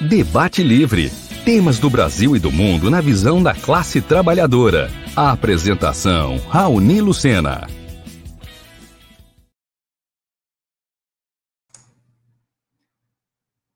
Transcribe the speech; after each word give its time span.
Debate 0.00 0.62
Livre. 0.62 1.10
Temas 1.44 1.80
do 1.80 1.90
Brasil 1.90 2.36
e 2.36 2.38
do 2.38 2.52
mundo 2.52 2.88
na 2.88 3.00
visão 3.00 3.42
da 3.42 3.52
classe 3.52 4.00
trabalhadora. 4.00 4.88
A 5.16 5.32
apresentação: 5.32 6.38
Raoni 6.48 7.00
Lucena. 7.00 7.66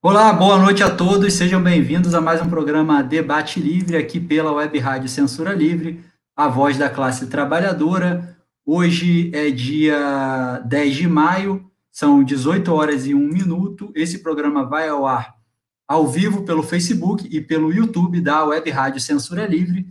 Olá, 0.01 0.31
boa 0.31 0.57
noite 0.57 0.81
a 0.81 0.95
todos. 0.95 1.33
Sejam 1.33 1.61
bem-vindos 1.61 2.13
a 2.13 2.21
mais 2.21 2.41
um 2.41 2.49
programa 2.49 3.03
Debate 3.03 3.59
Livre 3.59 3.97
aqui 3.97 4.17
pela 4.17 4.53
Web 4.53 4.79
Rádio 4.79 5.09
Censura 5.09 5.51
Livre, 5.51 6.05
a 6.37 6.47
voz 6.47 6.77
da 6.77 6.89
classe 6.89 7.27
trabalhadora. 7.27 8.37
Hoje 8.65 9.29
é 9.33 9.51
dia 9.51 10.61
10 10.65 10.95
de 10.95 11.05
maio, 11.05 11.69
são 11.91 12.23
18 12.23 12.73
horas 12.73 13.05
e 13.05 13.13
1 13.13 13.19
minuto. 13.19 13.91
Esse 13.93 14.19
programa 14.19 14.63
vai 14.63 14.87
ao 14.87 15.05
ar 15.05 15.42
ao 15.87 16.07
vivo 16.07 16.43
pelo 16.43 16.63
Facebook 16.63 17.27
e 17.31 17.41
pelo 17.41 17.71
YouTube 17.71 18.21
da 18.21 18.45
Web 18.45 18.69
Rádio 18.69 19.01
Censura 19.01 19.45
Livre 19.45 19.87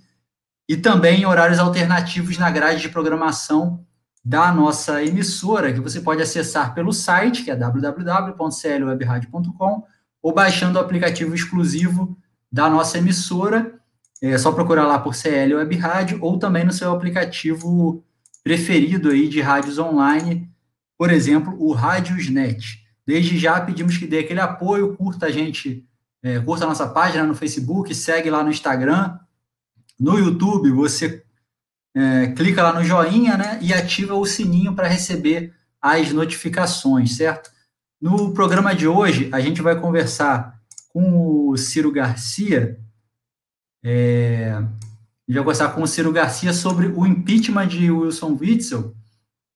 e 0.69 0.77
também 0.77 1.21
em 1.21 1.27
horários 1.27 1.59
alternativos 1.59 2.39
na 2.39 2.51
grade 2.51 2.81
de 2.81 2.89
programação 2.89 3.85
da 4.25 4.53
nossa 4.53 5.05
emissora, 5.05 5.73
que 5.73 5.81
você 5.81 6.01
pode 6.01 6.23
acessar 6.23 6.73
pelo 6.75 6.93
site, 6.93 7.43
que 7.45 7.51
é 7.51 7.57
www.clwebradio.com, 7.57 9.83
ou 10.23 10.33
baixando 10.33 10.79
o 10.79 10.81
aplicativo 10.81 11.35
exclusivo 11.35 12.17
da 12.51 12.71
nossa 12.71 12.97
emissora. 12.99 13.75
É 14.23 14.39
só 14.39 14.53
procurar 14.53 14.87
lá 14.87 15.01
por 15.01 15.17
CL 15.17 15.57
Web 15.57 15.77
Rádio 15.77 16.19
ou 16.23 16.39
também 16.39 16.65
no 16.65 16.73
seu 16.73 16.93
aplicativo 16.93 18.05
preferido 18.45 19.11
aí 19.11 19.29
de 19.29 19.41
rádios 19.41 19.79
online, 19.79 20.49
por 20.97 21.11
exemplo, 21.11 21.56
o 21.59 21.73
Rádiosnet. 21.73 22.81
Desde 23.06 23.39
já 23.39 23.61
pedimos 23.61 23.97
que 23.97 24.06
dê 24.06 24.20
aquele 24.20 24.41
apoio, 24.41 24.97
curta 24.97 25.27
a 25.27 25.31
gente, 25.31 25.84
é, 26.22 26.39
curta 26.41 26.64
a 26.64 26.69
nossa 26.69 26.89
página 26.89 27.25
no 27.25 27.34
Facebook, 27.34 27.94
segue 27.94 28.31
lá 28.31 28.42
no 28.42 28.50
Instagram, 28.50 29.19
no 29.98 30.19
YouTube, 30.19 30.70
você 30.70 31.22
é, 31.94 32.28
clica 32.28 32.62
lá 32.62 32.72
no 32.72 32.84
joinha, 32.84 33.36
né, 33.36 33.59
e 33.61 33.72
ativa 33.72 34.14
o 34.14 34.25
sininho 34.25 34.75
para 34.75 34.89
receber 34.89 35.53
as 35.81 36.12
notificações, 36.12 37.17
certo? 37.17 37.50
No 38.00 38.33
programa 38.33 38.75
de 38.75 38.86
hoje, 38.86 39.28
a 39.33 39.41
gente 39.41 39.62
vai 39.62 39.78
conversar 39.78 40.61
com 40.92 41.48
o 41.48 41.56
Ciro 41.56 41.91
Garcia, 41.91 42.78
é, 43.84 44.61
vai 45.28 45.39
conversar 45.39 45.69
com 45.70 45.83
o 45.83 45.87
Ciro 45.87 46.12
Garcia 46.12 46.53
sobre 46.53 46.87
o 46.87 47.06
impeachment 47.06 47.69
de 47.69 47.91
Wilson 47.91 48.37
Witzel 48.41 48.94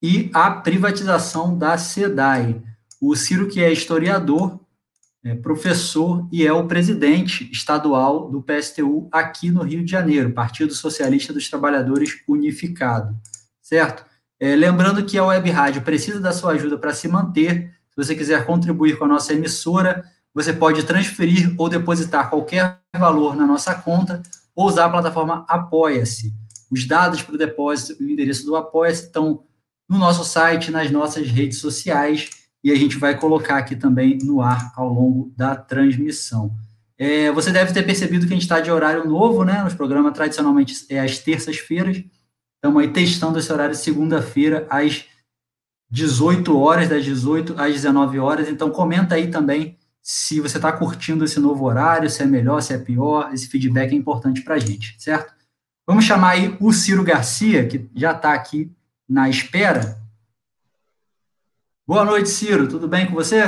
e 0.02 0.30
a 0.32 0.50
privatização 0.50 1.56
da 1.56 1.76
SEDAI. 1.76 2.62
O 3.00 3.14
Ciro, 3.14 3.46
que 3.46 3.62
é 3.62 3.70
historiador, 3.70 4.58
é 5.22 5.34
professor 5.34 6.26
e 6.32 6.46
é 6.46 6.52
o 6.52 6.66
presidente 6.66 7.50
estadual 7.52 8.30
do 8.30 8.40
PSTU 8.40 9.08
aqui 9.12 9.50
no 9.50 9.62
Rio 9.62 9.84
de 9.84 9.90
Janeiro, 9.90 10.32
Partido 10.32 10.72
Socialista 10.72 11.32
dos 11.32 11.48
Trabalhadores 11.48 12.22
Unificado, 12.26 13.14
certo? 13.60 14.06
É, 14.38 14.54
lembrando 14.54 15.04
que 15.04 15.18
a 15.18 15.24
Web 15.24 15.50
Rádio 15.50 15.82
precisa 15.82 16.20
da 16.20 16.32
sua 16.32 16.52
ajuda 16.52 16.78
para 16.78 16.94
se 16.94 17.08
manter. 17.08 17.72
Se 17.90 17.96
você 17.96 18.14
quiser 18.14 18.46
contribuir 18.46 18.96
com 18.96 19.04
a 19.04 19.08
nossa 19.08 19.34
emissora, 19.34 20.04
você 20.32 20.52
pode 20.52 20.84
transferir 20.84 21.54
ou 21.58 21.68
depositar 21.68 22.30
qualquer 22.30 22.78
valor 22.96 23.34
na 23.34 23.46
nossa 23.46 23.74
conta 23.74 24.22
ou 24.54 24.66
usar 24.66 24.86
a 24.86 24.90
plataforma 24.90 25.44
Apoia-se. 25.48 26.32
Os 26.70 26.86
dados 26.86 27.20
para 27.22 27.34
o 27.34 27.38
depósito 27.38 28.00
e 28.02 28.06
o 28.06 28.10
endereço 28.10 28.46
do 28.46 28.56
Apoia-se 28.56 29.06
estão 29.06 29.42
no 29.88 29.98
nosso 29.98 30.24
site, 30.24 30.70
nas 30.70 30.90
nossas 30.90 31.26
redes 31.28 31.58
sociais 31.58 32.45
e 32.62 32.72
a 32.72 32.74
gente 32.74 32.96
vai 32.98 33.18
colocar 33.18 33.58
aqui 33.58 33.76
também 33.76 34.18
no 34.22 34.40
ar 34.40 34.72
ao 34.76 34.88
longo 34.88 35.32
da 35.36 35.54
transmissão. 35.54 36.54
É, 36.98 37.30
você 37.30 37.50
deve 37.50 37.72
ter 37.72 37.82
percebido 37.82 38.26
que 38.26 38.32
a 38.32 38.36
gente 38.36 38.42
está 38.42 38.60
de 38.60 38.70
horário 38.70 39.06
novo, 39.06 39.44
né? 39.44 39.62
Nos 39.62 39.74
programas 39.74 40.14
tradicionalmente 40.14 40.86
é 40.88 40.98
às 40.98 41.18
terças-feiras. 41.18 42.02
Estamos 42.56 42.82
aí 42.82 42.88
testando 42.90 43.38
esse 43.38 43.52
horário 43.52 43.74
segunda-feira 43.74 44.66
às 44.70 45.04
18 45.90 46.58
horas, 46.58 46.88
das 46.88 47.04
18 47.04 47.54
às 47.60 47.72
19 47.72 48.18
horas. 48.18 48.48
Então 48.48 48.70
comenta 48.70 49.14
aí 49.14 49.28
também 49.30 49.76
se 50.02 50.40
você 50.40 50.56
está 50.56 50.72
curtindo 50.72 51.24
esse 51.24 51.38
novo 51.38 51.64
horário, 51.64 52.08
se 52.08 52.22
é 52.22 52.26
melhor, 52.26 52.60
se 52.62 52.72
é 52.72 52.78
pior. 52.78 53.32
Esse 53.32 53.48
feedback 53.48 53.92
é 53.92 53.96
importante 53.96 54.40
para 54.42 54.54
a 54.54 54.58
gente, 54.58 54.96
certo? 54.98 55.34
Vamos 55.86 56.04
chamar 56.04 56.30
aí 56.30 56.56
o 56.60 56.72
Ciro 56.72 57.04
Garcia, 57.04 57.66
que 57.68 57.88
já 57.94 58.12
está 58.12 58.32
aqui 58.32 58.72
na 59.08 59.28
espera. 59.28 59.98
Boa 61.88 62.04
noite, 62.04 62.28
Ciro. 62.30 62.68
Tudo 62.68 62.88
bem 62.88 63.06
com 63.06 63.12
você? 63.12 63.42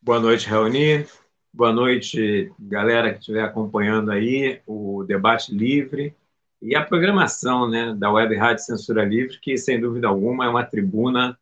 Boa 0.00 0.18
noite, 0.18 0.48
Raoni. 0.48 1.06
Boa 1.52 1.70
noite, 1.70 2.50
galera 2.58 3.12
que 3.12 3.18
estiver 3.18 3.44
acompanhando 3.44 4.10
aí 4.10 4.62
o 4.66 5.04
debate 5.04 5.54
livre 5.54 6.16
e 6.62 6.74
a 6.74 6.82
programação 6.82 7.68
né, 7.68 7.94
da 7.94 8.10
Web 8.10 8.34
Rádio 8.36 8.64
Censura 8.64 9.04
Livre, 9.04 9.38
que, 9.38 9.58
sem 9.58 9.78
dúvida 9.78 10.08
alguma, 10.08 10.46
é 10.46 10.48
uma 10.48 10.64
tribuna 10.64 11.38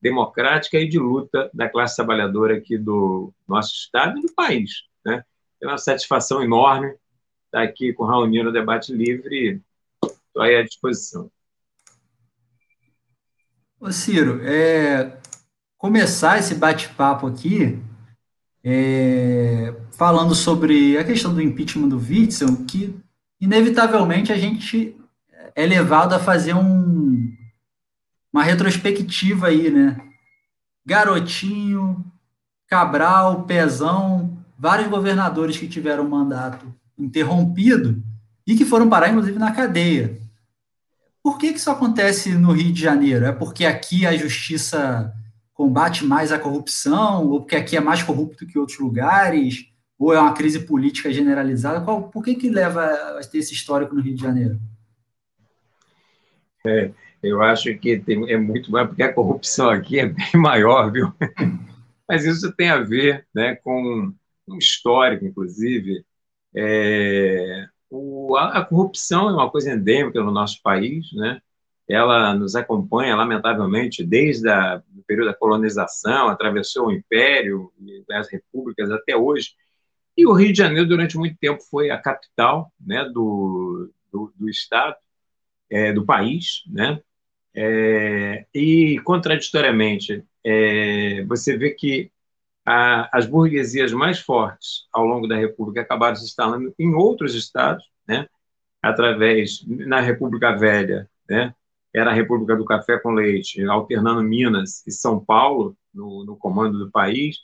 democrática 0.00 0.78
e 0.78 0.88
de 0.88 1.00
luta 1.00 1.50
da 1.52 1.68
classe 1.68 1.96
trabalhadora 1.96 2.58
aqui 2.58 2.78
do 2.78 3.32
nosso 3.48 3.74
estado 3.74 4.20
e 4.20 4.22
do 4.22 4.32
país. 4.32 4.84
Né? 5.04 5.24
É 5.60 5.66
uma 5.66 5.76
satisfação 5.76 6.40
enorme 6.40 6.94
estar 7.46 7.64
aqui 7.64 7.92
com 7.92 8.04
o 8.04 8.06
Raoni 8.06 8.44
no 8.44 8.52
debate 8.52 8.92
livre. 8.92 9.60
Estou 10.04 10.42
aí 10.42 10.54
à 10.54 10.62
disposição. 10.62 11.28
Ô 13.78 13.92
Ciro, 13.92 14.40
é, 14.42 15.18
começar 15.76 16.38
esse 16.38 16.54
bate-papo 16.54 17.26
aqui 17.26 17.78
é, 18.64 19.74
falando 19.92 20.34
sobre 20.34 20.96
a 20.96 21.04
questão 21.04 21.34
do 21.34 21.42
impeachment 21.42 21.88
do 21.88 21.98
Witzel, 21.98 22.64
que 22.64 22.98
inevitavelmente 23.38 24.32
a 24.32 24.38
gente 24.38 24.96
é 25.54 25.66
levado 25.66 26.14
a 26.14 26.18
fazer 26.18 26.54
um, 26.54 27.30
uma 28.32 28.42
retrospectiva 28.42 29.48
aí, 29.48 29.70
né? 29.70 30.00
Garotinho, 30.84 32.02
Cabral, 32.66 33.44
Pezão, 33.44 34.38
vários 34.58 34.88
governadores 34.88 35.58
que 35.58 35.68
tiveram 35.68 36.08
mandato 36.08 36.66
interrompido 36.98 38.02
e 38.46 38.56
que 38.56 38.64
foram 38.64 38.88
parar, 38.88 39.10
inclusive, 39.10 39.38
na 39.38 39.52
cadeia. 39.52 40.18
Por 41.26 41.38
que, 41.38 41.52
que 41.52 41.58
isso 41.58 41.72
acontece 41.72 42.38
no 42.38 42.52
Rio 42.52 42.72
de 42.72 42.80
Janeiro? 42.80 43.24
É 43.24 43.32
porque 43.32 43.66
aqui 43.66 44.06
a 44.06 44.16
justiça 44.16 45.12
combate 45.52 46.04
mais 46.04 46.30
a 46.30 46.38
corrupção, 46.38 47.26
ou 47.26 47.40
porque 47.40 47.56
aqui 47.56 47.76
é 47.76 47.80
mais 47.80 48.00
corrupto 48.00 48.46
que 48.46 48.56
outros 48.56 48.78
lugares, 48.78 49.68
ou 49.98 50.14
é 50.14 50.20
uma 50.20 50.34
crise 50.34 50.60
política 50.60 51.12
generalizada? 51.12 51.80
Qual, 51.80 52.10
por 52.10 52.22
que, 52.22 52.36
que 52.36 52.48
leva 52.48 52.84
a 52.84 53.20
ter 53.24 53.38
esse 53.38 53.52
histórico 53.52 53.92
no 53.92 54.00
Rio 54.00 54.14
de 54.14 54.22
Janeiro? 54.22 54.60
É, 56.64 56.92
eu 57.20 57.42
acho 57.42 57.76
que 57.76 57.98
tem, 57.98 58.30
é 58.30 58.36
muito 58.36 58.70
mais, 58.70 58.86
porque 58.86 59.02
a 59.02 59.12
corrupção 59.12 59.68
aqui 59.68 59.98
é 59.98 60.06
bem 60.06 60.30
maior, 60.36 60.92
viu? 60.92 61.12
Mas 62.08 62.24
isso 62.24 62.52
tem 62.52 62.70
a 62.70 62.78
ver 62.78 63.26
né, 63.34 63.56
com 63.56 64.12
um 64.46 64.58
histórico, 64.58 65.24
inclusive. 65.24 66.04
É, 66.54 67.66
o, 67.96 68.36
a, 68.36 68.58
a, 68.58 68.64
corrupção 68.64 69.28
é 69.28 69.32
uma 69.32 69.50
coisa 69.50 69.72
endêmica 69.72 70.22
no 70.22 70.30
nosso 70.30 70.60
país, 70.62 71.12
né? 71.12 71.40
Ela 71.88 72.34
nos 72.34 72.56
acompanha, 72.56 73.14
lamentavelmente, 73.14 74.04
desde 74.04 74.48
o 74.48 75.02
período 75.06 75.28
da 75.28 75.34
colonização, 75.34 76.28
atravessou 76.28 76.88
o 76.88 76.92
império 76.92 77.72
as 78.10 78.28
repúblicas 78.28 78.90
até 78.90 79.16
hoje. 79.16 79.52
E 80.16 80.26
o 80.26 80.32
Rio 80.32 80.52
de 80.52 80.58
Janeiro, 80.58 80.88
durante 80.88 81.16
muito 81.16 81.36
tempo, 81.38 81.62
foi 81.70 81.90
a 81.90 81.98
capital 81.98 82.72
né, 82.80 83.04
do, 83.04 83.90
do, 84.12 84.32
do 84.34 84.48
Estado, 84.48 84.96
é, 85.70 85.92
do 85.92 86.04
país, 86.04 86.62
né? 86.66 87.00
É, 87.54 88.46
e, 88.54 89.00
contraditoriamente, 89.04 90.24
é, 90.44 91.24
você 91.24 91.56
vê 91.56 91.70
que 91.70 92.10
a, 92.66 93.16
as 93.16 93.26
burguesias 93.26 93.92
mais 93.92 94.18
fortes 94.18 94.86
ao 94.92 95.06
longo 95.06 95.28
da 95.28 95.36
República 95.36 95.80
acabaram 95.80 96.16
se 96.16 96.24
instalando 96.24 96.74
em 96.78 96.92
outros 96.94 97.34
estados, 97.34 97.84
né? 98.06 98.28
através, 98.82 99.64
na 99.66 100.00
República 100.00 100.56
Velha, 100.56 101.08
né? 101.28 101.54
era 101.94 102.10
a 102.10 102.14
República 102.14 102.54
do 102.56 102.64
Café 102.64 102.98
com 102.98 103.10
Leite, 103.10 103.64
alternando 103.64 104.22
Minas 104.22 104.86
e 104.86 104.92
São 104.92 105.18
Paulo 105.18 105.76
no, 105.92 106.24
no 106.24 106.36
comando 106.36 106.78
do 106.78 106.90
país. 106.90 107.38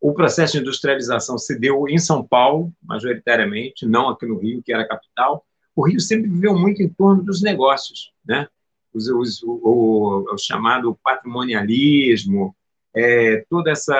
O 0.00 0.14
processo 0.14 0.54
de 0.54 0.60
industrialização 0.60 1.36
se 1.36 1.58
deu 1.58 1.88
em 1.88 1.98
São 1.98 2.26
Paulo, 2.26 2.72
majoritariamente, 2.82 3.84
não 3.84 4.08
aqui 4.08 4.26
no 4.26 4.38
Rio, 4.38 4.62
que 4.62 4.72
era 4.72 4.82
a 4.82 4.88
capital. 4.88 5.44
O 5.74 5.86
Rio 5.86 6.00
sempre 6.00 6.30
viveu 6.30 6.56
muito 6.56 6.82
em 6.82 6.88
torno 6.88 7.22
dos 7.22 7.42
negócios, 7.42 8.12
né? 8.26 8.48
Os, 8.94 9.08
os, 9.08 9.42
o, 9.42 9.60
o, 9.62 10.34
o 10.34 10.38
chamado 10.38 10.98
patrimonialismo, 11.04 12.56
é, 12.96 13.44
toda 13.50 13.70
essa, 13.70 13.94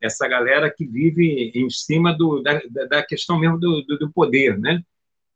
essa 0.00 0.28
galera 0.28 0.72
que 0.74 0.86
vive 0.86 1.50
em 1.54 1.68
cima 1.68 2.16
do, 2.16 2.40
da, 2.40 2.60
da 2.88 3.02
questão 3.02 3.38
mesmo 3.38 3.58
do, 3.58 3.82
do, 3.82 3.98
do 3.98 4.10
poder. 4.10 4.58
Né? 4.58 4.82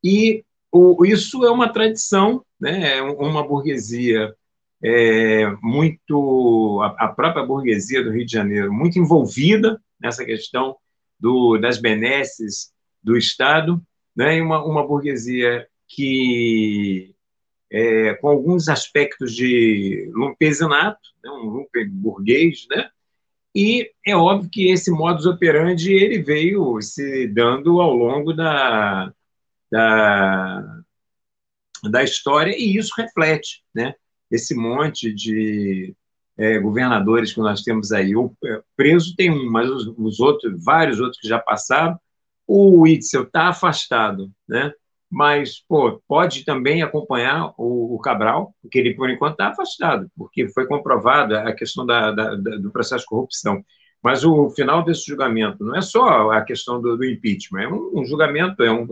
E 0.02 0.44
o, 0.70 1.04
isso 1.04 1.44
é 1.44 1.50
uma 1.50 1.72
tradição, 1.72 2.44
né? 2.60 2.96
É 2.98 3.02
uma 3.02 3.46
burguesia 3.46 4.34
é, 4.82 5.46
muito. 5.62 6.80
A, 6.82 7.06
a, 7.06 7.08
própria 7.08 7.44
burguesia 7.44 8.02
do 8.02 8.10
Rio 8.10 8.26
de 8.26 8.32
Janeiro, 8.32 8.72
muito 8.72 8.98
envolvida 8.98 9.80
nessa 10.00 10.24
questão 10.24 10.76
do, 11.20 11.56
das 11.58 11.78
benesses 11.78 12.72
do 13.02 13.16
Estado, 13.16 13.80
né, 14.14 14.42
uma, 14.42 14.64
uma 14.64 14.86
burguesia 14.86 15.66
que, 15.88 17.14
é, 17.70 18.14
com 18.14 18.28
alguns 18.28 18.68
aspectos 18.68 19.34
de 19.34 20.10
lumpesinato, 20.12 21.00
né, 21.22 21.30
um 21.30 21.44
lumpen 21.44 21.88
burguês, 21.88 22.66
né, 22.70 22.90
e 23.54 23.90
é 24.04 24.16
óbvio 24.16 24.50
que 24.50 24.70
esse 24.70 24.90
modus 24.90 25.26
operandi 25.26 25.92
ele 25.92 26.22
veio 26.22 26.80
se 26.80 27.28
dando 27.28 27.80
ao 27.80 27.94
longo 27.94 28.32
da, 28.32 29.12
da, 29.72 30.82
da 31.90 32.02
história, 32.02 32.54
e 32.56 32.76
isso 32.76 32.92
reflete 32.96 33.64
né, 33.74 33.94
esse 34.30 34.54
monte 34.54 35.12
de 35.12 35.96
é, 36.36 36.58
governadores 36.58 37.32
que 37.32 37.40
nós 37.40 37.62
temos 37.62 37.90
aí. 37.90 38.14
O 38.14 38.36
é, 38.44 38.62
preso 38.76 39.16
tem 39.16 39.30
um, 39.30 39.50
mas 39.50 39.70
os, 39.70 39.86
os 39.96 40.20
outros, 40.20 40.62
vários 40.62 41.00
outros 41.00 41.18
que 41.18 41.26
já 41.28 41.38
passaram. 41.38 41.98
O 42.46 42.86
Itzel 42.86 43.22
está 43.22 43.48
afastado, 43.48 44.30
né? 44.46 44.72
mas 45.10 45.60
pô, 45.68 46.02
pode 46.08 46.44
também 46.44 46.82
acompanhar 46.82 47.52
o, 47.56 47.94
o, 47.94 47.98
Cabral, 47.98 48.54
porque 48.60 48.78
ele, 48.78 48.94
por 48.94 49.08
enquanto, 49.08 49.32
está 49.32 49.48
afastado, 49.48 50.10
porque 50.16 50.48
foi 50.48 50.66
comprovada 50.66 51.42
a 51.42 51.54
questão 51.54 51.86
da, 51.86 52.10
da, 52.10 52.34
da, 52.34 52.56
do 52.56 52.70
processo 52.70 53.02
de 53.02 53.08
corrupção. 53.08 53.62
Mas 54.02 54.24
o 54.24 54.50
final 54.50 54.84
desse 54.84 55.06
julgamento 55.06 55.64
não 55.64 55.76
é 55.76 55.80
só 55.80 56.30
a 56.30 56.42
questão 56.42 56.80
do, 56.80 56.96
do 56.96 57.04
impeachment, 57.04 57.62
é 57.62 57.68
um, 57.68 58.00
um, 58.00 58.04
julgamento 58.04 58.62
é 58.62 58.72
um, 58.72 58.86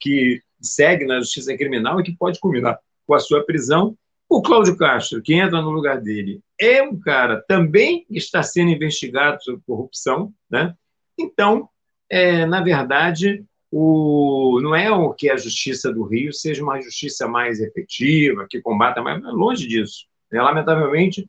que 0.00 0.40
segue 0.60 1.04
na 1.04 1.20
justiça 1.20 1.56
criminal 1.56 2.00
e 2.00 2.04
que 2.04 2.16
pode 2.16 2.40
culminar 2.40 2.78
com 3.06 3.14
a 3.14 3.18
sua 3.18 3.44
prisão. 3.44 3.96
O 4.28 4.42
Cláudio 4.42 4.76
Castro, 4.76 5.22
que 5.22 5.34
entra 5.34 5.62
no 5.62 5.70
lugar 5.70 6.00
dele, 6.00 6.40
é 6.60 6.82
um 6.82 6.98
cara 6.98 7.44
também 7.46 8.04
que 8.04 8.16
está 8.16 8.42
sendo 8.42 8.70
investigado 8.70 9.42
sobre 9.42 9.62
corrupção, 9.64 10.32
né? 10.50 10.74
Então, 11.16 11.68
é, 12.10 12.44
na 12.44 12.60
verdade, 12.60 13.44
o, 13.70 14.60
não 14.62 14.74
é 14.74 14.90
o 14.90 15.12
que 15.12 15.30
a 15.30 15.36
justiça 15.36 15.92
do 15.92 16.02
Rio 16.02 16.32
seja 16.32 16.62
uma 16.62 16.80
justiça 16.80 17.28
mais 17.28 17.60
efetiva, 17.60 18.46
que 18.48 18.60
combata 18.60 19.00
mais, 19.02 19.22
longe 19.22 19.66
disso. 19.66 20.06
É, 20.32 20.40
lamentavelmente, 20.42 21.28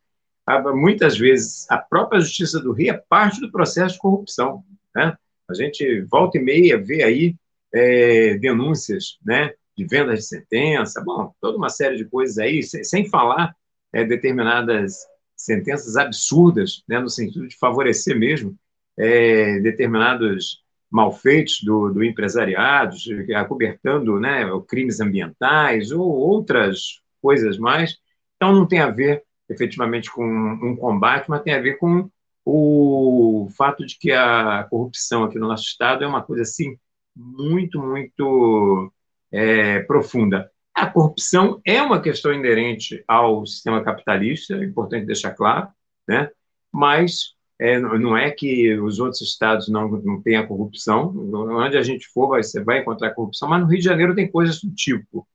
muitas 0.74 1.18
vezes 1.18 1.70
a 1.70 1.78
própria 1.78 2.20
justiça 2.20 2.60
do 2.60 2.72
Rio 2.72 2.92
é 2.92 3.04
parte 3.10 3.40
do 3.42 3.52
processo 3.52 3.96
de 3.96 4.00
corrupção. 4.00 4.63
Né? 4.96 5.16
A 5.50 5.54
gente 5.54 6.02
volta 6.02 6.38
e 6.38 6.42
meia 6.42 6.78
vê 6.78 7.04
aí 7.04 7.36
é, 7.74 8.36
denúncias 8.38 9.18
né, 9.25 9.54
de 9.78 9.86
vendas 9.86 10.19
de 10.19 10.25
sentença, 10.25 11.04
bom, 11.04 11.34
toda 11.40 11.58
uma 11.58 11.69
série 11.69 11.98
de 11.98 12.06
coisas 12.06 12.38
aí, 12.38 12.64
sem, 12.64 12.84
sem 12.84 13.10
falar 13.10 13.56
é, 13.94 14.04
determinadas 14.04 14.98
sentenças 15.36 15.96
absurdas, 15.96 16.84
né, 16.88 17.00
no 17.00 17.10
sentido 17.10 17.48
de 17.48 17.56
favorecer 17.58 18.18
mesmo 18.18 18.58
é, 18.98 19.60
determinados 19.60 20.64
malfeitos 20.90 21.62
do, 21.64 21.90
do 21.92 22.04
empresariado, 22.04 22.96
acobertando 23.36 24.20
né, 24.20 24.46
crimes 24.68 25.00
ambientais 25.00 25.92
ou 25.92 26.02
outras 26.02 27.02
coisas 27.22 27.58
mais. 27.58 27.98
Então, 28.36 28.54
não 28.54 28.68
tem 28.68 28.80
a 28.80 28.90
ver 28.90 29.24
efetivamente 29.50 30.12
com 30.12 30.25
um 30.25 30.75
combate, 30.75 31.30
mas 31.30 31.42
tem 31.42 31.54
a 31.54 31.62
ver 31.62 31.78
com 31.78 32.10
o 32.44 33.50
fato 33.58 33.86
de 33.86 33.98
que 33.98 34.12
a 34.12 34.66
corrupção 34.70 35.24
aqui 35.24 35.38
no 35.38 35.48
nosso 35.48 35.63
Estado 35.63 36.04
é 36.04 36.08
uma 36.08 36.24
coisa 36.24 36.44
assim 36.44 36.78
muito, 37.18 37.81
muito 37.81 38.92
é, 39.31 39.80
profunda. 39.81 40.50
A 40.74 40.86
corrupção 40.86 41.60
é 41.66 41.81
uma 41.81 42.02
questão 42.02 42.31
inerente 42.31 43.04
ao 43.08 43.46
sistema 43.46 43.84
capitalista, 43.84 44.56
é 44.56 44.64
importante 44.64 45.08
deixar 45.08 45.31
claro, 45.31 45.69
né? 46.08 46.30
mas 46.72 47.36
é, 47.60 47.80
não 47.80 48.16
é 48.16 48.30
que 48.30 48.78
os 48.80 49.00
outros 49.00 49.22
estados 49.22 49.68
não, 49.68 49.90
não 49.90 50.22
tenham 50.22 50.46
corrupção, 50.46 51.16
onde 51.34 51.78
a 51.78 51.81
gente 51.81 52.08
for, 52.08 52.30
vai, 52.30 52.44
você 52.44 52.64
vai 52.64 52.80
encontrar 52.80 53.16
corrupção, 53.16 53.50
mas 53.50 53.62
no 53.62 53.68
Rio 53.68 53.80
de 53.80 53.86
Janeiro 53.86 54.13
tem 54.13 54.30
coisas 54.30 54.62
do 54.62 54.72
tipo. 54.72 55.28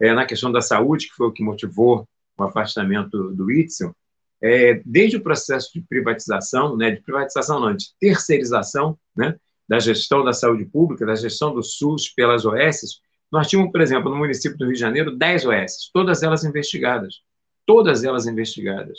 É, 0.00 0.12
na 0.12 0.26
questão 0.26 0.50
da 0.52 0.60
saúde, 0.60 1.08
que 1.08 1.14
foi 1.14 1.28
o 1.28 1.32
que 1.32 1.42
motivou 1.42 2.08
o 2.36 2.42
afastamento 2.44 3.30
do 3.32 3.50
Itzel, 3.50 3.94
é, 4.42 4.82
desde 4.84 5.16
o 5.16 5.22
processo 5.22 5.72
de 5.72 5.80
privatização, 5.80 6.76
né, 6.76 6.90
de 6.90 7.00
privatização 7.00 7.60
não, 7.60 7.74
de 7.74 7.86
terceirização, 7.98 8.98
né, 9.16 9.36
da 9.68 9.78
gestão 9.78 10.24
da 10.24 10.32
saúde 10.32 10.64
pública, 10.64 11.06
da 11.06 11.14
gestão 11.14 11.54
do 11.54 11.62
SUS 11.62 12.08
pelas 12.10 12.44
OS, 12.44 13.00
nós 13.30 13.48
tínhamos, 13.48 13.72
por 13.72 13.80
exemplo, 13.80 14.10
no 14.10 14.16
município 14.16 14.56
do 14.56 14.66
Rio 14.66 14.74
de 14.74 14.80
Janeiro, 14.80 15.16
10 15.16 15.46
OS, 15.46 15.90
todas 15.92 16.22
elas 16.22 16.44
investigadas. 16.44 17.22
Todas 17.66 18.04
elas 18.04 18.26
investigadas. 18.26 18.98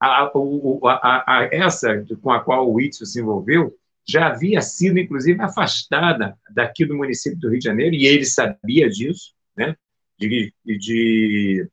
A, 0.00 0.24
a, 0.24 1.24
a, 1.26 1.48
essa 1.52 2.04
com 2.22 2.30
a 2.30 2.40
qual 2.40 2.72
o 2.72 2.80
Itzel 2.80 3.06
se 3.06 3.20
envolveu 3.20 3.76
já 4.06 4.28
havia 4.28 4.60
sido, 4.60 4.98
inclusive, 4.98 5.40
afastada 5.42 6.36
daqui 6.54 6.84
do 6.84 6.94
município 6.94 7.38
do 7.38 7.48
Rio 7.48 7.58
de 7.58 7.64
Janeiro, 7.64 7.94
e 7.94 8.06
ele 8.06 8.24
sabia 8.24 8.88
disso, 8.88 9.32
né? 9.56 9.74
de, 10.18 10.52
de 10.64 11.68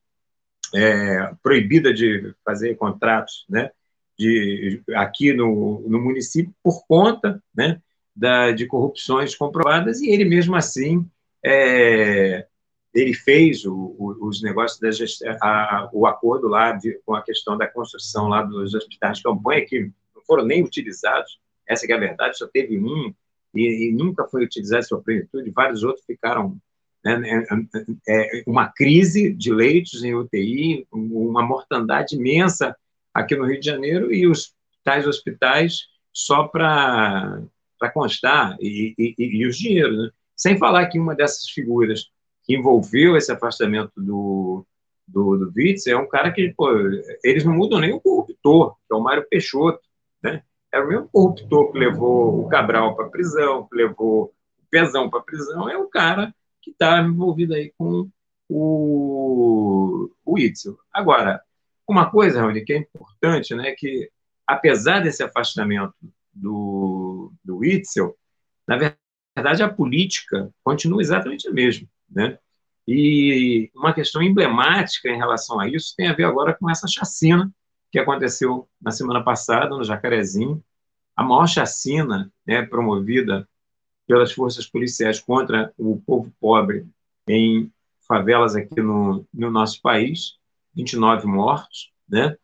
é, 0.74 1.32
proibida 1.44 1.94
de 1.94 2.34
fazer 2.44 2.76
contratos 2.76 3.46
né? 3.50 3.70
de, 4.18 4.82
aqui 4.96 5.34
no, 5.34 5.86
no 5.88 6.00
município 6.00 6.54
por 6.64 6.86
conta 6.88 7.42
né? 7.54 7.82
Da, 8.22 8.52
de 8.52 8.68
corrupções 8.68 9.34
comprovadas, 9.34 10.00
e 10.00 10.12
ele 10.12 10.26
mesmo 10.26 10.56
assim 10.56 11.04
é, 11.44 12.46
ele 12.94 13.16
fez 13.16 13.66
o, 13.66 13.74
o, 13.74 14.28
os 14.28 14.44
negócios 14.44 14.80
da 14.80 14.90
a, 15.42 15.90
o 15.92 16.06
acordo 16.06 16.48
lá 16.48 16.74
de, 16.74 17.02
com 17.04 17.16
a 17.16 17.24
questão 17.24 17.58
da 17.58 17.66
construção 17.66 18.28
lá 18.28 18.44
dos 18.44 18.76
hospitais 18.76 19.18
de 19.18 19.24
campanha 19.24 19.66
que 19.66 19.92
não 20.16 20.22
foram 20.28 20.46
nem 20.46 20.64
utilizados. 20.64 21.40
Essa 21.68 21.92
é 21.92 21.94
a 21.96 22.00
verdade, 22.00 22.38
só 22.38 22.46
teve 22.46 22.78
um 22.78 23.12
e, 23.56 23.90
e 23.90 23.92
nunca 23.92 24.28
foi 24.28 24.44
utilizado 24.44 24.86
sua 24.86 25.02
plenitude. 25.02 25.50
Vários 25.50 25.82
outros 25.82 26.06
ficaram 26.06 26.60
né, 27.04 27.18
né 27.18 27.44
é, 28.08 28.40
é, 28.40 28.44
uma 28.46 28.68
crise 28.72 29.34
de 29.34 29.52
leitos 29.52 30.04
em 30.04 30.14
UTI, 30.14 30.86
uma 30.92 31.42
mortandade 31.42 32.16
imensa 32.16 32.78
aqui 33.12 33.36
no 33.36 33.48
Rio 33.48 33.60
de 33.60 33.66
Janeiro 33.66 34.14
e 34.14 34.28
os 34.28 34.54
tais 34.84 35.08
hospitais 35.08 35.88
só 36.14 36.48
para 36.48 37.42
constar 37.90 38.58
e, 38.60 38.94
e, 38.98 39.16
e, 39.18 39.48
os 39.48 39.58
dinheiros, 39.58 39.98
né? 39.98 40.10
Sem 40.36 40.58
falar 40.58 40.88
que 40.88 41.00
uma 41.00 41.16
dessas 41.16 41.50
figuras 41.50 42.06
que 42.44 42.56
envolveu 42.56 43.16
esse 43.16 43.32
afastamento 43.32 43.92
do, 43.96 44.66
do, 45.08 45.38
do 45.38 45.54
Witz 45.56 45.88
é 45.88 45.96
um 45.96 46.08
cara 46.08 46.32
que, 46.32 46.54
pô, 46.56 46.70
eles 47.24 47.46
não 47.46 47.54
mudam 47.54 47.80
nem 47.80 47.94
o 47.94 48.00
corruptor, 48.00 48.76
que 48.88 48.94
é 48.94 48.96
o 48.96 49.02
Mário 49.02 49.26
Peixoto, 49.30 49.82
né? 50.22 50.44
É 50.72 50.80
o 50.80 50.88
mesmo 50.88 51.10
corruptor 51.12 51.72
que 51.72 51.80
levou 51.80 52.42
o 52.42 52.48
Cabral 52.48 52.96
para 52.96 53.10
prisão, 53.10 53.68
que 53.68 53.76
levou 53.76 54.26
o 54.26 54.34
Pezão 54.70 55.10
para 55.10 55.22
prisão, 55.22 55.70
é 55.70 55.78
o 55.78 55.88
cara 55.88 56.34
que 56.62 56.72
está 56.72 57.02
envolvido 57.02 57.54
aí 57.54 57.74
com 57.78 58.10
o, 58.48 60.10
o 60.26 60.40
Itzel. 60.40 60.78
Agora, 60.94 61.42
uma 61.88 62.10
coisa, 62.10 62.40
Raul, 62.40 62.54
que 62.66 62.74
é 62.74 62.78
importante, 62.78 63.54
né, 63.54 63.74
que 63.78 64.10
apesar 64.48 65.02
desse 65.02 65.24
afastamento 65.24 65.94
do, 66.34 67.01
do 67.44 67.64
Itzel, 67.64 68.16
na 68.68 68.78
verdade, 68.78 69.64
a 69.64 69.70
política 69.70 70.50
continua 70.64 71.02
exatamente 71.02 71.48
a 71.48 71.52
mesma. 71.52 71.88
Né? 72.10 72.38
E 72.88 73.70
uma 73.76 73.94
questão 73.94 74.22
emblemática 74.22 75.10
em 75.10 75.18
relação 75.18 75.60
a 75.60 75.68
isso 75.68 75.94
tem 75.96 76.08
a 76.08 76.14
ver 76.14 76.26
agora 76.26 76.54
com 76.54 76.70
essa 76.70 76.88
chacina 76.88 77.52
que 77.92 78.00
aconteceu 78.00 78.68
na 78.82 78.92
semana 78.92 79.24
passada 79.24 79.70
no 79.70 79.84
Jacarezinho, 79.84 80.64
a 81.16 81.24
maior 81.24 81.48
chacina 81.48 82.32
né, 82.46 82.62
promovida 82.64 83.48
pelas 84.08 84.32
forças 84.32 84.66
policiais 84.66 85.20
contra 85.20 85.74
o 85.78 86.02
povo 86.06 86.32
pobre 86.40 86.88
em 87.28 87.72
favelas 88.08 88.56
aqui 88.56 88.82
no, 88.82 89.26
no 89.34 89.52
nosso 89.52 89.82
país, 89.82 90.38
29 90.74 91.28
mortos, 91.28 91.92
né? 92.08 92.36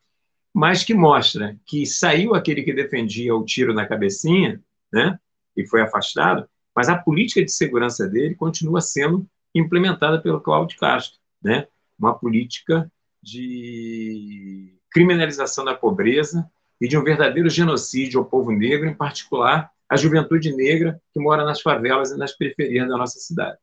mas 0.54 0.84
que 0.84 0.94
mostra 0.94 1.58
que 1.66 1.86
saiu 1.86 2.34
aquele 2.34 2.64
que 2.64 2.74
defendia 2.74 3.36
o 3.36 3.46
tiro 3.46 3.74
na 3.74 3.86
cabecinha, 3.86 4.62
né? 4.92 5.20
e 5.58 5.66
foi 5.66 5.82
afastado, 5.82 6.48
mas 6.76 6.88
a 6.88 6.98
política 6.98 7.44
de 7.44 7.52
segurança 7.52 8.08
dele 8.08 8.36
continua 8.36 8.80
sendo 8.80 9.28
implementada 9.54 10.22
pelo 10.22 10.40
Cláudio 10.40 10.78
Castro, 10.78 11.20
né? 11.42 11.68
Uma 11.98 12.18
política 12.18 12.92
de 13.22 14.78
criminalização 14.92 15.66
da 15.66 15.74
pobreza 15.74 16.50
e 16.80 16.88
de 16.88 16.96
um 16.98 17.04
verdadeiro 17.04 17.50
genocídio 17.50 18.20
ao 18.20 18.26
povo 18.26 18.52
negro, 18.52 18.88
em 18.88 18.94
particular 18.94 19.72
a 19.90 19.98
juventude 19.98 20.56
negra 20.56 21.02
que 21.12 21.20
mora 21.20 21.44
nas 21.44 21.62
favelas 21.62 22.12
e 22.12 22.18
nas 22.18 22.34
periferias 22.34 22.88
da 22.88 22.98
nossa 22.98 23.20
cidade. 23.20 23.60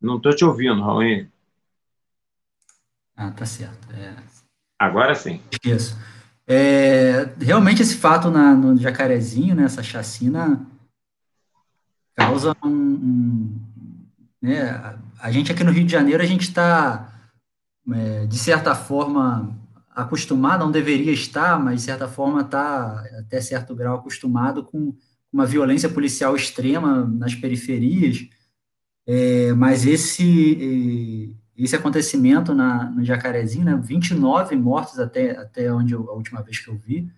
Não 0.00 0.16
estou 0.16 0.34
te 0.34 0.44
ouvindo, 0.44 0.82
Raul. 0.82 1.26
Ah, 3.16 3.30
tá 3.30 3.46
certo. 3.46 3.90
É... 3.92 4.41
Agora 4.82 5.14
sim. 5.14 5.40
Isso. 5.64 5.96
É, 6.44 7.30
realmente 7.40 7.82
esse 7.82 7.94
fato 7.94 8.32
na, 8.32 8.52
no 8.52 8.76
Jacarezinho, 8.76 9.54
né, 9.54 9.62
essa 9.62 9.80
chacina, 9.80 10.66
causa 12.16 12.56
um, 12.64 12.68
um 12.68 13.60
né, 14.42 14.70
a, 14.70 14.98
a, 15.20 15.30
gente 15.30 15.52
aqui 15.52 15.62
no 15.62 15.70
Rio 15.70 15.84
de 15.84 15.92
Janeiro, 15.92 16.20
a 16.20 16.26
gente 16.26 16.48
está, 16.48 17.12
é, 17.92 18.26
de 18.26 18.36
certa 18.36 18.74
forma, 18.74 19.56
acostumado, 19.94 20.64
não 20.64 20.72
deveria 20.72 21.12
estar, 21.12 21.60
mas 21.60 21.76
de 21.76 21.82
certa 21.82 22.08
forma 22.08 22.40
está 22.40 23.04
até 23.20 23.40
certo 23.40 23.76
grau 23.76 23.98
acostumado 23.98 24.64
com 24.64 24.92
uma 25.32 25.46
violência 25.46 25.88
policial 25.88 26.34
extrema 26.34 27.06
nas 27.06 27.36
periferias, 27.36 28.26
é, 29.06 29.52
mas 29.52 29.86
esse 29.86 31.36
esse 31.56 31.76
acontecimento 31.76 32.54
na, 32.54 32.84
no 32.84 33.04
Jacarezinho, 33.04 33.64
né, 33.64 33.76
29 33.76 34.56
mortos 34.56 34.98
até, 34.98 35.32
até 35.32 35.72
onde 35.72 35.92
eu, 35.92 36.08
a 36.10 36.14
última 36.14 36.42
vez 36.42 36.58
que 36.58 36.68
eu 36.68 36.76
vi, 36.76 37.10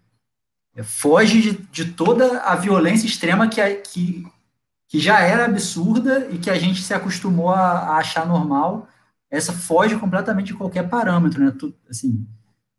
é, 0.74 0.82
foge 0.82 1.40
de, 1.40 1.52
de, 1.52 1.92
toda 1.92 2.40
a 2.40 2.56
violência 2.56 3.06
extrema 3.06 3.48
que, 3.48 3.62
que, 3.76 4.26
que 4.88 4.98
já 4.98 5.20
era 5.20 5.44
absurda 5.44 6.28
e 6.30 6.38
que 6.38 6.50
a 6.50 6.58
gente 6.58 6.82
se 6.82 6.92
acostumou 6.92 7.50
a, 7.50 7.60
a 7.60 7.96
achar 7.98 8.26
normal, 8.26 8.88
essa 9.30 9.52
foge 9.52 9.96
completamente 9.96 10.48
de 10.48 10.54
qualquer 10.54 10.88
parâmetro, 10.88 11.42
né, 11.42 11.52
assim, 11.88 12.26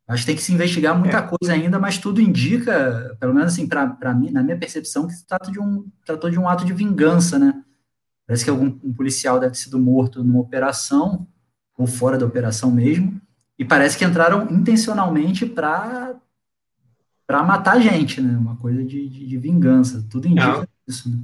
acho 0.07 0.23
que 0.23 0.27
tem 0.27 0.35
que 0.35 0.41
se 0.41 0.53
investigar 0.53 0.97
muita 0.97 1.17
é. 1.17 1.21
coisa 1.21 1.53
ainda, 1.53 1.79
mas 1.79 1.97
tudo 1.97 2.21
indica, 2.21 3.15
pelo 3.19 3.33
menos 3.33 3.53
assim, 3.53 3.65
para 3.65 4.13
mim, 4.13 4.29
na 4.29 4.43
minha 4.43 4.57
percepção, 4.57 5.07
que 5.07 5.13
se 5.13 5.25
trata 5.25 5.49
de 5.49 5.59
um, 5.59 5.89
tratou 6.05 6.29
de 6.29 6.37
um 6.37 6.49
ato 6.49 6.65
de 6.65 6.73
vingança, 6.73 7.39
né, 7.39 7.63
parece 8.27 8.43
que 8.43 8.49
algum 8.49 8.77
um 8.83 8.93
policial 8.93 9.39
deve 9.39 9.53
ter 9.53 9.59
sido 9.59 9.79
morto 9.79 10.21
numa 10.21 10.39
operação, 10.39 11.25
ou 11.77 11.87
fora 11.87 12.17
da 12.17 12.25
operação 12.25 12.71
mesmo, 12.71 13.19
e 13.57 13.65
parece 13.65 13.97
que 13.97 14.05
entraram 14.05 14.49
intencionalmente 14.51 15.45
para 15.45 16.15
para 17.27 17.41
matar 17.41 17.81
gente, 17.81 18.21
né? 18.21 18.37
Uma 18.37 18.55
coisa 18.55 18.83
de, 18.83 19.09
de, 19.09 19.25
de 19.25 19.37
vingança. 19.37 20.05
Tudo 20.11 20.27
indica 20.27 20.45
Não. 20.45 20.67
isso, 20.87 21.09
né? 21.09 21.17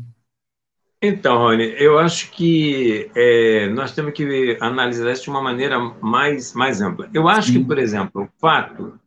Então, 1.00 1.38
Rony, 1.38 1.63
eu 1.77 1.98
acho 1.98 2.31
que 2.31 3.10
é, 3.15 3.70
nós 3.70 3.91
temos 3.91 4.13
que 4.13 4.58
analisar 4.62 5.12
isso 5.12 5.24
de 5.24 5.29
uma 5.29 5.41
maneira 5.41 5.79
mais, 5.79 6.53
mais 6.53 6.79
ampla. 6.79 7.10
Eu 7.12 7.27
acho 7.27 7.51
Sim. 7.51 7.60
que, 7.60 7.65
por 7.65 7.79
exemplo, 7.79 8.24
o 8.24 8.29
fato 8.39 9.00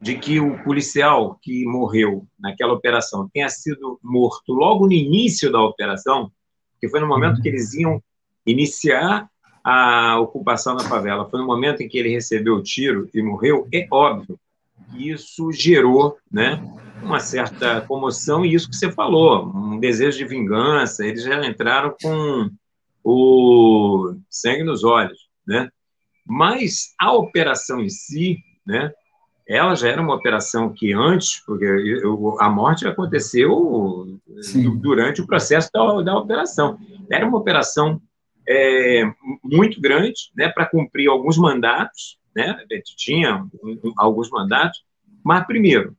de 0.00 0.16
que 0.16 0.40
o 0.40 0.62
policial 0.64 1.38
que 1.42 1.64
morreu 1.66 2.26
naquela 2.38 2.72
operação 2.72 3.28
tenha 3.32 3.48
sido 3.48 4.00
morto 4.02 4.52
logo 4.52 4.86
no 4.86 4.92
início 4.92 5.52
da 5.52 5.60
operação, 5.60 6.32
que 6.80 6.88
foi 6.88 7.00
no 7.00 7.06
momento 7.06 7.36
uhum. 7.36 7.42
que 7.42 7.48
eles 7.48 7.74
iam 7.74 8.02
iniciar 8.46 9.28
a 9.64 10.18
ocupação 10.18 10.74
da 10.74 10.84
favela 10.84 11.28
foi 11.28 11.40
no 11.40 11.46
momento 11.46 11.82
em 11.82 11.88
que 11.88 11.98
ele 11.98 12.08
recebeu 12.08 12.56
o 12.56 12.62
tiro 12.62 13.08
e 13.14 13.22
morreu, 13.22 13.68
é 13.72 13.86
óbvio 13.90 14.38
que 14.90 15.10
isso 15.10 15.52
gerou 15.52 16.18
né, 16.30 16.60
uma 17.02 17.20
certa 17.20 17.80
comoção 17.82 18.44
e 18.44 18.54
isso 18.54 18.68
que 18.68 18.76
você 18.76 18.90
falou, 18.90 19.50
um 19.54 19.78
desejo 19.78 20.18
de 20.18 20.24
vingança, 20.24 21.06
eles 21.06 21.22
já 21.22 21.44
entraram 21.46 21.94
com 22.00 22.50
o 23.04 24.14
sangue 24.30 24.62
nos 24.62 24.84
olhos, 24.84 25.28
né? 25.46 25.68
Mas 26.24 26.94
a 27.00 27.12
operação 27.12 27.80
em 27.80 27.88
si, 27.88 28.38
né, 28.64 28.92
ela 29.46 29.74
já 29.74 29.88
era 29.88 30.00
uma 30.00 30.14
operação 30.14 30.72
que 30.72 30.92
antes, 30.92 31.42
porque 31.44 31.66
a 32.38 32.48
morte 32.48 32.86
aconteceu 32.86 34.18
Sim. 34.40 34.76
durante 34.78 35.20
o 35.20 35.26
processo 35.26 35.68
da, 35.74 36.00
da 36.00 36.16
operação. 36.16 36.78
Era 37.10 37.26
uma 37.26 37.38
operação 37.38 38.00
é, 38.48 39.04
muito 39.42 39.80
grande 39.80 40.30
né, 40.36 40.48
para 40.48 40.66
cumprir 40.66 41.08
alguns 41.08 41.36
mandatos, 41.36 42.18
né, 42.34 42.56
tinha 42.96 43.44
alguns 43.96 44.30
mandatos, 44.30 44.84
mas, 45.24 45.46
primeiro, 45.46 45.96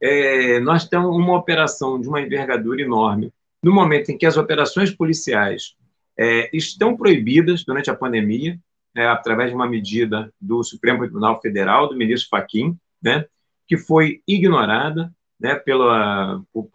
é, 0.00 0.58
nós 0.60 0.88
temos 0.88 1.14
uma 1.16 1.36
operação 1.36 2.00
de 2.00 2.08
uma 2.08 2.20
envergadura 2.20 2.82
enorme, 2.82 3.32
no 3.62 3.72
momento 3.72 4.10
em 4.10 4.18
que 4.18 4.26
as 4.26 4.36
operações 4.36 4.90
policiais 4.90 5.74
é, 6.18 6.50
estão 6.56 6.96
proibidas 6.96 7.64
durante 7.64 7.90
a 7.90 7.94
pandemia, 7.94 8.58
é, 8.96 9.06
através 9.06 9.50
de 9.50 9.56
uma 9.56 9.68
medida 9.68 10.32
do 10.40 10.62
Supremo 10.62 11.00
Tribunal 11.00 11.40
Federal, 11.40 11.88
do 11.88 11.96
ministro 11.96 12.28
Fachin, 12.28 12.76
né, 13.02 13.24
que 13.66 13.76
foi 13.76 14.20
ignorada 14.26 15.12
né, 15.40 15.54
pela, 15.54 16.42
por, 16.52 16.70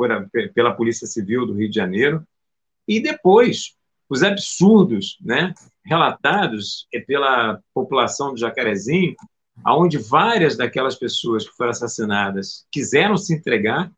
pela 0.53 0.73
Polícia 0.73 1.07
Civil 1.07 1.45
do 1.45 1.53
Rio 1.53 1.69
de 1.69 1.75
Janeiro, 1.75 2.23
e 2.87 2.99
depois 2.99 3.75
os 4.09 4.23
absurdos 4.23 5.17
né, 5.21 5.53
relatados 5.85 6.87
pela 7.05 7.59
população 7.73 8.33
do 8.33 8.39
Jacarezinho, 8.39 9.15
aonde 9.63 9.97
várias 9.97 10.57
daquelas 10.57 10.95
pessoas 10.95 11.47
que 11.47 11.55
foram 11.55 11.71
assassinadas 11.71 12.65
quiseram 12.71 13.17
se 13.17 13.33
entregar 13.33 13.91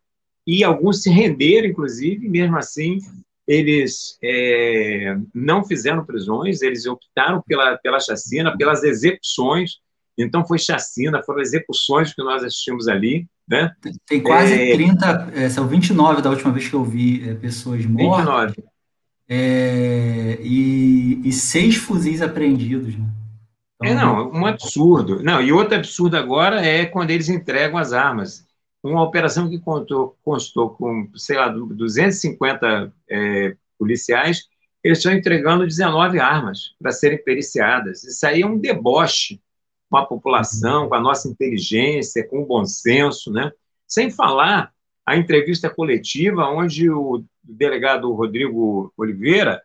e 0.45 0.63
alguns 0.63 1.01
se 1.01 1.09
renderam, 1.09 1.67
inclusive, 1.67 2.25
e 2.25 2.29
mesmo 2.29 2.57
assim 2.57 2.99
eles 3.47 4.17
é, 4.23 5.17
não 5.33 5.63
fizeram 5.63 6.05
prisões, 6.05 6.61
eles 6.61 6.85
optaram 6.85 7.41
pela, 7.45 7.77
pela 7.77 7.99
chacina, 7.99 8.55
pelas 8.55 8.83
execuções, 8.83 9.77
então 10.17 10.45
foi 10.45 10.59
chacina, 10.59 11.23
foram 11.23 11.41
execuções 11.41 12.13
que 12.13 12.23
nós 12.23 12.43
assistimos 12.43 12.87
ali, 12.87 13.27
né? 13.47 13.71
Tem 14.07 14.21
quase 14.21 14.53
é, 14.53 14.73
30, 14.73 15.31
é, 15.35 15.49
são 15.49 15.67
29 15.67 16.21
da 16.21 16.29
última 16.29 16.51
vez 16.51 16.67
que 16.67 16.73
eu 16.73 16.83
vi 16.83 17.29
é, 17.29 17.33
pessoas 17.33 17.85
mortas. 17.85 18.55
29 18.55 18.70
é, 19.33 20.37
e, 20.41 21.21
e, 21.23 21.31
seis 21.31 21.77
fuzis 21.77 22.21
apreendidos. 22.21 22.97
Né? 22.97 23.05
Então, 23.81 23.87
é, 23.89 23.95
não, 23.95 24.29
um 24.29 24.45
absurdo. 24.45 25.23
Não, 25.23 25.41
e 25.41 25.53
outro 25.53 25.75
absurdo 25.75 26.17
agora 26.17 26.65
é 26.65 26.85
quando 26.85 27.11
eles 27.11 27.29
entregam 27.29 27.77
as 27.77 27.93
armas. 27.93 28.45
Uma 28.83 29.01
operação 29.01 29.49
que 29.49 29.57
contou, 29.57 30.17
constou 30.21 30.71
com, 30.71 31.07
sei 31.15 31.37
lá, 31.37 31.47
250 31.47 32.91
é, 33.09 33.55
policiais, 33.79 34.49
eles 34.83 34.97
estão 34.97 35.13
entregando 35.13 35.65
19 35.65 36.19
armas 36.19 36.75
para 36.77 36.91
serem 36.91 37.23
periciadas. 37.23 38.03
Isso 38.03 38.25
aí 38.27 38.41
é 38.41 38.45
um 38.45 38.57
deboche 38.57 39.39
com 39.89 39.95
a 39.95 40.05
população, 40.05 40.89
com 40.89 40.95
a 40.95 40.99
nossa 40.99 41.29
inteligência, 41.29 42.27
com 42.27 42.41
o 42.41 42.45
bom 42.45 42.65
senso, 42.65 43.31
né? 43.31 43.49
Sem 43.87 44.09
falar 44.09 44.73
a 45.05 45.15
entrevista 45.15 45.69
coletiva 45.69 46.49
onde 46.49 46.89
o 46.89 47.23
delegado 47.43 48.13
Rodrigo 48.13 48.93
Oliveira 48.97 49.63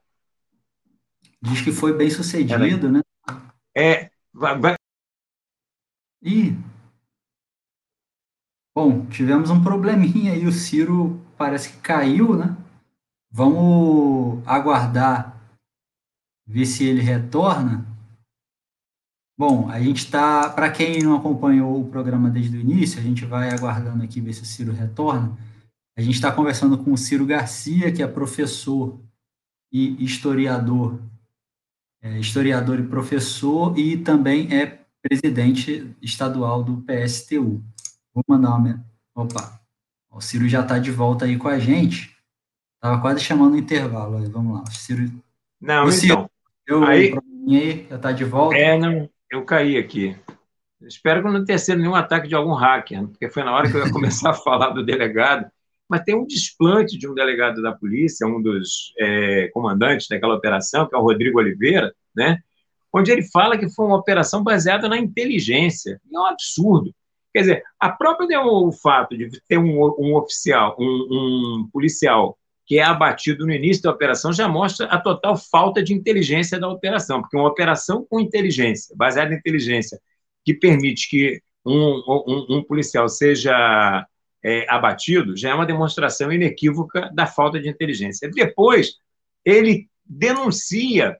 diz 1.41 1.63
que 1.63 1.73
foi 1.73 1.93
bem 1.93 2.11
sucedido, 2.11 2.91
né? 2.91 3.03
É, 3.77 4.11
vai, 4.33 4.59
vai... 4.59 4.75
Ih. 6.23 6.57
Bom, 8.75 9.07
tivemos 9.07 9.51
um 9.51 9.63
probleminha 9.63 10.33
aí, 10.33 10.47
o 10.47 10.53
Ciro 10.53 11.21
parece 11.37 11.73
que 11.73 11.81
caiu, 11.81 12.37
né? 12.37 12.57
Vamos 13.31 14.47
aguardar 14.47 15.37
ver 16.47 16.67
se 16.67 16.85
ele 16.85 17.01
retorna. 17.01 17.87
Bom, 19.39 19.69
a 19.69 19.81
gente 19.81 19.99
está, 19.99 20.49
para 20.49 20.71
quem 20.71 21.03
não 21.03 21.17
acompanhou 21.17 21.81
o 21.81 21.91
programa 21.91 22.31
desde 22.31 22.57
o 22.57 22.61
início, 22.61 22.99
a 22.99 23.03
gente 23.03 23.25
vai 23.27 23.51
aguardando 23.51 24.03
aqui 24.03 24.21
ver 24.21 24.33
se 24.33 24.43
o 24.43 24.47
Ciro 24.47 24.73
retorna. 24.73 25.37
A 25.97 26.03
gente 26.03 26.15
está 26.15 26.31
conversando 26.31 26.77
com 26.77 26.93
o 26.93 26.97
Ciro 26.99 27.25
Garcia, 27.25 27.91
que 27.91 28.03
é 28.03 28.07
professor 28.07 29.01
e 29.73 30.05
historiador, 30.05 31.01
é, 32.03 32.19
historiador 32.19 32.79
e 32.79 32.87
professor, 32.87 33.77
e 33.79 33.97
também 33.97 34.55
é 34.55 34.81
presidente 35.03 35.97
estadual 36.03 36.63
do 36.63 36.83
PSTU. 36.83 37.65
Vou 38.13 38.25
mandar 38.29 38.57
uma. 38.57 38.85
Opa, 39.15 39.61
o 40.11 40.21
Ciro 40.21 40.47
já 40.49 40.61
está 40.61 40.79
de 40.79 40.91
volta 40.91 41.25
aí 41.25 41.39
com 41.39 41.49
a 41.49 41.59
gente. 41.59 42.15
Estava 42.75 43.01
quase 43.01 43.21
chamando 43.21 43.55
o 43.55 43.59
intervalo. 43.59 44.19
Aí, 44.19 44.29
vamos 44.29 44.55
lá. 44.55 44.65
O 44.65 44.71
Ciro. 44.71 45.11
Não, 45.61 45.87
o 45.87 45.93
Ciro, 45.93 46.13
então. 46.13 46.31
Eu, 46.67 46.85
aí, 46.85 47.15
aí, 47.49 47.87
já 47.89 47.97
está 47.97 48.13
de 48.13 48.25
volta. 48.25 48.57
É, 48.57 48.79
não. 48.79 49.09
Eu 49.31 49.45
caí 49.45 49.79
aqui. 49.79 50.15
Espero 50.83 51.23
que 51.23 51.31
não 51.31 51.45
tenha 51.45 51.59
sido 51.59 51.79
nenhum 51.79 51.95
ataque 51.95 52.29
de 52.29 52.35
algum 52.35 52.53
hacker, 52.53 53.09
porque 53.09 53.31
foi 53.31 53.43
na 53.43 53.53
hora 53.53 53.71
que 53.71 53.77
eu 53.77 53.87
ia 53.87 53.93
começar 53.93 54.31
a 54.31 54.35
falar 54.35 54.71
do 54.71 54.85
delegado. 54.85 55.51
Mas 55.89 56.03
tem 56.03 56.17
um 56.17 56.27
desplante 56.27 56.99
de 56.99 57.09
um 57.09 57.15
delegado 57.15 57.63
da 57.63 57.73
polícia, 57.73 58.27
um 58.27 58.43
dos 58.43 58.93
é, 58.99 59.49
comandantes 59.53 60.09
daquela 60.09 60.35
operação, 60.35 60.89
que 60.89 60.95
é 60.95 60.99
o 60.99 61.03
Rodrigo 61.03 61.39
Oliveira, 61.39 61.95
né? 62.15 62.39
onde 62.93 63.13
ele 63.13 63.23
fala 63.23 63.59
que 63.59 63.69
foi 63.69 63.87
uma 63.87 63.97
operação 63.97 64.43
baseada 64.43 64.89
na 64.89 64.97
inteligência. 64.97 66.01
É 66.13 66.19
um 66.19 66.27
absurdo. 66.27 66.95
Quer 67.33 67.41
dizer, 67.41 67.63
a 67.79 67.91
própria 67.91 68.41
o 68.41 68.73
fato 68.73 69.17
de 69.17 69.29
ter 69.47 69.59
um, 69.59 69.83
um 69.99 70.17
oficial, 70.17 70.75
um, 70.79 70.85
um 71.61 71.71
policial 71.71 72.39
que 72.65 72.79
é 72.79 72.83
abatido 72.83 73.47
no 73.47 73.53
início 73.53 73.83
da 73.83 73.91
operação 73.91 74.33
já 74.33 74.49
mostra 74.49 74.87
a 74.87 74.99
total 74.99 75.37
falta 75.37 75.83
de 75.83 75.93
inteligência 75.93 76.59
da 76.59 76.69
operação, 76.69 77.21
porque 77.21 77.37
uma 77.37 77.49
operação 77.49 78.05
com 78.09 78.19
inteligência, 78.19 78.95
baseada 78.97 79.35
em 79.35 79.37
inteligência, 79.37 80.01
que 80.45 80.55
permite 80.55 81.09
que 81.09 81.41
um, 81.65 82.47
um 82.49 82.65
policial 82.65 83.09
seja 83.09 84.05
é, 84.47 84.65
abatido, 84.69 85.37
já 85.37 85.51
é 85.51 85.55
uma 85.55 85.67
demonstração 85.67 86.33
inequívoca 86.33 87.11
da 87.13 87.27
falta 87.27 87.59
de 87.59 87.69
inteligência. 87.69 88.31
Depois, 88.31 88.95
ele 89.45 89.89
denuncia 90.05 91.17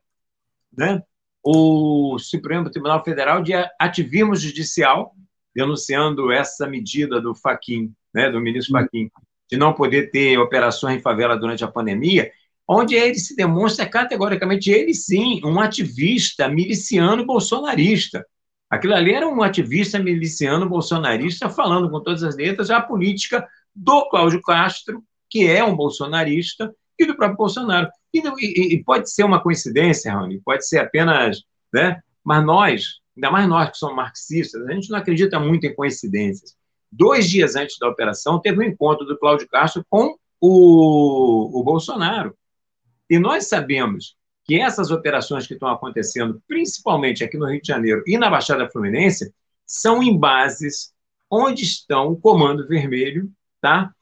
né, 0.73 1.03
o 1.43 2.17
Supremo 2.21 2.71
Tribunal 2.71 3.03
Federal 3.03 3.43
de 3.43 3.53
ativismo 3.81 4.37
judicial, 4.37 5.13
denunciando 5.53 6.31
essa 6.31 6.69
medida 6.69 7.21
do 7.21 7.35
Faquim, 7.35 7.93
né, 8.15 8.31
do 8.31 8.41
ministro 8.41 8.79
Faquim, 8.79 9.11
de 9.51 9.57
não 9.57 9.73
poder 9.73 10.13
ter 10.13 10.39
operações 10.39 10.97
em 10.97 11.03
favela 11.03 11.37
durante 11.37 11.65
a 11.65 11.69
pandemia, 11.69 12.31
onde 12.69 12.95
ele 12.95 13.17
se 13.17 13.35
demonstra 13.35 13.89
categoricamente, 13.89 14.71
ele 14.71 14.95
sim, 14.95 15.41
um 15.45 15.59
ativista 15.59 16.49
miliciano 16.49 17.27
bolsonarista. 17.27 18.25
Aquilo 18.69 18.95
ali 18.95 19.13
era 19.13 19.29
um 19.29 19.43
ativista 19.43 19.99
miliciano 19.99 20.69
bolsonarista 20.69 21.49
falando 21.49 21.91
com 21.91 22.01
todas 22.01 22.23
as 22.23 22.37
letras 22.37 22.71
a 22.71 22.81
política 22.81 23.47
do 23.75 24.09
Cláudio 24.09 24.41
Castro, 24.43 25.03
que 25.31 25.47
é 25.47 25.63
um 25.63 25.77
bolsonarista, 25.77 26.75
e 26.99 27.05
do 27.05 27.17
próprio 27.17 27.37
Bolsonaro. 27.37 27.89
E, 28.13 28.19
e, 28.19 28.75
e 28.75 28.85
pode 28.85 29.11
ser 29.11 29.25
uma 29.25 29.41
coincidência, 29.41 30.13
Rony, 30.13 30.41
pode 30.45 30.67
ser 30.67 30.79
apenas. 30.79 31.43
Né? 31.73 32.01
Mas 32.25 32.45
nós, 32.45 32.85
ainda 33.17 33.31
mais 33.31 33.49
nós 33.49 33.71
que 33.71 33.77
somos 33.77 33.97
marxistas, 33.97 34.67
a 34.67 34.73
gente 34.73 34.91
não 34.91 34.99
acredita 34.99 35.39
muito 35.39 35.67
em 35.67 35.75
coincidências. 35.75 36.57
Dois 36.91 37.29
dias 37.29 37.57
antes 37.57 37.79
da 37.79 37.89
operação, 37.89 38.41
teve 38.41 38.59
um 38.59 38.63
encontro 38.63 39.05
do 39.05 39.19
Cláudio 39.19 39.49
Castro 39.49 39.85
com 39.91 40.17
o, 40.41 41.61
o 41.61 41.63
Bolsonaro. 41.63 42.35
E 43.09 43.19
nós 43.19 43.49
sabemos 43.49 44.17
que 44.47 44.61
essas 44.61 44.91
operações 44.91 45.47
que 45.47 45.55
estão 45.55 45.69
acontecendo, 45.69 46.41
principalmente 46.47 47.25
aqui 47.25 47.37
no 47.37 47.47
Rio 47.47 47.61
de 47.61 47.67
Janeiro 47.67 48.03
e 48.07 48.17
na 48.17 48.31
Baixada 48.31 48.71
Fluminense, 48.71 49.33
são 49.67 50.03
em 50.03 50.17
bases 50.17 50.95
onde 51.29 51.65
estão 51.65 52.13
o 52.13 52.17
Comando 52.17 52.67
Vermelho, 52.69 53.29
tá? 53.61 53.93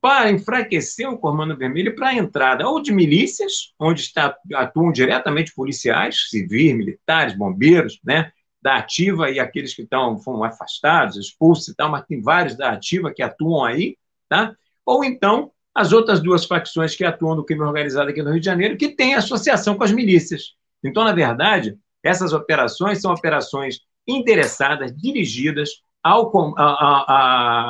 Para 0.00 0.30
enfraquecer 0.30 1.06
o 1.06 1.18
Comando 1.18 1.54
Vermelho 1.54 1.94
para 1.94 2.08
a 2.08 2.14
entrada 2.14 2.66
ou 2.66 2.80
de 2.80 2.90
milícias, 2.90 3.74
onde 3.78 4.00
está, 4.00 4.34
atuam 4.54 4.90
diretamente 4.90 5.54
policiais, 5.54 6.28
civis, 6.30 6.74
militares, 6.74 7.36
bombeiros, 7.36 8.00
né? 8.02 8.32
Da 8.62 8.76
ativa 8.76 9.30
e 9.30 9.38
aqueles 9.38 9.74
que 9.74 9.82
estão 9.82 10.18
foram 10.18 10.42
afastados, 10.44 11.18
expulsos 11.18 11.68
e 11.68 11.76
tal, 11.76 11.90
mas 11.90 12.06
tem 12.06 12.22
vários 12.22 12.56
da 12.56 12.70
ativa 12.70 13.12
que 13.12 13.22
atuam 13.22 13.62
aí, 13.64 13.98
tá? 14.28 14.54
Ou 14.86 15.04
então 15.04 15.52
as 15.80 15.92
outras 15.92 16.20
duas 16.20 16.44
facções 16.44 16.94
que 16.94 17.04
atuam 17.04 17.34
no 17.34 17.44
crime 17.44 17.62
organizado 17.62 18.10
aqui 18.10 18.22
no 18.22 18.30
Rio 18.30 18.40
de 18.40 18.46
Janeiro, 18.46 18.76
que 18.76 18.90
têm 18.90 19.14
associação 19.14 19.76
com 19.76 19.84
as 19.84 19.92
milícias. 19.92 20.54
Então, 20.84 21.04
na 21.04 21.12
verdade, 21.12 21.76
essas 22.02 22.32
operações 22.32 23.00
são 23.00 23.12
operações 23.12 23.80
interessadas, 24.06 24.94
dirigidas 24.94 25.70
ao, 26.02 26.30
a, 26.56 26.62
a, 26.62 27.04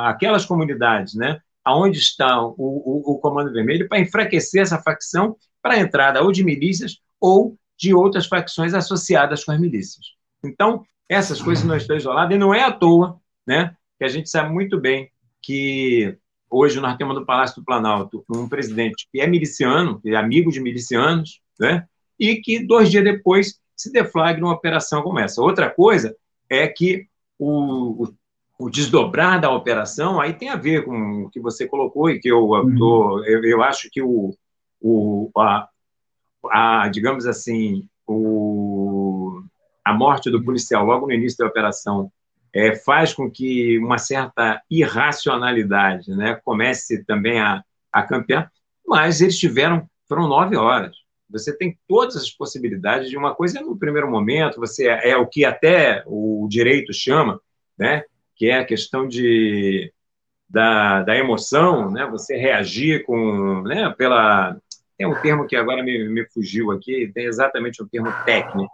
a 0.05 0.09
aquelas 0.09 0.45
comunidades, 0.45 1.15
né, 1.15 1.39
aonde 1.63 1.99
está 1.99 2.41
o, 2.41 2.55
o, 2.57 3.13
o 3.13 3.19
Comando 3.19 3.51
Vermelho, 3.51 3.87
para 3.87 3.99
enfraquecer 3.99 4.61
essa 4.61 4.81
facção 4.81 5.35
para 5.61 5.75
a 5.75 5.79
entrada 5.79 6.21
ou 6.21 6.31
de 6.31 6.43
milícias 6.43 6.97
ou 7.19 7.55
de 7.77 7.93
outras 7.93 8.25
facções 8.27 8.73
associadas 8.73 9.43
com 9.43 9.51
as 9.51 9.59
milícias. 9.59 10.05
Então, 10.43 10.83
essas 11.07 11.41
coisas 11.41 11.63
não 11.63 11.75
estão 11.75 11.95
isoladas, 11.95 12.35
e 12.35 12.39
não 12.39 12.53
é 12.53 12.63
à 12.63 12.71
toa 12.71 13.19
né, 13.45 13.75
que 13.97 14.05
a 14.05 14.07
gente 14.07 14.29
sabe 14.29 14.51
muito 14.51 14.79
bem 14.79 15.09
que 15.41 16.17
Hoje 16.51 16.81
nós 16.81 16.97
temos 16.97 17.15
no 17.15 17.25
Palácio 17.25 17.61
do 17.61 17.65
Planalto 17.65 18.25
um 18.29 18.47
presidente 18.49 19.07
que 19.09 19.21
é 19.21 19.25
miliciano, 19.25 20.01
que 20.01 20.09
é 20.09 20.15
amigo 20.17 20.51
de 20.51 20.59
milicianos, 20.59 21.39
né? 21.57 21.87
e 22.21 22.35
que 22.35 22.63
dois 22.63 22.91
dias 22.91 23.03
depois 23.03 23.59
se 23.75 23.91
deflagra 23.91 24.45
uma 24.45 24.53
operação 24.53 25.01
como 25.01 25.17
essa. 25.17 25.41
Outra 25.41 25.67
coisa 25.71 26.15
é 26.47 26.67
que 26.67 27.07
o, 27.39 28.03
o, 28.03 28.13
o 28.59 28.69
desdobrar 28.69 29.41
da 29.41 29.49
operação 29.49 30.21
aí 30.21 30.33
tem 30.33 30.49
a 30.49 30.55
ver 30.55 30.85
com 30.85 31.23
o 31.23 31.29
que 31.31 31.39
você 31.39 31.67
colocou 31.67 32.11
e 32.11 32.19
que 32.19 32.27
eu, 32.27 32.49
uhum. 32.49 32.77
tô, 32.77 33.23
eu, 33.23 33.43
eu, 33.43 33.63
acho 33.63 33.89
que 33.89 34.03
o, 34.03 34.37
o 34.79 35.31
a, 35.35 35.67
a, 36.51 36.87
digamos 36.89 37.25
assim, 37.25 37.87
o, 38.05 39.41
a 39.83 39.91
morte 39.91 40.29
do 40.29 40.43
policial 40.43 40.85
logo 40.85 41.07
no 41.07 41.13
início 41.13 41.39
da 41.39 41.47
operação 41.47 42.11
é, 42.53 42.75
faz 42.75 43.13
com 43.13 43.29
que 43.29 43.77
uma 43.79 43.97
certa 43.97 44.61
irracionalidade 44.69 46.11
né, 46.11 46.39
comece 46.43 47.03
também 47.05 47.39
a, 47.39 47.63
a 47.91 48.03
campear, 48.03 48.51
mas 48.85 49.21
eles 49.21 49.39
tiveram, 49.39 49.87
foram 50.07 50.27
nove 50.27 50.55
horas. 50.55 50.95
Você 51.29 51.55
tem 51.55 51.77
todas 51.87 52.17
as 52.17 52.29
possibilidades 52.29 53.09
de 53.09 53.17
uma 53.17 53.33
coisa 53.33 53.61
no 53.61 53.77
primeiro 53.77 54.09
momento, 54.11 54.59
você 54.59 54.89
é, 54.89 55.11
é 55.11 55.17
o 55.17 55.27
que 55.27 55.45
até 55.45 56.03
o 56.05 56.45
direito 56.49 56.93
chama, 56.93 57.39
né, 57.77 58.03
que 58.35 58.47
é 58.47 58.59
a 58.59 58.65
questão 58.65 59.07
de, 59.07 59.93
da, 60.49 61.03
da 61.03 61.15
emoção, 61.15 61.89
né, 61.89 62.05
você 62.05 62.35
reagir 62.35 63.05
com, 63.05 63.61
né, 63.61 63.93
pela, 63.97 64.57
tem 65.01 65.07
um 65.07 65.19
termo 65.19 65.47
que 65.47 65.55
agora 65.55 65.81
me, 65.81 66.07
me 66.09 66.27
fugiu 66.27 66.69
aqui, 66.69 67.09
tem 67.11 67.25
exatamente 67.25 67.81
um 67.81 67.87
termo 67.87 68.11
técnico, 68.23 68.71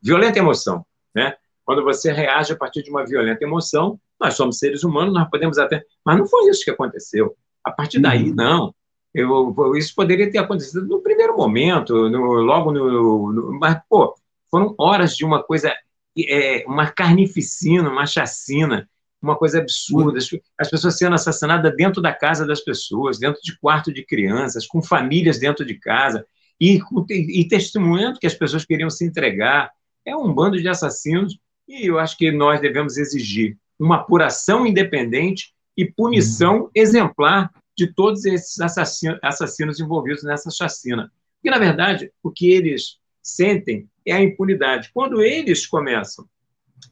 violenta 0.00 0.38
emoção, 0.38 0.86
né? 1.12 1.34
Quando 1.64 1.82
você 1.82 2.12
reage 2.12 2.52
a 2.52 2.56
partir 2.56 2.82
de 2.82 2.90
uma 2.90 3.06
violenta 3.06 3.44
emoção, 3.44 3.98
nós 4.20 4.34
somos 4.34 4.58
seres 4.58 4.84
humanos, 4.84 5.14
nós 5.14 5.28
podemos 5.28 5.58
até. 5.58 5.82
Mas 6.04 6.18
não 6.18 6.26
foi 6.26 6.48
isso 6.48 6.64
que 6.64 6.70
aconteceu. 6.70 7.36
A 7.62 7.70
partir 7.70 7.98
daí, 7.98 8.30
uhum. 8.30 8.34
não. 8.34 8.74
Eu, 9.14 9.76
isso 9.76 9.94
poderia 9.94 10.30
ter 10.30 10.38
acontecido 10.38 10.86
no 10.86 11.00
primeiro 11.00 11.36
momento, 11.36 12.10
no, 12.10 12.34
logo 12.42 12.72
no, 12.72 13.32
no, 13.32 13.58
Mas, 13.60 13.80
pô, 13.88 14.14
foram 14.50 14.74
horas 14.76 15.16
de 15.16 15.24
uma 15.24 15.42
coisa, 15.42 15.72
é, 16.18 16.64
uma 16.66 16.90
carnificina, 16.90 17.88
uma 17.88 18.06
chacina, 18.06 18.88
uma 19.22 19.36
coisa 19.36 19.60
absurda. 19.60 20.18
As, 20.18 20.28
as 20.58 20.68
pessoas 20.68 20.98
sendo 20.98 21.14
assassinadas 21.14 21.74
dentro 21.76 22.02
da 22.02 22.12
casa 22.12 22.46
das 22.46 22.60
pessoas, 22.60 23.18
dentro 23.18 23.40
de 23.40 23.56
quarto 23.58 23.92
de 23.92 24.04
crianças, 24.04 24.66
com 24.66 24.82
famílias 24.82 25.38
dentro 25.38 25.64
de 25.64 25.74
casa, 25.74 26.26
e, 26.60 26.80
e 27.08 27.48
testemunhando 27.48 28.18
que 28.18 28.26
as 28.26 28.34
pessoas 28.34 28.64
queriam 28.64 28.90
se 28.90 29.04
entregar. 29.04 29.70
É 30.04 30.14
um 30.14 30.32
bando 30.34 30.60
de 30.60 30.68
assassinos 30.68 31.38
e 31.68 31.86
eu 31.86 31.98
acho 31.98 32.16
que 32.16 32.30
nós 32.30 32.60
devemos 32.60 32.96
exigir 32.96 33.56
uma 33.78 33.96
apuração 33.96 34.66
independente 34.66 35.52
e 35.76 35.84
punição 35.84 36.62
uhum. 36.62 36.70
exemplar 36.74 37.50
de 37.76 37.92
todos 37.92 38.24
esses 38.24 38.60
assassinos, 38.60 39.18
assassinos 39.22 39.80
envolvidos 39.80 40.22
nessa 40.22 40.50
chacina. 40.50 41.10
Porque, 41.36 41.50
na 41.50 41.58
verdade, 41.58 42.10
o 42.22 42.30
que 42.30 42.50
eles 42.50 42.98
sentem 43.22 43.88
é 44.06 44.12
a 44.12 44.22
impunidade. 44.22 44.90
Quando 44.94 45.22
eles 45.22 45.66
começam 45.66 46.26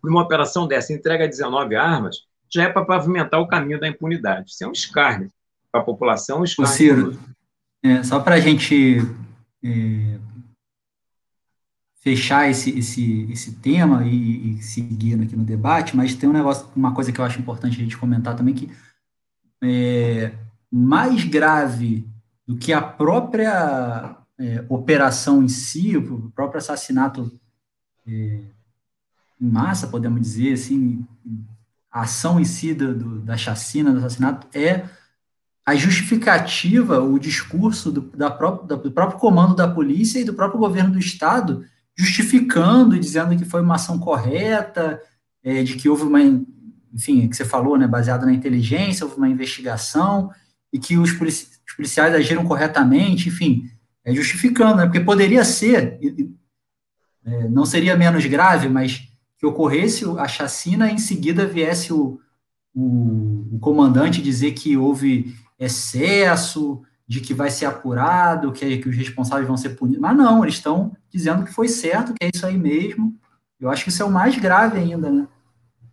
numa 0.03 0.23
operação 0.23 0.67
dessa, 0.67 0.93
entrega 0.93 1.29
19 1.29 1.77
armas, 1.77 2.27
já 2.53 2.65
é 2.65 2.69
para 2.69 2.85
pavimentar 2.85 3.41
o 3.41 3.47
caminho 3.47 3.79
da 3.79 3.89
impunidade. 3.89 4.51
Isso 4.51 4.65
é 4.65 4.67
um 4.67 4.73
escárnio 4.73 5.31
para 5.71 5.81
a 5.81 5.85
população. 5.85 6.41
Um 6.41 6.45
escárnio 6.45 6.75
Ciro, 6.75 7.19
é, 7.83 8.03
só 8.03 8.19
para 8.19 8.35
a 8.37 8.41
gente 8.41 8.99
é, 9.63 10.19
fechar 12.03 12.51
esse, 12.51 12.77
esse, 12.77 13.29
esse 13.31 13.53
tema 13.53 14.05
e, 14.05 14.57
e 14.57 14.63
seguir 14.63 15.15
aqui 15.23 15.37
no 15.37 15.45
debate, 15.45 15.97
mas 15.97 16.17
tem 16.17 16.29
um 16.29 16.33
negócio, 16.33 16.67
uma 16.75 16.93
coisa 16.93 17.13
que 17.13 17.21
eu 17.21 17.25
acho 17.25 17.39
importante 17.39 17.77
a 17.77 17.83
gente 17.83 17.97
comentar 17.97 18.35
também, 18.35 18.55
que 18.55 18.69
é, 19.63 20.33
mais 20.71 21.23
grave 21.23 22.05
do 22.45 22.57
que 22.57 22.73
a 22.73 22.83
própria 22.83 24.17
é, 24.37 24.65
operação 24.69 25.45
em 25.45 25.49
si, 25.49 25.97
o 25.97 26.33
próprio 26.35 26.59
assassinato 26.59 27.39
é, 28.05 28.41
em 29.41 29.49
massa, 29.49 29.87
podemos 29.87 30.21
dizer 30.21 30.55
assim, 30.55 31.07
a 31.89 32.01
ação 32.01 32.41
em 32.41 32.45
si 32.45 32.75
do, 32.75 32.95
do, 32.97 33.21
da 33.21 33.37
chacina, 33.37 33.93
do 33.93 33.99
assassinato, 33.99 34.49
é 34.59 34.89
a 35.65 35.77
justificativa, 35.77 37.01
o 37.01 37.17
discurso 37.17 37.93
do, 37.93 38.01
da 38.01 38.29
própria, 38.29 38.77
do 38.77 38.91
próprio 38.91 39.21
comando 39.21 39.55
da 39.55 39.73
polícia 39.73 40.19
e 40.19 40.25
do 40.25 40.35
próprio 40.35 40.59
governo 40.59 40.91
do 40.91 40.99
Estado 40.99 41.65
justificando 41.97 42.97
e 42.97 42.99
dizendo 42.99 43.37
que 43.37 43.45
foi 43.45 43.61
uma 43.61 43.75
ação 43.75 43.99
correta, 43.99 45.01
é, 45.43 45.63
de 45.63 45.77
que 45.77 45.89
houve 45.89 46.05
uma, 46.05 46.21
enfim, 46.93 47.29
que 47.29 47.37
você 47.37 47.45
falou, 47.45 47.77
né, 47.77 47.87
baseada 47.87 48.27
na 48.27 48.33
inteligência, 48.33 49.05
houve 49.05 49.17
uma 49.17 49.29
investigação 49.29 50.31
e 50.73 50.79
que 50.79 50.97
os, 50.97 51.13
polici 51.13 51.51
os 51.67 51.75
policiais 51.75 52.15
agiram 52.15 52.45
corretamente, 52.45 53.29
enfim, 53.29 53.71
é, 54.05 54.15
justificando, 54.15 54.77
né, 54.77 54.85
porque 54.85 55.01
poderia 55.01 55.45
ser, 55.45 55.99
é, 57.25 57.49
não 57.49 57.65
seria 57.65 57.97
menos 57.97 58.25
grave, 58.27 58.69
mas 58.69 59.09
que 59.39 59.47
ocorresse 59.47 60.05
a 60.19 60.29
chacina 60.29 60.91
e 60.91 60.95
em 60.95 60.99
seguida 60.99 61.47
viesse 61.47 61.93
o, 61.93 62.21
o, 62.75 63.57
o 63.57 63.59
comandante 63.59 64.23
dizer 64.23 64.53
que 64.53 64.77
houve 64.77 65.35
excesso, 65.59 66.83
de 67.07 67.21
que 67.21 67.35
vai 67.35 67.51
ser 67.51 67.67
apurado, 67.67 68.53
que, 68.53 68.79
que 68.79 68.89
os 68.89 68.97
responsáveis 68.97 69.47
vão 69.47 69.57
ser 69.57 69.71
punidos. 69.71 70.01
Mas 70.01 70.17
não, 70.17 70.43
eles 70.43 70.55
estão 70.55 70.97
dizendo 71.13 71.45
que 71.45 71.53
foi 71.53 71.69
certo, 71.69 72.15
que 72.15 72.25
é 72.25 72.31
isso 72.35 72.47
aí 72.47 72.57
mesmo. 72.57 73.15
Eu 73.61 73.71
acho 73.71 73.85
que 73.85 73.91
isso 73.91 74.03
é 74.03 74.07
o 74.07 74.11
mais 74.11 74.37
grave 74.37 74.79
ainda, 74.79 75.11
né? 75.11 75.29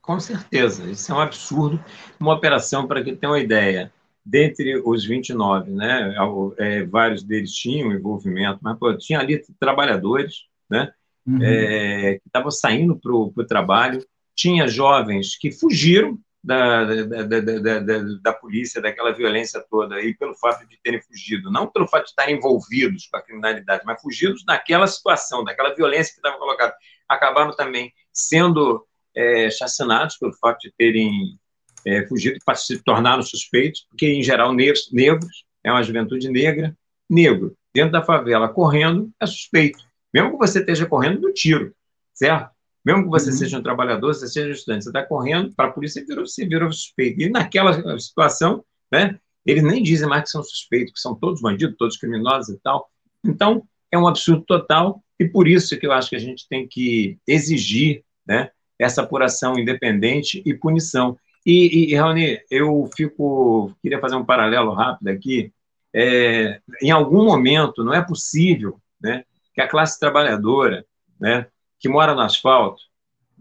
Com 0.02 0.20
certeza, 0.20 0.90
isso 0.90 1.12
é 1.12 1.16
um 1.16 1.20
absurdo. 1.20 1.84
Uma 2.20 2.34
operação, 2.34 2.88
para 2.88 3.04
que 3.04 3.16
tenha 3.16 3.32
uma 3.32 3.40
ideia, 3.40 3.92
dentre 4.26 4.82
os 4.84 5.06
29, 5.06 5.72
né, 5.72 6.16
é, 6.58 6.84
vários 6.84 7.24
deles 7.24 7.52
tinham 7.52 7.92
envolvimento, 7.92 8.60
mas 8.62 8.78
pô, 8.78 8.96
tinha 8.98 9.20
ali 9.20 9.44
trabalhadores 9.60 10.46
né, 10.70 10.92
uhum. 11.28 11.40
é, 11.44 12.14
que 12.16 12.28
estavam 12.28 12.50
saindo 12.50 12.96
para 12.96 13.14
o 13.14 13.32
trabalho, 13.48 14.04
tinha 14.36 14.68
jovens 14.68 15.38
que 15.38 15.52
fugiram 15.52 16.18
da, 16.44 16.86
da, 16.86 17.24
da, 17.24 18.00
da, 18.22 18.34
polícia, 18.34 18.82
daquela 18.82 19.12
violência 19.12 19.64
toda, 19.70 19.96
aí 19.96 20.16
pelo 20.16 20.34
fato 20.36 20.66
de 20.68 20.80
terem 20.82 21.02
fugido, 21.02 21.52
não 21.52 21.68
pelo 21.68 21.88
fato 21.88 22.06
de 22.06 22.10
estarem 22.12 22.38
envolvidos 22.38 23.08
com 23.08 23.18
a 23.18 23.22
criminalidade, 23.22 23.84
mas 23.86 24.02
fugidos 24.02 24.44
naquela 24.46 24.88
situação, 24.88 25.44
daquela 25.44 25.76
violência 25.76 26.14
que 26.14 26.20
estava 26.20 26.38
colocada. 26.38 26.74
Acabaram 27.08 27.56
também 27.56 27.94
sendo 28.14 28.86
é, 29.16 29.50
chacinados 29.50 30.18
pelo 30.18 30.34
fato 30.34 30.60
de 30.60 30.74
terem 30.78 31.38
é, 31.86 32.06
fugido 32.08 32.38
para 32.46 32.56
se 32.56 32.82
tornaram 32.84 33.22
suspeitos, 33.22 33.86
porque, 33.90 34.08
em 34.08 34.24
geral, 34.24 34.54
negros, 34.54 34.90
negros, 34.92 35.46
é 35.64 35.72
uma 35.72 35.84
juventude 35.84 36.30
negra, 36.30 36.76
negro, 37.10 37.56
dentro 37.74 37.92
da 37.92 38.02
favela, 38.02 38.48
correndo, 38.48 39.12
é 39.20 39.26
suspeito. 39.26 39.80
Mesmo 40.14 40.32
que 40.32 40.38
você 40.38 40.60
esteja 40.60 40.86
correndo 40.86 41.22
do 41.22 41.34
tiro, 41.34 41.74
certo? 42.14 42.52
Mesmo 42.86 43.04
que 43.04 43.10
você 43.10 43.30
uhum. 43.30 43.36
seja 43.36 43.58
um 43.60 43.64
trabalhador, 43.64 44.14
você 44.14 44.28
seja 44.28 44.48
um 44.48 44.52
estudante, 44.52 44.84
você 44.84 44.90
está 44.90 45.06
correndo 45.06 45.54
para 45.54 45.70
a 45.70 45.72
polícia 45.72 46.00
e 46.00 46.06
virou, 46.06 46.26
você 46.26 46.46
virou 46.46 46.72
suspeito. 46.72 47.22
E 47.22 47.30
naquela 47.30 48.00
situação, 48.00 48.64
né, 48.92 49.20
eles 49.46 49.64
nem 49.64 49.84
dizem 49.84 50.08
mais 50.08 50.24
que 50.24 50.30
são 50.30 50.44
suspeitos, 50.44 50.94
que 50.94 51.00
são 51.00 51.16
todos 51.16 51.42
bandidos, 51.42 51.76
todos 51.78 51.98
criminosos 51.98 52.56
e 52.56 52.60
tal. 52.60 52.90
Então, 53.24 53.64
é 53.92 53.98
um 53.98 54.08
absurdo 54.08 54.44
total, 54.46 55.04
e 55.20 55.28
por 55.28 55.48
isso 55.48 55.78
que 55.78 55.86
eu 55.86 55.92
acho 55.92 56.10
que 56.10 56.16
a 56.16 56.20
gente 56.20 56.48
tem 56.48 56.68
que 56.68 57.18
exigir 57.28 58.04
né, 58.26 58.52
essa 58.78 59.02
apuração 59.02 59.58
independente 59.58 60.42
e 60.46 60.54
punição. 60.54 61.18
E, 61.46 61.92
e 61.92 61.96
Raoni, 61.96 62.40
eu 62.50 62.90
fico, 62.96 63.76
queria 63.82 64.00
fazer 64.00 64.16
um 64.16 64.26
paralelo 64.26 64.74
rápido 64.74 65.08
aqui. 65.10 65.52
É, 65.94 66.62
em 66.82 66.92
algum 66.92 67.26
momento, 67.26 67.84
não 67.84 67.94
é 67.94 68.02
possível 68.02 68.80
né, 69.02 69.24
que 69.54 69.62
a 69.62 69.68
classe 69.68 70.00
trabalhadora, 70.00 70.86
né, 71.20 71.48
que 71.80 71.88
mora 71.88 72.14
no 72.14 72.22
asfalto, 72.22 72.82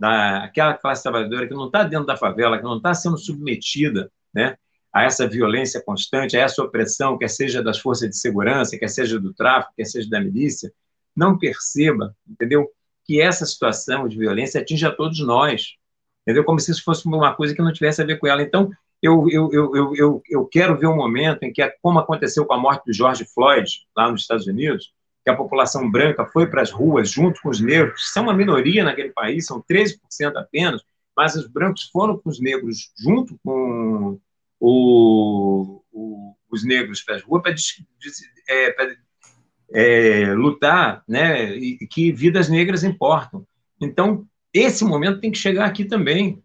aquela 0.00 0.74
classe 0.74 1.02
trabalhadora 1.02 1.48
que 1.48 1.54
não 1.54 1.66
está 1.66 1.82
dentro 1.82 2.06
da 2.06 2.16
favela, 2.16 2.58
que 2.58 2.64
não 2.64 2.76
está 2.76 2.94
sendo 2.94 3.18
submetida 3.18 4.10
né, 4.32 4.56
a 4.92 5.04
essa 5.04 5.26
violência 5.26 5.82
constante, 5.82 6.36
a 6.36 6.40
essa 6.40 6.62
opressão, 6.62 7.18
quer 7.18 7.28
seja 7.28 7.62
das 7.62 7.78
forças 7.78 8.08
de 8.08 8.16
segurança, 8.16 8.78
quer 8.78 8.88
seja 8.88 9.18
do 9.18 9.34
tráfico, 9.34 9.74
quer 9.76 9.84
seja 9.84 10.08
da 10.08 10.20
milícia, 10.20 10.72
não 11.14 11.36
perceba, 11.36 12.16
entendeu, 12.28 12.70
que 13.04 13.20
essa 13.20 13.44
situação 13.46 14.06
de 14.06 14.16
violência 14.18 14.60
atinge 14.60 14.86
a 14.86 14.94
todos 14.94 15.18
nós, 15.20 15.74
entendeu? 16.22 16.44
Como 16.44 16.60
se 16.60 16.70
isso 16.70 16.84
fosse 16.84 17.06
uma 17.06 17.34
coisa 17.34 17.54
que 17.54 17.62
não 17.62 17.72
tivesse 17.72 18.02
a 18.02 18.04
ver 18.04 18.18
com 18.18 18.26
ela. 18.26 18.42
Então, 18.42 18.70
eu, 19.02 19.26
eu, 19.30 19.50
eu, 19.52 19.96
eu, 19.96 20.22
eu 20.28 20.46
quero 20.46 20.76
ver 20.76 20.86
um 20.88 20.96
momento 20.96 21.42
em 21.42 21.52
que, 21.52 21.66
como 21.80 21.98
aconteceu 21.98 22.44
com 22.44 22.52
a 22.52 22.58
morte 22.58 22.84
do 22.84 22.92
George 22.92 23.24
Floyd, 23.24 23.68
lá 23.96 24.10
nos 24.10 24.22
Estados 24.22 24.46
Unidos, 24.46 24.92
que 25.28 25.32
a 25.32 25.36
população 25.36 25.90
branca 25.90 26.24
foi 26.24 26.46
para 26.46 26.62
as 26.62 26.70
ruas 26.70 27.10
junto 27.10 27.42
com 27.42 27.50
os 27.50 27.60
negros, 27.60 28.10
são 28.12 28.22
uma 28.22 28.34
minoria 28.34 28.82
naquele 28.82 29.10
país, 29.10 29.44
são 29.44 29.62
13% 29.62 29.98
apenas, 30.36 30.82
mas 31.14 31.36
os 31.36 31.46
brancos 31.46 31.90
foram 31.92 32.16
com 32.16 32.30
os 32.30 32.40
negros 32.40 32.90
junto 32.98 33.38
com 33.44 34.18
o, 34.58 35.82
o, 35.92 36.34
os 36.50 36.64
negros 36.64 37.02
para 37.02 37.16
as 37.16 37.22
ruas 37.22 37.42
para 37.42 37.54
é, 38.48 38.76
é, 39.70 40.32
lutar, 40.32 41.04
né, 41.06 41.54
e 41.54 41.76
que 41.86 42.10
vidas 42.10 42.48
negras 42.48 42.82
importam. 42.82 43.46
Então, 43.78 44.26
esse 44.54 44.82
momento 44.82 45.20
tem 45.20 45.30
que 45.30 45.36
chegar 45.36 45.66
aqui 45.66 45.84
também, 45.84 46.42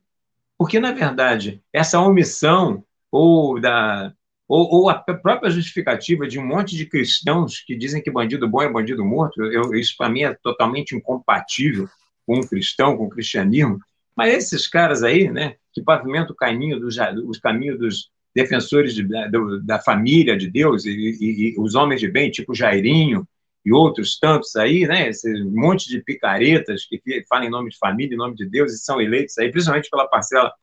porque, 0.58 0.78
na 0.78 0.92
verdade, 0.92 1.64
essa 1.72 2.02
omissão 2.02 2.84
ou, 3.10 3.62
da, 3.62 4.14
ou, 4.54 4.70
ou 4.72 4.90
a 4.90 4.94
própria 4.94 5.50
justificativa 5.50 6.28
de 6.28 6.38
um 6.38 6.46
monte 6.46 6.76
de 6.76 6.86
cristãos 6.86 7.60
que 7.60 7.76
dizem 7.76 8.04
que 8.04 8.12
bandido 8.12 8.48
bom 8.48 8.62
é 8.62 8.72
bandido 8.72 9.04
morto, 9.04 9.42
eu, 9.42 9.74
isso 9.74 9.96
para 9.98 10.10
mim 10.10 10.22
é 10.22 10.38
totalmente 10.44 10.96
incompatível 10.96 11.90
com 12.24 12.38
um 12.38 12.44
cristão, 12.44 12.96
com 12.96 13.06
o 13.06 13.10
cristianismo, 13.10 13.80
mas 14.16 14.32
esses 14.32 14.68
caras 14.68 15.02
aí, 15.02 15.28
né, 15.28 15.56
que 15.74 15.82
pavimentam 15.82 16.34
o 16.34 16.36
caminho 16.36 16.80
dos, 16.80 16.98
os 17.26 17.40
caminhos 17.40 17.80
dos 17.80 18.12
defensores 18.36 18.94
de, 18.94 19.02
da, 19.08 19.28
da, 19.64 19.80
família 19.80 20.38
de 20.38 20.48
Deus 20.52 20.86
e, 20.86 20.92
e, 20.92 21.56
e, 21.56 21.60
os 21.60 21.74
homens 21.74 22.00
de 22.00 22.08
bem, 22.08 22.30
tipo 22.30 22.54
Jairinho 22.54 23.28
e 23.66 23.74
outros 23.74 24.20
tantos 24.20 24.56
aí, 24.56 24.86
né, 24.86 25.10
esse 25.10 25.44
monte 25.46 25.90
de 25.90 26.00
picaretas 26.00 26.86
que 26.86 27.02
falam 27.28 27.48
em 27.48 27.50
nome 27.50 27.72
de 27.72 27.78
família, 27.80 28.14
em 28.14 28.20
nome 28.20 28.36
de 28.36 28.46
Deus 28.46 28.72
e 28.72 28.78
são 28.78 29.02
eleitos 29.02 29.36
aí, 29.40 29.52
principalmente 29.52 29.90
pela 29.90 30.08
parcela 30.08 30.54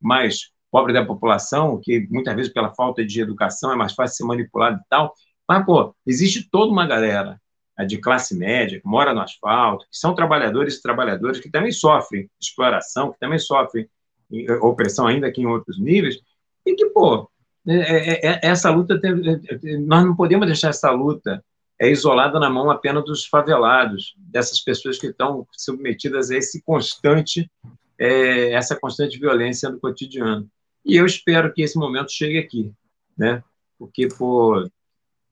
mais 0.00 0.50
pobre 0.70 0.92
da 0.92 1.04
população, 1.04 1.80
que 1.82 2.06
muitas 2.10 2.34
vezes 2.34 2.52
pela 2.52 2.74
falta 2.74 3.04
de 3.04 3.20
educação 3.20 3.72
é 3.72 3.76
mais 3.76 3.92
fácil 3.92 4.16
ser 4.16 4.24
manipulado 4.24 4.78
e 4.78 4.84
tal. 4.88 5.14
Mas, 5.48 5.64
pô, 5.64 5.94
existe 6.06 6.48
toda 6.50 6.72
uma 6.72 6.86
galera 6.86 7.40
de 7.86 7.98
classe 7.98 8.34
média, 8.34 8.80
que 8.80 8.86
mora 8.86 9.12
no 9.12 9.20
asfalto, 9.20 9.84
que 9.90 9.96
são 9.96 10.14
trabalhadores 10.14 10.76
e 10.76 10.82
trabalhadoras 10.82 11.38
que 11.38 11.50
também 11.50 11.70
sofrem 11.70 12.30
exploração, 12.40 13.12
que 13.12 13.18
também 13.18 13.38
sofrem 13.38 13.86
eh, 14.32 14.52
opressão, 14.62 15.06
ainda 15.06 15.30
que 15.30 15.42
em 15.42 15.46
outros 15.46 15.78
níveis, 15.78 16.18
e 16.64 16.74
que, 16.74 16.86
pô, 16.86 17.30
é, 17.66 17.74
é, 17.74 18.26
é, 18.26 18.40
essa 18.42 18.70
luta, 18.70 18.98
nós 19.86 20.04
não 20.04 20.16
podemos 20.16 20.46
deixar 20.46 20.70
essa 20.70 20.90
luta 20.90 21.44
é 21.78 21.90
isolada 21.90 22.40
na 22.40 22.48
mão 22.48 22.70
apenas 22.70 23.04
dos 23.04 23.26
favelados, 23.26 24.14
dessas 24.16 24.60
pessoas 24.60 24.98
que 24.98 25.08
estão 25.08 25.46
submetidas 25.52 26.30
a 26.30 26.36
esse 26.36 26.62
constante, 26.62 27.50
essa 27.98 28.74
constante 28.74 29.18
violência 29.18 29.68
no 29.68 29.78
cotidiano. 29.78 30.48
E 30.86 30.96
eu 30.96 31.04
espero 31.04 31.52
que 31.52 31.62
esse 31.62 31.76
momento 31.76 32.12
chegue 32.12 32.38
aqui, 32.38 32.72
né? 33.18 33.42
Porque, 33.76 34.06
pô, 34.06 34.64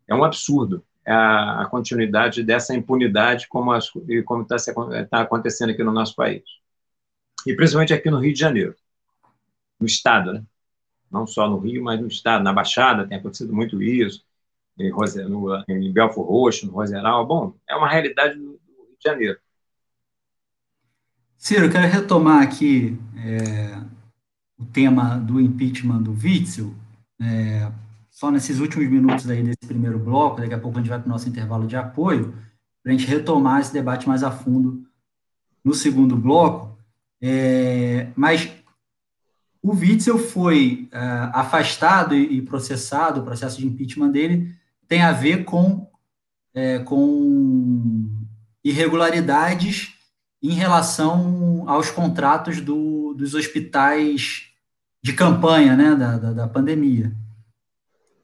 é 0.09 0.15
um 0.15 0.25
absurdo 0.25 0.85
a, 1.07 1.63
a 1.63 1.67
continuidade 1.67 2.43
dessa 2.43 2.75
impunidade 2.75 3.47
como 3.49 3.73
está 3.77 4.57
tá 5.09 5.21
acontecendo 5.21 5.71
aqui 5.71 5.85
no 5.85 5.93
nosso 5.93 6.17
país. 6.17 6.43
E 7.47 7.55
principalmente 7.55 7.95
aqui 7.95 8.11
no 8.11 8.19
Rio 8.19 8.33
de 8.33 8.41
Janeiro, 8.41 8.75
no 9.79 9.87
Estado, 9.87 10.33
né? 10.33 10.45
não 11.09 11.25
só 11.25 11.49
no 11.49 11.59
Rio, 11.59 11.85
mas 11.85 12.01
no 12.01 12.09
Estado, 12.09 12.43
na 12.43 12.53
Baixada, 12.53 13.07
tem 13.07 13.19
acontecido 13.19 13.55
muito 13.55 13.81
isso, 13.81 14.25
em, 14.77 14.91
Rose, 14.91 15.23
no, 15.23 15.65
em 15.69 15.93
Belfor 15.93 16.27
Roxo, 16.27 16.67
no 16.67 16.73
Roseral. 16.73 17.25
Bom, 17.25 17.55
é 17.69 17.77
uma 17.77 17.89
realidade 17.89 18.37
do 18.37 18.59
Rio 18.67 18.97
de 18.99 19.09
Janeiro. 19.09 19.39
Ciro, 21.39 21.67
eu 21.67 21.71
quero 21.71 21.87
retomar 21.87 22.43
aqui 22.43 22.99
é, 23.17 23.94
o 24.59 24.65
tema 24.65 25.19
do 25.19 25.41
impeachment 25.41 26.03
do 26.03 26.13
Witzel. 26.13 26.75
É, 27.21 27.71
só 28.11 28.31
nesses 28.31 28.61
últimos 28.61 28.89
minutos 28.89 29.29
aí 29.29 29.43
desse 29.43 29.67
primeiro 29.67 29.99
bloco, 29.99 30.41
daqui 30.41 30.55
a 30.55 30.59
pouco 30.59 30.79
a 30.79 30.81
gente 30.81 30.91
vai 30.91 30.99
para 30.99 31.07
o 31.07 31.11
nosso 31.11 31.29
intervalo 31.29 31.67
de 31.67 31.77
apoio, 31.77 32.35
para 32.83 32.93
a 32.93 32.97
gente 32.97 33.07
retomar 33.07 33.61
esse 33.61 33.73
debate 33.73 34.07
mais 34.07 34.23
a 34.23 34.31
fundo 34.31 34.85
no 35.65 35.75
segundo 35.75 36.17
bloco. 36.17 36.79
É, 37.21 38.09
mas 38.15 38.51
o 39.63 39.73
Witzel 39.73 40.19
foi 40.19 40.89
uh, 40.93 41.31
afastado 41.33 42.15
e, 42.15 42.43
processado, 42.43 43.21
o 43.21 43.25
processo 43.25 43.59
de 43.59 43.67
impeachment 43.67 44.11
dele 44.11 44.55
tem 44.87 45.01
a 45.01 45.11
ver 45.11 45.45
com, 45.45 45.91
é, 46.53 46.81
com 46.81 48.07
irregularidades 48.63 49.95
em 50.43 50.53
relação 50.53 51.65
aos 51.67 51.91
contratos 51.91 52.61
do, 52.61 53.04
dos 53.15 53.35
hospitais 53.35 54.49
de 55.03 55.13
campanha 55.13 55.77
né, 55.77 55.95
da, 55.95 56.17
da, 56.17 56.33
da 56.33 56.49
pandemia. 56.49 57.13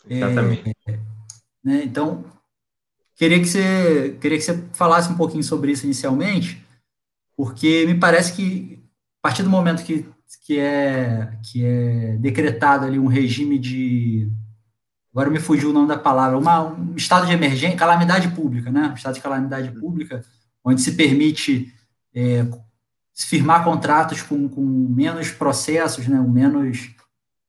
Exatamente. 0.08 0.76
É, 0.88 0.98
né, 1.62 1.82
então, 1.84 2.24
queria 3.14 3.38
que, 3.38 3.46
você, 3.46 4.16
queria 4.20 4.38
que 4.38 4.44
você 4.44 4.64
falasse 4.72 5.12
um 5.12 5.16
pouquinho 5.16 5.42
sobre 5.42 5.72
isso 5.72 5.84
inicialmente, 5.84 6.64
porque 7.36 7.84
me 7.86 7.94
parece 7.94 8.32
que, 8.32 8.82
a 9.22 9.28
partir 9.28 9.42
do 9.42 9.50
momento 9.50 9.84
que, 9.84 10.06
que, 10.44 10.58
é, 10.58 11.38
que 11.44 11.64
é 11.64 12.16
decretado 12.16 12.86
ali 12.86 12.98
um 12.98 13.06
regime 13.06 13.58
de. 13.58 14.30
Agora 15.12 15.28
me 15.28 15.40
fugiu 15.40 15.70
o 15.70 15.72
nome 15.72 15.88
da 15.88 15.98
palavra, 15.98 16.38
uma, 16.38 16.62
um 16.62 16.94
estado 16.94 17.26
de 17.26 17.32
emergência, 17.32 17.76
calamidade 17.76 18.28
pública, 18.28 18.70
né? 18.70 18.88
Um 18.88 18.94
estado 18.94 19.14
de 19.14 19.20
calamidade 19.20 19.70
pública, 19.72 20.24
onde 20.64 20.80
se 20.80 20.92
permite 20.92 21.74
é, 22.14 22.46
firmar 23.14 23.64
contratos 23.64 24.22
com, 24.22 24.48
com 24.48 24.62
menos 24.62 25.30
processos, 25.30 26.06
né? 26.08 26.18
menos 26.20 26.90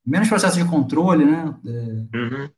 menos 0.04 0.28
processo 0.28 0.58
de 0.58 0.64
controle, 0.64 1.24
né? 1.24 1.54
É, 1.64 2.16
uhum. 2.16 2.50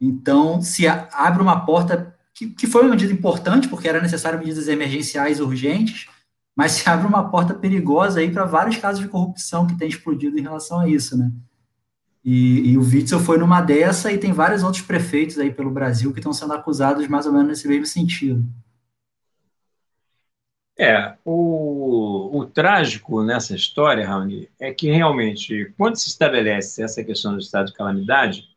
Então, 0.00 0.62
se 0.62 0.86
abre 0.86 1.42
uma 1.42 1.64
porta, 1.64 2.16
que, 2.34 2.48
que 2.48 2.66
foi 2.66 2.82
uma 2.82 2.90
medida 2.90 3.12
importante, 3.12 3.68
porque 3.68 3.88
era 3.88 4.00
necessário 4.00 4.38
medidas 4.38 4.68
emergenciais 4.68 5.40
urgentes, 5.40 6.08
mas 6.56 6.72
se 6.78 6.88
abre 6.88 7.06
uma 7.06 7.28
porta 7.28 7.54
perigosa 7.54 8.20
aí 8.20 8.30
para 8.30 8.44
vários 8.44 8.76
casos 8.76 9.00
de 9.00 9.08
corrupção 9.08 9.66
que 9.66 9.76
tem 9.76 9.88
explodido 9.88 10.38
em 10.38 10.42
relação 10.42 10.80
a 10.80 10.88
isso, 10.88 11.16
né? 11.16 11.30
E, 12.24 12.70
e, 12.70 12.78
o 12.78 12.82
Witzel 12.82 13.18
foi 13.18 13.36
numa 13.36 13.60
dessa 13.60 14.12
e 14.12 14.16
tem 14.16 14.32
vários 14.32 14.62
outros 14.62 14.82
prefeitos 14.82 15.40
aí 15.40 15.52
pelo 15.52 15.72
Brasil 15.72 16.12
que 16.12 16.20
estão 16.20 16.32
sendo 16.32 16.52
acusados 16.52 17.08
mais 17.08 17.26
ou 17.26 17.32
menos 17.32 17.48
nesse 17.48 17.66
mesmo 17.66 17.84
sentido. 17.84 18.44
É, 20.78 21.16
o, 21.24 22.38
o 22.38 22.46
trágico 22.46 23.22
nessa 23.22 23.54
história, 23.54 24.06
Raoni, 24.06 24.48
é 24.58 24.72
que 24.72 24.90
realmente, 24.90 25.72
quando 25.76 25.96
se 25.96 26.08
estabelece 26.08 26.82
essa 26.82 27.04
questão 27.04 27.32
do 27.32 27.40
estado 27.40 27.66
de 27.66 27.74
calamidade, 27.74 28.48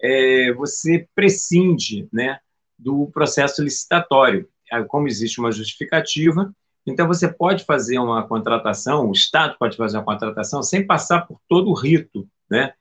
é, 0.00 0.52
você 0.52 1.08
prescinde 1.14 2.08
né, 2.12 2.38
do 2.78 3.08
processo 3.08 3.62
licitatório. 3.62 4.48
É, 4.70 4.82
como 4.84 5.08
existe 5.08 5.40
uma 5.40 5.50
justificativa, 5.50 6.54
então 6.86 7.06
você 7.06 7.28
pode 7.28 7.64
fazer 7.64 7.98
uma 7.98 8.26
contratação, 8.26 9.08
o 9.08 9.12
Estado 9.12 9.56
pode 9.58 9.76
fazer 9.76 9.98
uma 9.98 10.04
contratação 10.04 10.62
sem 10.62 10.86
passar 10.86 11.26
por 11.26 11.40
todo 11.48 11.70
o 11.70 11.74
rito 11.74 12.28
né, 12.50 12.72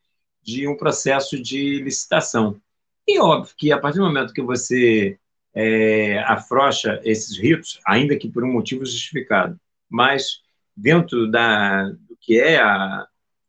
de 0.42 0.68
um 0.68 0.78
processo 0.78 1.42
de 1.42 1.82
licitação. 1.82 2.60
E 3.08 3.20
óbvio 3.20 3.54
que 3.58 3.72
a 3.72 3.80
partir 3.80 4.00
do 4.00 4.06
momento 4.06 4.34
que 4.34 4.42
você 4.42 5.18
é, 5.60 6.24
esses 7.04 7.36
ritos, 7.36 7.80
ainda 7.84 8.16
que 8.16 8.30
por 8.30 8.44
um 8.44 8.54
motivo 8.54 8.86
justificado, 8.86 9.60
mas 9.90 10.42
dentro 10.76 11.30
da, 11.32 11.90
do 11.90 12.16
que 12.22 12.40
é 12.40 12.60
a, 12.62 13.08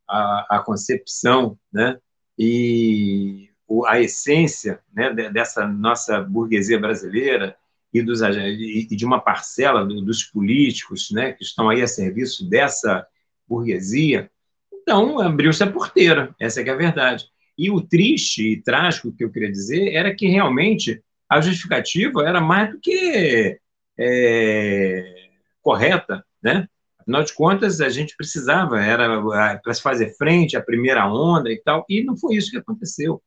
a, 0.08 0.46
a 0.56 0.58
concepção 0.60 1.58
né, 1.70 1.98
e 2.38 3.50
a 3.86 4.00
essência 4.00 4.80
né, 4.90 5.12
dessa 5.30 5.68
nossa 5.68 6.22
burguesia 6.22 6.80
brasileira 6.80 7.54
e, 7.92 8.00
dos, 8.00 8.22
e 8.22 8.86
de 8.86 9.04
uma 9.04 9.20
parcela 9.20 9.84
dos 9.84 10.24
políticos 10.24 11.10
né, 11.10 11.32
que 11.32 11.44
estão 11.44 11.68
aí 11.68 11.82
a 11.82 11.86
serviço 11.86 12.48
dessa 12.48 13.06
burguesia, 13.46 14.30
então 14.72 15.20
abriu-se 15.20 15.62
a 15.62 15.70
porteira, 15.70 16.34
essa 16.40 16.62
é, 16.62 16.68
é 16.68 16.70
a 16.70 16.76
verdade. 16.76 17.26
E 17.58 17.70
o 17.70 17.82
triste 17.82 18.52
e 18.52 18.62
trágico 18.62 19.12
que 19.12 19.22
eu 19.22 19.30
queria 19.30 19.50
dizer 19.50 19.92
era 19.92 20.14
que 20.14 20.26
realmente 20.26 21.02
a 21.28 21.40
justificativa 21.40 22.22
era 22.22 22.40
mais 22.40 22.70
do 22.70 22.80
que 22.80 23.58
é, 23.98 25.28
correta, 25.62 26.24
né? 26.42 26.68
Afinal 27.00 27.24
de 27.24 27.32
contas, 27.34 27.80
a 27.80 27.88
gente 27.88 28.16
precisava, 28.16 28.80
era 28.80 29.58
para 29.62 29.74
se 29.74 29.82
fazer 29.82 30.14
frente 30.16 30.56
à 30.56 30.62
primeira 30.62 31.10
onda 31.10 31.50
e 31.50 31.60
tal, 31.62 31.84
e 31.88 32.04
não 32.04 32.16
foi 32.16 32.36
isso 32.36 32.50
que 32.50 32.58
aconteceu. 32.58 33.22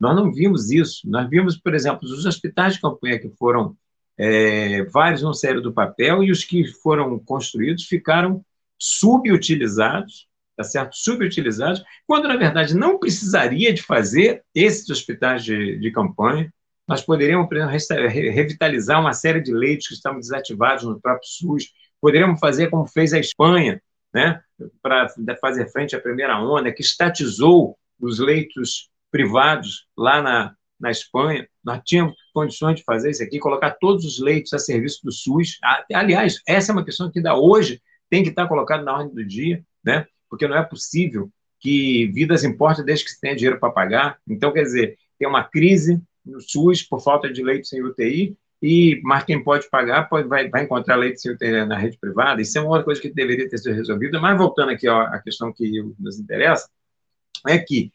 Nós 0.00 0.14
não 0.16 0.32
vimos 0.32 0.70
isso. 0.70 1.08
Nós 1.08 1.28
vimos, 1.28 1.56
por 1.58 1.74
exemplo, 1.74 2.00
os 2.04 2.24
hospitais 2.24 2.74
de 2.74 2.80
campanha 2.80 3.18
que 3.18 3.28
foram 3.38 3.76
é, 4.16 4.84
vários 4.84 5.22
não 5.22 5.32
saíram 5.32 5.62
do 5.62 5.72
papel 5.72 6.24
e 6.24 6.30
os 6.30 6.44
que 6.44 6.66
foram 6.66 7.18
construídos 7.20 7.84
ficaram 7.84 8.44
subutilizados, 8.78 10.28
tá 10.56 10.64
certo? 10.64 10.96
Subutilizados, 10.96 11.82
quando 12.06 12.28
na 12.28 12.36
verdade 12.36 12.74
não 12.74 12.98
precisaria 12.98 13.72
de 13.72 13.82
fazer 13.82 14.42
esses 14.54 14.88
hospitais 14.90 15.44
de, 15.44 15.78
de 15.78 15.90
campanha. 15.90 16.52
Nós 16.88 17.02
poderíamos, 17.02 17.48
revitalizar 18.08 19.00
uma 19.00 19.12
série 19.12 19.40
de 19.40 19.52
leitos 19.52 19.88
que 19.88 19.94
estavam 19.94 20.18
desativados 20.18 20.84
no 20.84 21.00
próprio 21.00 21.28
SUS, 21.28 21.70
Poderíamos 22.00 22.38
fazer 22.38 22.70
como 22.70 22.86
fez 22.86 23.12
a 23.12 23.18
Espanha, 23.18 23.82
né, 24.14 24.40
para 24.80 25.08
fazer 25.40 25.70
frente 25.70 25.96
à 25.96 26.00
primeira 26.00 26.40
onda, 26.40 26.72
que 26.72 26.82
estatizou 26.82 27.76
os 28.00 28.18
leitos 28.18 28.88
privados 29.10 29.86
lá 29.96 30.22
na, 30.22 30.54
na 30.78 30.90
Espanha. 30.90 31.48
Nós 31.62 31.80
tínhamos 31.84 32.14
condições 32.32 32.76
de 32.76 32.84
fazer 32.84 33.10
isso 33.10 33.22
aqui, 33.22 33.38
colocar 33.38 33.72
todos 33.72 34.04
os 34.04 34.20
leitos 34.20 34.52
a 34.52 34.58
serviço 34.58 35.00
do 35.04 35.12
SUS. 35.12 35.58
Aliás, 35.92 36.40
essa 36.46 36.70
é 36.70 36.74
uma 36.74 36.84
questão 36.84 37.10
que 37.10 37.18
ainda 37.18 37.36
hoje 37.36 37.82
tem 38.08 38.22
que 38.22 38.30
estar 38.30 38.46
colocada 38.46 38.82
na 38.82 38.94
ordem 38.94 39.14
do 39.14 39.24
dia, 39.24 39.62
né? 39.84 40.06
porque 40.30 40.46
não 40.46 40.56
é 40.56 40.62
possível 40.62 41.30
que 41.60 42.06
vidas 42.14 42.44
importem 42.44 42.84
desde 42.84 43.04
que 43.04 43.10
se 43.10 43.20
tenha 43.20 43.34
dinheiro 43.34 43.58
para 43.58 43.72
pagar. 43.72 44.18
Então, 44.28 44.52
quer 44.52 44.62
dizer, 44.62 44.96
tem 45.18 45.26
uma 45.26 45.42
crise 45.42 46.00
no 46.28 46.40
SUS 46.40 46.82
por 46.82 47.00
falta 47.00 47.32
de 47.32 47.42
leitos 47.42 47.72
em 47.72 47.82
UTI 47.82 48.36
e 48.60 49.00
mas 49.04 49.24
quem 49.24 49.42
pode 49.42 49.68
pagar 49.70 50.08
pode, 50.08 50.28
vai, 50.28 50.48
vai 50.48 50.64
encontrar 50.64 50.96
leite 50.96 51.20
se 51.20 51.64
na 51.66 51.78
rede 51.78 51.96
privada. 51.98 52.42
Isso 52.42 52.58
é 52.58 52.60
uma 52.60 52.82
coisa 52.82 53.00
que 53.00 53.12
deveria 53.12 53.48
ter 53.48 53.58
sido 53.58 53.74
resolvida. 53.74 54.20
Mas 54.20 54.36
voltando 54.36 54.70
aqui 54.70 54.88
ó, 54.88 55.02
à 55.02 55.20
questão 55.20 55.52
que 55.52 55.82
nos 55.98 56.18
interessa, 56.18 56.68
é 57.46 57.58
que 57.58 57.92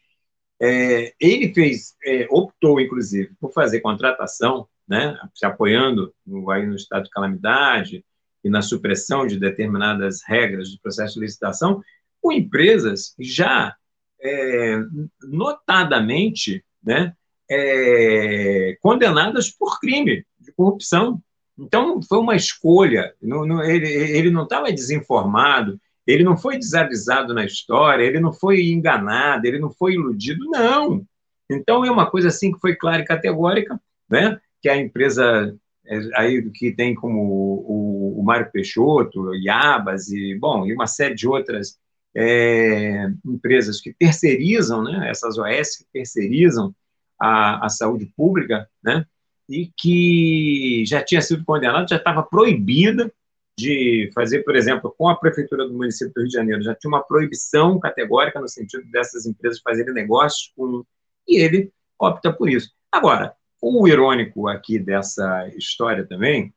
é, 0.60 1.12
ele 1.20 1.52
fez, 1.52 1.94
é, 2.04 2.26
optou, 2.30 2.80
inclusive, 2.80 3.32
por 3.40 3.52
fazer 3.52 3.80
contratação, 3.80 4.66
né, 4.88 5.18
se 5.34 5.44
apoiando 5.44 6.14
no, 6.26 6.50
aí 6.50 6.66
no 6.66 6.76
estado 6.76 7.04
de 7.04 7.10
calamidade 7.10 8.04
e 8.42 8.48
na 8.48 8.62
supressão 8.62 9.26
de 9.26 9.38
determinadas 9.38 10.22
regras 10.26 10.70
do 10.70 10.80
processo 10.80 11.14
de 11.14 11.20
licitação, 11.20 11.82
com 12.20 12.32
empresas 12.32 13.14
já 13.18 13.74
é, 14.20 14.78
notadamente 15.22 16.64
né, 16.82 17.14
é, 17.50 18.76
condenadas 18.80 19.50
por 19.50 19.78
crime 19.80 20.24
de 20.38 20.52
corrupção. 20.52 21.20
Então, 21.58 22.00
foi 22.02 22.18
uma 22.18 22.34
escolha. 22.36 23.14
Não, 23.22 23.46
não, 23.46 23.62
ele, 23.62 23.88
ele 23.88 24.30
não 24.30 24.44
estava 24.44 24.72
desinformado, 24.72 25.80
ele 26.06 26.24
não 26.24 26.36
foi 26.36 26.58
desavisado 26.58 27.32
na 27.32 27.44
história, 27.44 28.04
ele 28.04 28.20
não 28.20 28.32
foi 28.32 28.66
enganado, 28.66 29.46
ele 29.46 29.58
não 29.58 29.70
foi 29.70 29.94
iludido, 29.94 30.44
não. 30.50 31.04
Então, 31.48 31.84
é 31.84 31.90
uma 31.90 32.10
coisa 32.10 32.28
assim 32.28 32.52
que 32.52 32.60
foi 32.60 32.74
clara 32.74 33.02
e 33.02 33.06
categórica, 33.06 33.80
né? 34.08 34.38
que 34.60 34.68
a 34.68 34.76
empresa 34.78 35.54
é, 35.86 35.98
aí 36.14 36.50
que 36.50 36.72
tem 36.72 36.94
como 36.94 37.20
o, 37.20 38.18
o, 38.18 38.22
Mário 38.22 38.50
Peixoto, 38.50 39.34
Iabas 39.34 40.08
e, 40.08 40.34
bom, 40.34 40.66
e 40.66 40.72
uma 40.72 40.86
série 40.86 41.14
de 41.14 41.28
outras 41.28 41.78
é, 42.16 43.10
empresas 43.24 43.80
que 43.80 43.92
terceirizam, 43.92 44.82
né? 44.82 45.10
essas 45.10 45.36
OS 45.36 45.76
que 45.76 45.84
terceirizam 45.92 46.74
a, 47.18 47.66
a 47.66 47.68
saúde 47.68 48.06
pública, 48.16 48.68
né? 48.82 49.06
e 49.48 49.70
que 49.76 50.84
já 50.86 51.02
tinha 51.02 51.20
sido 51.20 51.44
condenada, 51.44 51.86
já 51.88 51.96
estava 51.96 52.22
proibida 52.22 53.12
de 53.56 54.10
fazer, 54.14 54.42
por 54.42 54.56
exemplo, 54.56 54.92
com 54.96 55.08
a 55.08 55.16
prefeitura 55.16 55.66
do 55.66 55.74
município 55.74 56.12
do 56.12 56.20
Rio 56.20 56.28
de 56.28 56.34
Janeiro, 56.34 56.62
já 56.62 56.74
tinha 56.74 56.88
uma 56.88 57.04
proibição 57.04 57.78
categórica 57.78 58.40
no 58.40 58.48
sentido 58.48 58.84
dessas 58.90 59.26
empresas 59.26 59.60
fazerem 59.60 59.94
negócios 59.94 60.52
com. 60.56 60.84
E 61.28 61.40
ele 61.40 61.70
opta 61.98 62.32
por 62.32 62.48
isso. 62.50 62.72
Agora, 62.90 63.34
o 63.60 63.86
irônico 63.86 64.48
aqui 64.48 64.78
dessa 64.78 65.48
história 65.56 66.04
também 66.04 66.52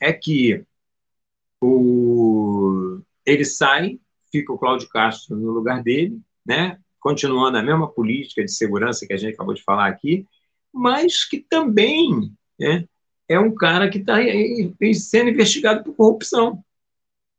é 0.00 0.12
que 0.12 0.64
o... 1.60 3.00
ele 3.24 3.44
sai, 3.44 3.98
fica 4.30 4.52
o 4.52 4.58
Cláudio 4.58 4.88
Castro 4.88 5.36
no 5.36 5.50
lugar 5.52 5.82
dele, 5.82 6.20
né? 6.44 6.78
Continuando 7.02 7.58
a 7.58 7.62
mesma 7.62 7.88
política 7.88 8.44
de 8.44 8.52
segurança 8.52 9.04
que 9.06 9.12
a 9.12 9.16
gente 9.16 9.34
acabou 9.34 9.52
de 9.52 9.62
falar 9.62 9.88
aqui, 9.88 10.24
mas 10.72 11.24
que 11.24 11.40
também 11.40 12.32
né, 12.58 12.84
é 13.28 13.38
um 13.38 13.52
cara 13.52 13.90
que 13.90 13.98
está 13.98 14.18
sendo 14.94 15.30
investigado 15.30 15.82
por 15.82 15.94
corrupção. 15.94 16.64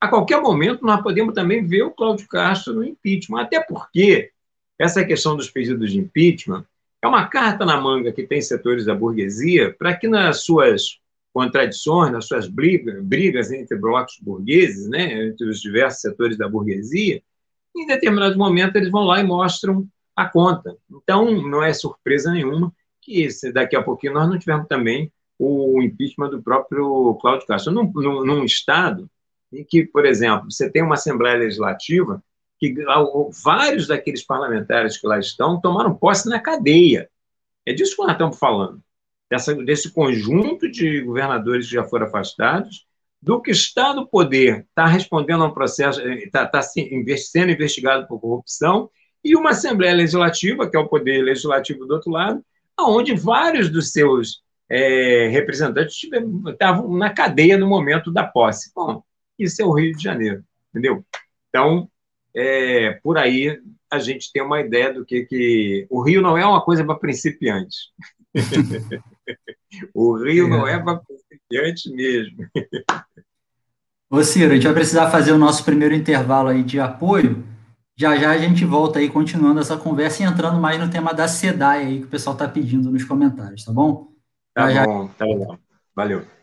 A 0.01 0.09
qualquer 0.09 0.41
momento, 0.41 0.85
nós 0.85 1.01
podemos 1.01 1.33
também 1.33 1.65
ver 1.65 1.83
o 1.83 1.91
Cláudio 1.91 2.27
Castro 2.27 2.73
no 2.73 2.83
impeachment, 2.83 3.41
até 3.41 3.61
porque 3.61 4.31
essa 4.77 5.05
questão 5.05 5.37
dos 5.37 5.49
pedidos 5.49 5.93
de 5.93 5.97
impeachment 5.97 6.65
é 7.01 7.07
uma 7.07 7.27
carta 7.27 7.65
na 7.65 7.79
manga 7.79 8.11
que 8.11 8.27
tem 8.27 8.41
setores 8.41 8.85
da 8.85 8.93
burguesia 8.93 9.73
para 9.73 9.95
que 9.95 10.09
nas 10.09 10.43
suas 10.43 10.99
contradições, 11.33 12.11
nas 12.11 12.27
suas 12.27 12.47
brigas, 12.47 13.01
brigas 13.01 13.49
entre 13.49 13.77
blocos 13.77 14.17
burgueses, 14.21 14.89
né, 14.89 15.27
entre 15.27 15.47
os 15.47 15.61
diversos 15.61 16.01
setores 16.01 16.37
da 16.37 16.49
burguesia, 16.49 17.23
em 17.75 17.85
determinado 17.85 18.37
momento 18.37 18.75
eles 18.75 18.91
vão 18.91 19.03
lá 19.03 19.19
e 19.19 19.23
mostram 19.23 19.87
a 20.15 20.25
conta. 20.25 20.75
Então, 20.91 21.31
não 21.41 21.63
é 21.63 21.73
surpresa 21.73 22.31
nenhuma 22.31 22.71
que 23.01 23.29
se 23.31 23.51
daqui 23.51 23.75
a 23.75 23.83
pouquinho 23.83 24.13
nós 24.13 24.29
não 24.29 24.39
tivermos 24.39 24.67
também 24.67 25.11
o 25.37 25.81
impeachment 25.81 26.29
do 26.29 26.41
próprio 26.41 27.15
Cláudio 27.21 27.47
Castro. 27.47 27.73
Num, 27.73 27.91
num, 27.93 28.25
num 28.25 28.45
Estado 28.45 29.09
em 29.51 29.63
que, 29.63 29.85
por 29.85 30.05
exemplo, 30.05 30.51
você 30.51 30.69
tem 30.69 30.81
uma 30.81 30.95
Assembleia 30.95 31.37
Legislativa 31.37 32.23
que 32.59 32.73
vários 33.43 33.87
daqueles 33.87 34.23
parlamentares 34.23 34.97
que 34.97 35.05
lá 35.05 35.19
estão 35.19 35.59
tomaram 35.59 35.93
posse 35.93 36.29
na 36.29 36.39
cadeia. 36.39 37.09
É 37.65 37.73
disso 37.73 37.95
que 37.95 38.01
nós 38.03 38.13
estamos 38.13 38.39
falando. 38.39 38.81
Dessa, 39.29 39.53
desse 39.55 39.91
conjunto 39.91 40.69
de 40.69 41.01
governadores 41.01 41.67
que 41.67 41.73
já 41.73 41.83
foram 41.83 42.07
afastados, 42.07 42.85
do 43.23 43.41
que 43.41 43.51
está 43.51 43.93
no 43.93 44.05
poder, 44.05 44.65
está 44.67 44.85
respondendo 44.85 45.45
a 45.45 45.47
um 45.47 45.53
processo, 45.53 46.01
está 46.01 46.45
tá 46.45 46.61
sendo 46.61 47.51
investigado 47.51 48.05
por 48.05 48.19
corrupção, 48.19 48.89
e 49.23 49.33
uma 49.33 49.51
Assembleia 49.51 49.95
Legislativa, 49.95 50.69
que 50.69 50.75
é 50.75 50.79
o 50.79 50.89
poder 50.89 51.21
legislativo 51.23 51.85
do 51.85 51.93
outro 51.93 52.11
lado, 52.11 52.43
onde 52.77 53.15
vários 53.15 53.69
dos 53.69 53.93
seus 53.93 54.43
é, 54.69 55.29
representantes 55.29 55.97
estavam 56.47 56.93
na 56.97 57.11
cadeia 57.11 57.57
no 57.57 57.65
momento 57.65 58.11
da 58.11 58.25
posse. 58.25 58.73
Bom, 58.75 59.01
isso 59.39 59.61
é 59.61 59.65
o 59.65 59.71
Rio 59.71 59.95
de 59.95 60.03
Janeiro, 60.03 60.43
entendeu? 60.69 61.05
Então, 61.47 61.89
é, 62.35 62.99
por 63.01 63.17
aí 63.17 63.57
a 63.89 63.99
gente 63.99 64.33
tem 64.33 64.43
uma 64.43 64.59
ideia 64.59 64.93
do 64.93 65.05
que, 65.05 65.23
que 65.23 65.87
o 65.89 66.01
Rio 66.01 66.21
não 66.21 66.37
é 66.37 66.45
uma 66.45 66.61
coisa 66.61 66.83
para 66.83 66.95
principiantes. 66.95 67.91
o 69.93 70.17
Rio 70.17 70.47
é. 70.47 70.49
não 70.49 70.67
é 70.67 70.79
para 70.79 70.99
principiantes 70.99 71.91
mesmo. 71.91 72.47
Ô 74.09 74.23
Ciro, 74.23 74.51
a 74.51 74.55
gente 74.55 74.65
vai 74.65 74.73
precisar 74.73 75.09
fazer 75.09 75.31
o 75.31 75.37
nosso 75.37 75.65
primeiro 75.65 75.95
intervalo 75.95 76.49
aí 76.49 76.63
de 76.63 76.79
apoio, 76.79 77.43
já 77.95 78.15
já 78.15 78.31
a 78.31 78.37
gente 78.37 78.65
volta 78.65 78.99
aí 78.99 79.09
continuando 79.09 79.59
essa 79.59 79.77
conversa 79.77 80.23
e 80.23 80.25
entrando 80.25 80.59
mais 80.59 80.79
no 80.79 80.89
tema 80.89 81.13
da 81.13 81.27
SEDAI 81.27 81.85
aí 81.85 81.99
que 81.99 82.05
o 82.05 82.09
pessoal 82.09 82.35
está 82.35 82.47
pedindo 82.47 82.91
nos 82.91 83.03
comentários, 83.03 83.63
tá 83.63 83.71
bom? 83.71 84.11
Tá 84.53 84.71
já 84.71 84.85
bom, 84.85 85.07
já... 85.07 85.13
tá 85.13 85.25
bom. 85.25 85.57
Valeu. 85.95 86.42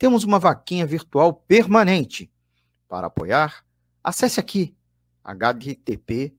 temos 0.00 0.24
uma 0.24 0.38
vaquinha 0.38 0.86
virtual 0.86 1.34
permanente. 1.34 2.32
Para 2.88 3.08
apoiar, 3.08 3.62
acesse 4.02 4.40
aqui 4.40 4.74
https 5.22 6.32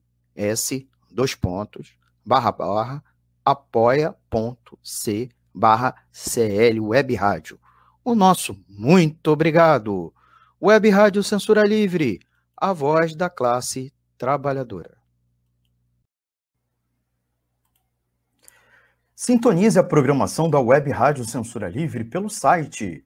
dois 1.11 1.35
pontos 1.35 1.95
barra 2.25 2.51
barra 2.51 3.03
apoia.c 3.45 5.29
barra 5.53 5.93
CL 6.11 6.79
Web 6.79 7.13
Rádio. 7.13 7.59
O 8.03 8.15
nosso 8.15 8.59
muito 8.67 9.27
obrigado. 9.27 10.11
Web 10.59 10.89
Rádio 10.89 11.23
Censura 11.23 11.63
Livre, 11.63 12.19
a 12.57 12.73
voz 12.73 13.13
da 13.13 13.29
classe 13.29 13.93
trabalhadora. 14.17 14.97
Sintonize 19.15 19.77
a 19.77 19.83
programação 19.83 20.49
da 20.49 20.59
Web 20.59 20.89
Rádio 20.89 21.23
Censura 21.25 21.69
Livre 21.69 22.03
pelo 22.03 22.27
site 22.27 23.05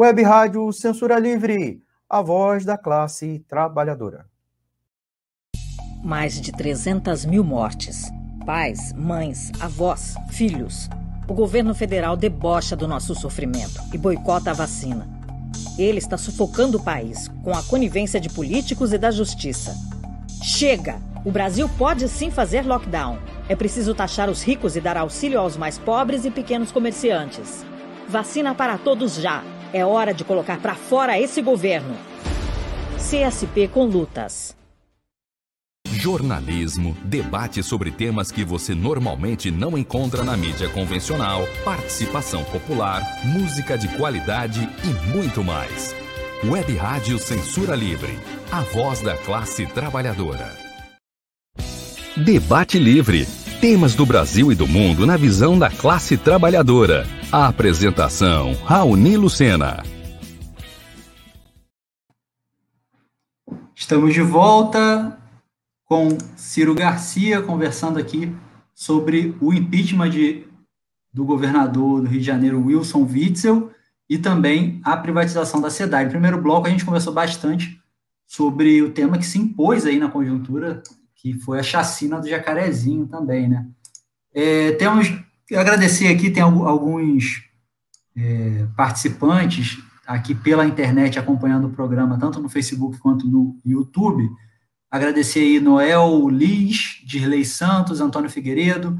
Web 0.00 0.22
Rádio 0.22 0.72
Censura 0.72 1.18
Livre, 1.18 1.82
a 2.08 2.22
voz 2.22 2.64
da 2.64 2.78
classe 2.78 3.44
trabalhadora. 3.48 4.26
Mais 6.04 6.40
de 6.40 6.52
300 6.52 7.24
mil 7.24 7.42
mortes. 7.42 8.08
Pais, 8.46 8.92
mães, 8.92 9.50
avós, 9.58 10.14
filhos. 10.30 10.88
O 11.26 11.34
governo 11.34 11.74
federal 11.74 12.16
debocha 12.16 12.76
do 12.76 12.86
nosso 12.86 13.12
sofrimento 13.12 13.82
e 13.92 13.98
boicota 13.98 14.52
a 14.52 14.54
vacina. 14.54 15.08
Ele 15.76 15.98
está 15.98 16.16
sufocando 16.16 16.78
o 16.78 16.84
país 16.84 17.26
com 17.42 17.52
a 17.52 17.62
conivência 17.64 18.20
de 18.20 18.28
políticos 18.28 18.92
e 18.92 18.98
da 18.98 19.10
justiça. 19.10 19.74
Chega! 20.44 21.00
O 21.24 21.32
Brasil 21.32 21.68
pode 21.76 22.08
sim 22.08 22.30
fazer 22.30 22.64
lockdown. 22.64 23.18
É 23.48 23.56
preciso 23.56 23.92
taxar 23.96 24.30
os 24.30 24.44
ricos 24.44 24.76
e 24.76 24.80
dar 24.80 24.96
auxílio 24.96 25.40
aos 25.40 25.56
mais 25.56 25.76
pobres 25.76 26.24
e 26.24 26.30
pequenos 26.30 26.70
comerciantes. 26.70 27.66
Vacina 28.08 28.54
para 28.54 28.78
todos 28.78 29.16
já. 29.16 29.42
É 29.72 29.84
hora 29.84 30.14
de 30.14 30.24
colocar 30.24 30.58
para 30.60 30.74
fora 30.74 31.18
esse 31.18 31.42
governo. 31.42 31.96
CSP 32.96 33.68
com 33.68 33.84
lutas. 33.84 34.56
Jornalismo, 35.90 36.96
debate 37.02 37.62
sobre 37.62 37.90
temas 37.90 38.30
que 38.30 38.44
você 38.44 38.74
normalmente 38.74 39.50
não 39.50 39.76
encontra 39.76 40.22
na 40.22 40.36
mídia 40.36 40.68
convencional, 40.68 41.42
participação 41.64 42.44
popular, 42.44 43.02
música 43.24 43.76
de 43.76 43.88
qualidade 43.96 44.68
e 44.84 45.12
muito 45.12 45.42
mais. 45.42 45.94
Web 46.44 46.76
Rádio 46.76 47.18
Censura 47.18 47.74
Livre, 47.74 48.16
a 48.52 48.60
voz 48.60 49.00
da 49.00 49.16
classe 49.16 49.66
trabalhadora. 49.66 50.56
Debate 52.16 52.78
Livre. 52.78 53.26
Temas 53.60 53.96
do 53.96 54.06
Brasil 54.06 54.52
e 54.52 54.54
do 54.54 54.68
mundo 54.68 55.04
na 55.04 55.16
visão 55.16 55.58
da 55.58 55.68
classe 55.68 56.16
trabalhadora. 56.16 57.04
A 57.32 57.48
apresentação: 57.48 58.54
Raoni 58.64 59.16
Lucena. 59.16 59.82
Estamos 63.74 64.14
de 64.14 64.22
volta 64.22 65.18
com 65.84 66.16
Ciro 66.36 66.72
Garcia 66.72 67.42
conversando 67.42 67.98
aqui 67.98 68.32
sobre 68.72 69.34
o 69.40 69.52
impeachment 69.52 70.10
de, 70.10 70.46
do 71.12 71.24
governador 71.24 72.02
do 72.02 72.06
Rio 72.06 72.20
de 72.20 72.26
Janeiro, 72.26 72.64
Wilson 72.64 73.08
Witzel, 73.10 73.72
e 74.08 74.16
também 74.16 74.80
a 74.84 74.96
privatização 74.96 75.60
da 75.60 75.68
SEDAI. 75.68 76.04
No 76.04 76.10
primeiro 76.12 76.40
bloco, 76.40 76.68
a 76.68 76.70
gente 76.70 76.84
conversou 76.84 77.12
bastante 77.12 77.76
sobre 78.24 78.80
o 78.82 78.92
tema 78.92 79.18
que 79.18 79.26
se 79.26 79.36
impôs 79.36 79.84
aí 79.84 79.98
na 79.98 80.08
conjuntura, 80.08 80.80
que 81.18 81.34
foi 81.34 81.58
a 81.58 81.62
chacina 81.62 82.20
do 82.20 82.28
Jacarezinho 82.28 83.06
também, 83.06 83.48
né? 83.48 83.66
É, 84.32 84.72
temos 84.72 85.12
agradecer 85.52 86.08
aqui, 86.08 86.30
tem 86.30 86.42
alguns 86.42 87.42
é, 88.16 88.66
participantes 88.76 89.78
aqui 90.06 90.34
pela 90.34 90.64
internet 90.64 91.18
acompanhando 91.18 91.66
o 91.66 91.72
programa, 91.72 92.18
tanto 92.18 92.40
no 92.40 92.48
Facebook 92.48 92.98
quanto 92.98 93.26
no 93.26 93.58
YouTube. 93.64 94.30
Agradecer 94.90 95.40
aí 95.40 95.60
Noel 95.60 96.28
Liz, 96.28 97.02
Dirley 97.04 97.44
Santos, 97.44 98.00
Antônio 98.00 98.30
Figueiredo, 98.30 98.98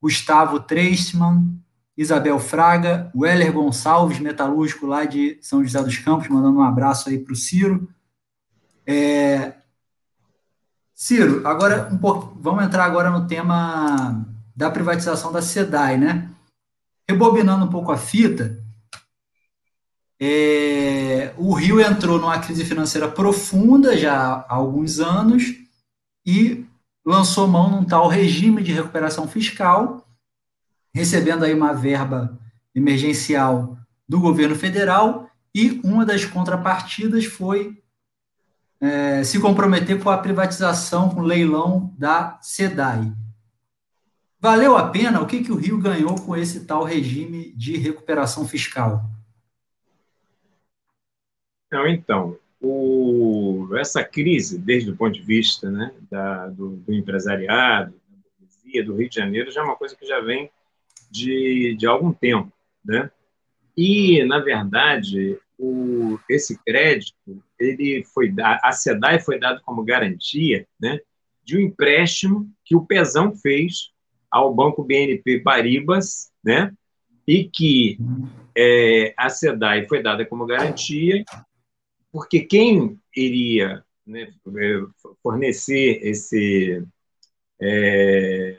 Gustavo 0.00 0.60
Treisman, 0.60 1.58
Isabel 1.96 2.38
Fraga, 2.38 3.10
Weller 3.16 3.52
Gonçalves, 3.52 4.18
metalúrgico 4.18 4.86
lá 4.86 5.04
de 5.04 5.38
São 5.40 5.64
José 5.64 5.82
dos 5.82 5.98
Campos, 5.98 6.28
mandando 6.28 6.58
um 6.58 6.62
abraço 6.62 7.08
aí 7.08 7.18
para 7.18 7.32
o 7.32 7.36
Ciro. 7.36 7.88
É... 8.86 9.63
Ciro, 11.04 11.46
agora 11.46 11.86
um 11.92 11.98
pouco, 11.98 12.34
vamos 12.40 12.64
entrar 12.64 12.82
agora 12.86 13.10
no 13.10 13.26
tema 13.26 14.24
da 14.56 14.70
privatização 14.70 15.30
da 15.30 15.42
SEDAI, 15.42 15.98
né? 15.98 16.30
Rebobinando 17.06 17.66
um 17.66 17.68
pouco 17.68 17.92
a 17.92 17.98
fita, 17.98 18.58
é, 20.18 21.34
o 21.36 21.52
Rio 21.52 21.78
entrou 21.78 22.18
numa 22.18 22.38
crise 22.38 22.64
financeira 22.64 23.06
profunda 23.06 23.94
já 23.98 24.16
há 24.48 24.54
alguns 24.54 24.98
anos 24.98 25.54
e 26.24 26.64
lançou 27.04 27.46
mão 27.46 27.70
num 27.70 27.84
tal 27.84 28.08
regime 28.08 28.62
de 28.62 28.72
recuperação 28.72 29.28
fiscal, 29.28 30.08
recebendo 30.94 31.44
aí 31.44 31.52
uma 31.52 31.74
verba 31.74 32.40
emergencial 32.74 33.76
do 34.08 34.18
governo 34.18 34.56
federal 34.56 35.28
e 35.54 35.82
uma 35.84 36.06
das 36.06 36.24
contrapartidas 36.24 37.26
foi 37.26 37.83
é, 38.84 39.24
se 39.24 39.40
comprometer 39.40 40.02
com 40.02 40.10
a 40.10 40.18
privatização, 40.18 41.08
com 41.08 41.20
o 41.20 41.24
leilão 41.24 41.94
da 41.96 42.38
SEDAI. 42.42 43.12
Valeu 44.38 44.76
a 44.76 44.90
pena? 44.90 45.22
O 45.22 45.26
que, 45.26 45.42
que 45.42 45.50
o 45.50 45.56
Rio 45.56 45.78
ganhou 45.78 46.16
com 46.20 46.36
esse 46.36 46.66
tal 46.66 46.84
regime 46.84 47.50
de 47.56 47.78
recuperação 47.78 48.46
fiscal? 48.46 49.02
Não, 51.72 51.88
então, 51.88 52.36
o, 52.60 53.70
essa 53.76 54.04
crise, 54.04 54.58
desde 54.58 54.90
o 54.90 54.96
ponto 54.96 55.14
de 55.14 55.22
vista 55.22 55.70
né, 55.70 55.94
da, 56.10 56.48
do, 56.48 56.76
do, 56.76 56.92
empresariado, 56.92 57.94
da 58.06 58.18
burguesia, 58.38 58.84
do 58.84 58.96
Rio 58.96 59.08
de 59.08 59.16
Janeiro, 59.16 59.50
já 59.50 59.62
é 59.62 59.64
uma 59.64 59.76
coisa 59.76 59.96
que 59.96 60.04
já 60.04 60.20
vem 60.20 60.50
de, 61.10 61.74
de 61.78 61.86
algum 61.86 62.12
tempo. 62.12 62.52
Né? 62.84 63.10
E, 63.74 64.22
na 64.24 64.40
verdade, 64.40 65.38
o, 65.58 66.18
esse 66.28 66.58
crédito, 66.64 67.42
ele 67.58 68.04
foi 68.12 68.34
a 68.38 68.72
SEDAI 68.72 69.20
foi 69.20 69.38
dado 69.38 69.60
como 69.62 69.84
garantia 69.84 70.66
né, 70.80 71.00
de 71.44 71.56
um 71.56 71.60
empréstimo 71.60 72.50
que 72.64 72.74
o 72.74 72.84
Pezão 72.84 73.34
fez 73.34 73.90
ao 74.30 74.54
Banco 74.54 74.82
BNP 74.82 75.40
Paribas, 75.40 76.32
né, 76.42 76.72
e 77.26 77.44
que 77.44 77.98
é, 78.56 79.14
a 79.16 79.28
SEDAI 79.28 79.86
foi 79.86 80.02
dada 80.02 80.26
como 80.26 80.46
garantia 80.46 81.24
porque 82.14 82.40
quem 82.40 82.96
iria 83.16 83.84
né, 84.06 84.32
é, 84.56 84.82
fornecer 85.20 85.98
esse 86.02 86.86
é, 87.60 88.56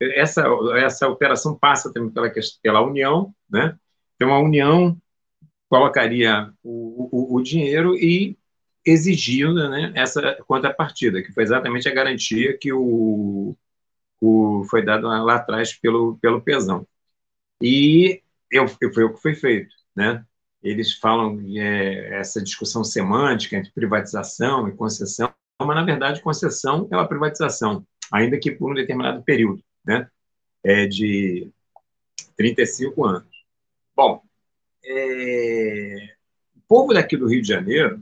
essa 0.00 0.44
essa 0.76 1.08
operação 1.08 1.56
passa 1.58 1.92
também 1.92 2.10
pela 2.10 2.32
pela 2.62 2.80
União, 2.82 3.34
né? 3.50 3.76
Então 4.14 4.32
a 4.32 4.38
União 4.38 4.96
colocaria 5.70 6.52
o, 6.62 7.08
o, 7.10 7.36
o 7.36 7.42
dinheiro 7.42 7.96
e 7.96 8.36
exigindo 8.84 9.68
né, 9.70 9.92
essa 9.94 10.36
contrapartida, 10.46 11.22
que 11.22 11.32
foi 11.32 11.44
exatamente 11.44 11.88
a 11.88 11.94
garantia 11.94 12.58
que 12.58 12.72
o, 12.72 13.56
o 14.20 14.64
foi 14.68 14.84
dado 14.84 15.06
lá 15.06 15.36
atrás 15.36 15.72
pelo 15.72 16.18
pelo 16.18 16.42
pesão. 16.42 16.86
E 17.62 18.22
eu, 18.50 18.68
foi 18.68 19.04
o 19.04 19.14
que 19.14 19.22
foi 19.22 19.34
feito, 19.34 19.74
né? 19.96 20.24
eles 20.62 20.94
falam 20.94 21.40
é, 21.56 22.18
essa 22.18 22.42
discussão 22.42 22.84
semântica 22.84 23.56
entre 23.56 23.72
privatização 23.72 24.68
e 24.68 24.76
concessão, 24.76 25.32
mas 25.58 25.76
na 25.76 25.84
verdade 25.84 26.20
concessão 26.20 26.86
é 26.90 26.96
uma 26.96 27.08
privatização, 27.08 27.86
ainda 28.12 28.38
que 28.38 28.50
por 28.50 28.72
um 28.72 28.74
determinado 28.74 29.22
período, 29.22 29.62
né? 29.84 30.08
É 30.62 30.86
de 30.86 31.50
35 32.36 33.04
anos. 33.06 33.28
Bom, 33.96 34.22
é, 34.84 36.08
o 36.56 36.60
povo 36.68 36.92
daqui 36.94 37.16
do 37.16 37.28
Rio 37.28 37.42
de 37.42 37.48
Janeiro, 37.48 38.00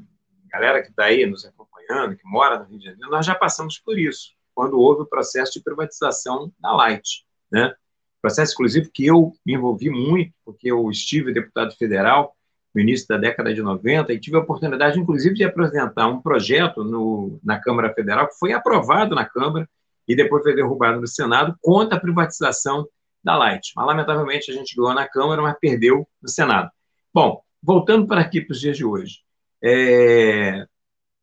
galera 0.50 0.82
que 0.82 0.90
está 0.90 1.04
aí 1.04 1.26
nos 1.26 1.44
acompanhando, 1.44 2.16
que 2.16 2.26
mora 2.26 2.58
no 2.58 2.64
Rio 2.66 2.78
de 2.78 2.84
Janeiro, 2.84 3.10
nós 3.10 3.26
já 3.26 3.34
passamos 3.34 3.78
por 3.78 3.98
isso, 3.98 4.32
quando 4.54 4.78
houve 4.78 5.02
o 5.02 5.06
processo 5.06 5.52
de 5.52 5.62
privatização 5.62 6.52
da 6.58 6.72
Light, 6.72 7.24
né? 7.50 7.74
Processo, 8.20 8.52
inclusive, 8.54 8.90
que 8.90 9.06
eu 9.06 9.32
me 9.46 9.54
envolvi 9.54 9.90
muito, 9.90 10.32
porque 10.44 10.70
eu 10.70 10.90
estive 10.90 11.32
deputado 11.32 11.74
federal 11.76 12.34
no 12.74 12.80
início 12.80 13.06
da 13.08 13.16
década 13.16 13.54
de 13.54 13.62
90 13.62 14.12
e 14.12 14.20
tive 14.20 14.36
a 14.36 14.40
oportunidade, 14.40 14.98
inclusive, 14.98 15.34
de 15.34 15.44
apresentar 15.44 16.08
um 16.08 16.20
projeto 16.20 16.82
no, 16.82 17.38
na 17.42 17.60
Câmara 17.60 17.92
Federal 17.94 18.28
que 18.28 18.38
foi 18.38 18.52
aprovado 18.52 19.14
na 19.14 19.24
Câmara 19.24 19.68
e 20.06 20.16
depois 20.16 20.42
foi 20.42 20.54
derrubado 20.54 21.00
no 21.00 21.06
Senado 21.06 21.56
contra 21.60 21.96
a 21.96 22.00
privatização 22.00 22.88
da 23.22 23.36
Light. 23.36 23.72
Mas, 23.76 23.86
lamentavelmente, 23.86 24.50
a 24.50 24.54
gente 24.54 24.74
ganhou 24.74 24.94
na 24.94 25.08
Câmara, 25.08 25.42
mas 25.42 25.56
perdeu 25.60 26.06
no 26.22 26.28
Senado. 26.28 26.70
Bom, 27.12 27.42
voltando 27.62 28.06
para 28.06 28.20
aqui 28.20 28.40
para 28.40 28.52
os 28.52 28.60
dias 28.60 28.76
de 28.76 28.84
hoje. 28.84 29.20
É, 29.62 30.66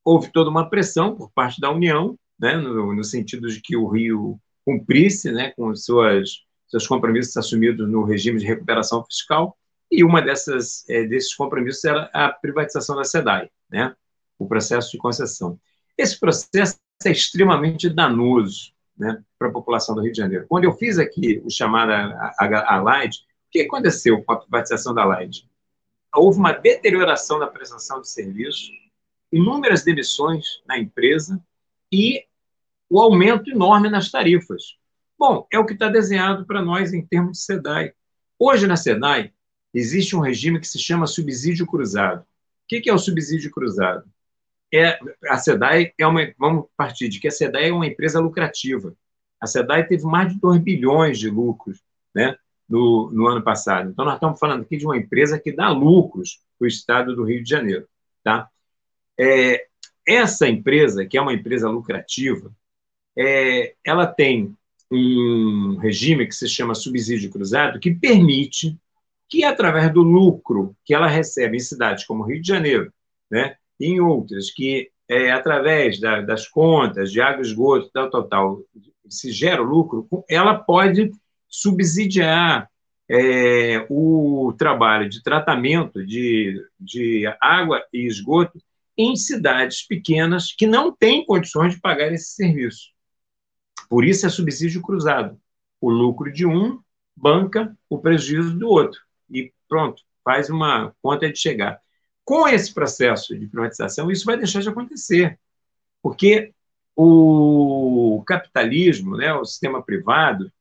houve 0.03 0.31
toda 0.31 0.49
uma 0.49 0.69
pressão 0.69 1.15
por 1.15 1.31
parte 1.31 1.59
da 1.59 1.71
União, 1.71 2.17
né, 2.39 2.55
no, 2.55 2.93
no 2.93 3.03
sentido 3.03 3.47
de 3.47 3.61
que 3.61 3.75
o 3.75 3.87
Rio 3.87 4.39
cumprisse 4.65 5.31
né, 5.31 5.51
com 5.55 5.73
suas, 5.75 6.41
seus 6.67 6.85
compromissos 6.85 7.35
assumidos 7.37 7.89
no 7.89 8.03
regime 8.03 8.39
de 8.39 8.45
recuperação 8.45 9.03
fiscal, 9.05 9.57
e 9.91 10.03
uma 10.03 10.21
dessas 10.21 10.87
é, 10.89 11.05
desses 11.05 11.33
compromissos 11.33 11.83
era 11.85 12.09
a 12.13 12.29
privatização 12.29 12.95
da 12.95 13.03
SEDAI, 13.03 13.49
né, 13.69 13.95
o 14.37 14.47
processo 14.47 14.91
de 14.91 14.97
concessão. 14.97 15.59
Esse 15.97 16.19
processo 16.19 16.77
é 17.05 17.11
extremamente 17.11 17.89
danoso 17.89 18.74
né, 18.97 19.23
para 19.37 19.49
a 19.49 19.51
população 19.51 19.95
do 19.95 20.01
Rio 20.01 20.11
de 20.11 20.17
Janeiro. 20.17 20.45
Quando 20.47 20.63
eu 20.63 20.73
fiz 20.73 20.97
aqui 20.97 21.41
o 21.43 21.49
chamado 21.49 21.91
a, 21.91 22.33
a, 22.39 22.77
a 22.77 23.05
o 23.05 23.09
que 23.51 23.61
aconteceu 23.61 24.21
com 24.23 24.33
a 24.33 24.37
privatização 24.37 24.93
da 24.93 25.05
LAID? 25.05 25.47
Houve 26.13 26.39
uma 26.39 26.53
deterioração 26.53 27.39
da 27.39 27.47
prestação 27.47 28.01
de 28.01 28.09
serviço, 28.09 28.71
inúmeras 29.31 29.83
demissões 29.83 30.45
na 30.65 30.77
empresa 30.77 31.41
e 31.91 32.25
o 32.89 32.99
aumento 32.99 33.49
enorme 33.49 33.89
nas 33.89 34.09
tarifas. 34.09 34.77
Bom, 35.17 35.47
é 35.51 35.59
o 35.59 35.65
que 35.65 35.73
está 35.73 35.89
desenhado 35.89 36.45
para 36.45 36.61
nós 36.61 36.93
em 36.93 37.05
termos 37.05 37.39
de 37.39 37.43
SEDAI. 37.43 37.93
Hoje, 38.37 38.67
na 38.67 38.75
SEDAI, 38.75 39.33
existe 39.73 40.15
um 40.15 40.19
regime 40.19 40.59
que 40.59 40.67
se 40.67 40.79
chama 40.79 41.07
subsídio 41.07 41.65
cruzado. 41.65 42.21
O 42.21 42.25
que 42.67 42.89
é 42.89 42.93
o 42.93 42.97
subsídio 42.97 43.51
cruzado? 43.51 44.03
É, 44.77 44.99
a 45.29 45.37
SEDAI 45.37 45.93
é 45.97 46.05
uma. 46.05 46.21
Vamos 46.37 46.65
partir 46.75 47.07
de 47.07 47.19
que 47.19 47.27
a 47.27 47.31
SEDAI 47.31 47.69
é 47.69 47.73
uma 47.73 47.87
empresa 47.87 48.19
lucrativa. 48.19 48.93
A 49.39 49.47
SEDAI 49.47 49.87
teve 49.87 50.03
mais 50.03 50.33
de 50.33 50.39
2 50.39 50.59
bilhões 50.61 51.19
de 51.19 51.29
lucros 51.29 51.81
né, 52.13 52.35
no, 52.67 53.11
no 53.11 53.27
ano 53.27 53.43
passado. 53.43 53.89
Então, 53.89 54.03
nós 54.03 54.15
estamos 54.15 54.39
falando 54.39 54.63
aqui 54.63 54.77
de 54.77 54.85
uma 54.85 54.97
empresa 54.97 55.39
que 55.39 55.51
dá 55.51 55.69
lucros 55.69 56.41
para 56.57 56.65
o 56.65 56.67
estado 56.67 57.15
do 57.15 57.23
Rio 57.23 57.43
de 57.43 57.49
Janeiro. 57.49 57.87
Tá? 58.23 58.49
É, 59.17 59.67
essa 60.05 60.47
empresa, 60.47 61.05
que 61.05 61.17
é 61.17 61.21
uma 61.21 61.33
empresa 61.33 61.69
lucrativa, 61.69 62.51
é, 63.17 63.75
ela 63.83 64.05
tem 64.05 64.55
um 64.91 65.77
regime 65.77 66.27
que 66.27 66.35
se 66.35 66.47
chama 66.47 66.75
subsídio 66.75 67.31
cruzado, 67.31 67.79
que 67.79 67.93
permite 67.93 68.77
que, 69.27 69.43
através 69.43 69.91
do 69.91 70.03
lucro 70.03 70.75
que 70.83 70.93
ela 70.93 71.07
recebe 71.07 71.57
em 71.57 71.59
cidades 71.59 72.05
como 72.05 72.23
Rio 72.23 72.41
de 72.41 72.47
Janeiro, 72.47 72.93
né, 73.29 73.57
em 73.79 73.99
outras, 73.99 74.51
que 74.51 74.89
é, 75.07 75.31
através 75.31 75.99
da, 75.99 76.21
das 76.21 76.47
contas 76.47 77.11
de 77.11 77.21
água 77.21 77.41
esgoto, 77.41 77.89
tal, 77.93 78.09
tal, 78.09 78.23
tal, 78.27 78.61
se 79.09 79.31
gera 79.31 79.61
lucro, 79.61 80.07
ela 80.29 80.55
pode 80.55 81.11
subsidiar 81.47 82.69
é, 83.09 83.85
o 83.89 84.53
trabalho 84.57 85.07
de 85.09 85.21
tratamento 85.21 86.03
de, 86.05 86.59
de 86.79 87.25
água 87.39 87.83
e 87.93 88.05
esgoto 88.05 88.59
em 88.97 89.15
cidades 89.15 89.85
pequenas 89.85 90.51
que 90.51 90.65
não 90.65 90.91
têm 90.91 91.25
condições 91.25 91.75
de 91.75 91.81
pagar 91.81 92.11
esse 92.11 92.33
serviço. 92.33 92.89
Por 93.89 94.03
isso 94.05 94.25
é 94.25 94.29
subsídio 94.29 94.81
cruzado. 94.81 95.37
O 95.79 95.89
lucro 95.89 96.31
de 96.31 96.45
um 96.45 96.79
banca 97.15 97.77
o 97.89 97.99
prejuízo 97.99 98.57
do 98.57 98.67
outro. 98.67 98.99
E 99.29 99.53
pronto, 99.67 100.01
faz 100.23 100.49
uma 100.49 100.93
conta 101.01 101.31
de 101.31 101.37
chegar. 101.37 101.79
Com 102.25 102.47
esse 102.47 102.73
processo 102.73 103.37
de 103.37 103.47
privatização, 103.47 104.11
isso 104.11 104.25
vai 104.25 104.35
deixar 104.35 104.59
de 104.59 104.69
acontecer. 104.69 105.39
Porque 106.01 106.53
o 106.95 108.23
capitalismo, 108.25 109.15
né, 109.15 109.33
o 109.33 109.45
sistema 109.45 109.81
privado, 109.81 110.51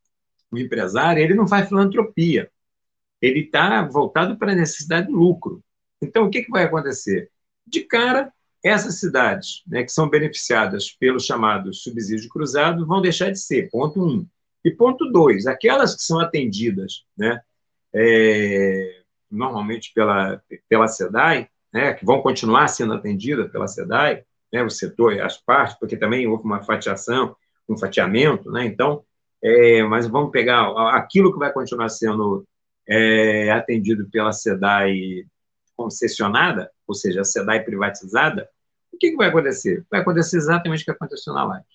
o 0.50 0.58
empresário, 0.58 1.22
ele 1.22 1.34
não 1.34 1.48
faz 1.48 1.68
filantropia. 1.68 2.50
Ele 3.20 3.40
está 3.40 3.82
voltado 3.82 4.36
para 4.36 4.52
a 4.52 4.54
necessidade 4.54 5.06
de 5.06 5.12
lucro. 5.12 5.62
Então, 6.02 6.26
o 6.26 6.30
que, 6.30 6.42
que 6.42 6.50
vai 6.50 6.64
acontecer? 6.64 7.30
De 7.66 7.80
cara, 7.80 8.32
essas 8.62 8.98
cidades 8.98 9.62
né, 9.66 9.82
que 9.82 9.92
são 9.92 10.08
beneficiadas 10.08 10.90
pelo 10.90 11.18
chamado 11.18 11.72
subsídio 11.72 12.28
cruzado 12.28 12.86
vão 12.86 13.00
deixar 13.00 13.30
de 13.30 13.38
ser, 13.38 13.70
ponto 13.70 14.02
um. 14.02 14.26
E 14.64 14.70
ponto 14.70 15.10
dois, 15.10 15.46
aquelas 15.46 15.94
que 15.94 16.02
são 16.02 16.18
atendidas 16.18 17.04
né, 17.16 17.40
é, 17.92 19.02
normalmente 19.30 19.92
pela, 19.94 20.42
pela 20.68 20.88
né, 21.74 21.92
que 21.92 22.06
vão 22.06 22.22
continuar 22.22 22.68
sendo 22.68 22.94
atendidas 22.94 23.50
pela 23.50 23.66
SEDAI, 23.66 24.24
né, 24.52 24.62
o 24.62 24.70
setor 24.70 25.20
as 25.20 25.36
partes, 25.36 25.76
porque 25.76 25.96
também 25.96 26.24
houve 26.24 26.44
uma 26.44 26.62
fatiação, 26.62 27.34
um 27.68 27.76
fatiamento, 27.76 28.48
né, 28.52 28.64
então, 28.64 29.04
é, 29.42 29.82
mas 29.82 30.06
vamos 30.06 30.30
pegar 30.30 30.68
aquilo 30.94 31.32
que 31.32 31.38
vai 31.38 31.52
continuar 31.52 31.88
sendo 31.88 32.46
é, 32.88 33.50
atendido 33.50 34.08
pela 34.08 34.32
SEDAI 34.32 35.26
concessionada, 35.76 36.70
ou 36.86 36.94
seja, 36.94 37.22
a 37.22 37.24
SEDAI 37.24 37.64
privatizada, 37.64 38.48
o 38.92 38.96
que, 38.96 39.10
que 39.10 39.16
vai 39.16 39.28
acontecer? 39.28 39.84
Vai 39.90 40.00
acontecer 40.00 40.36
exatamente 40.36 40.82
o 40.82 40.84
que 40.84 40.90
aconteceu 40.92 41.34
na 41.34 41.44
live. 41.44 41.66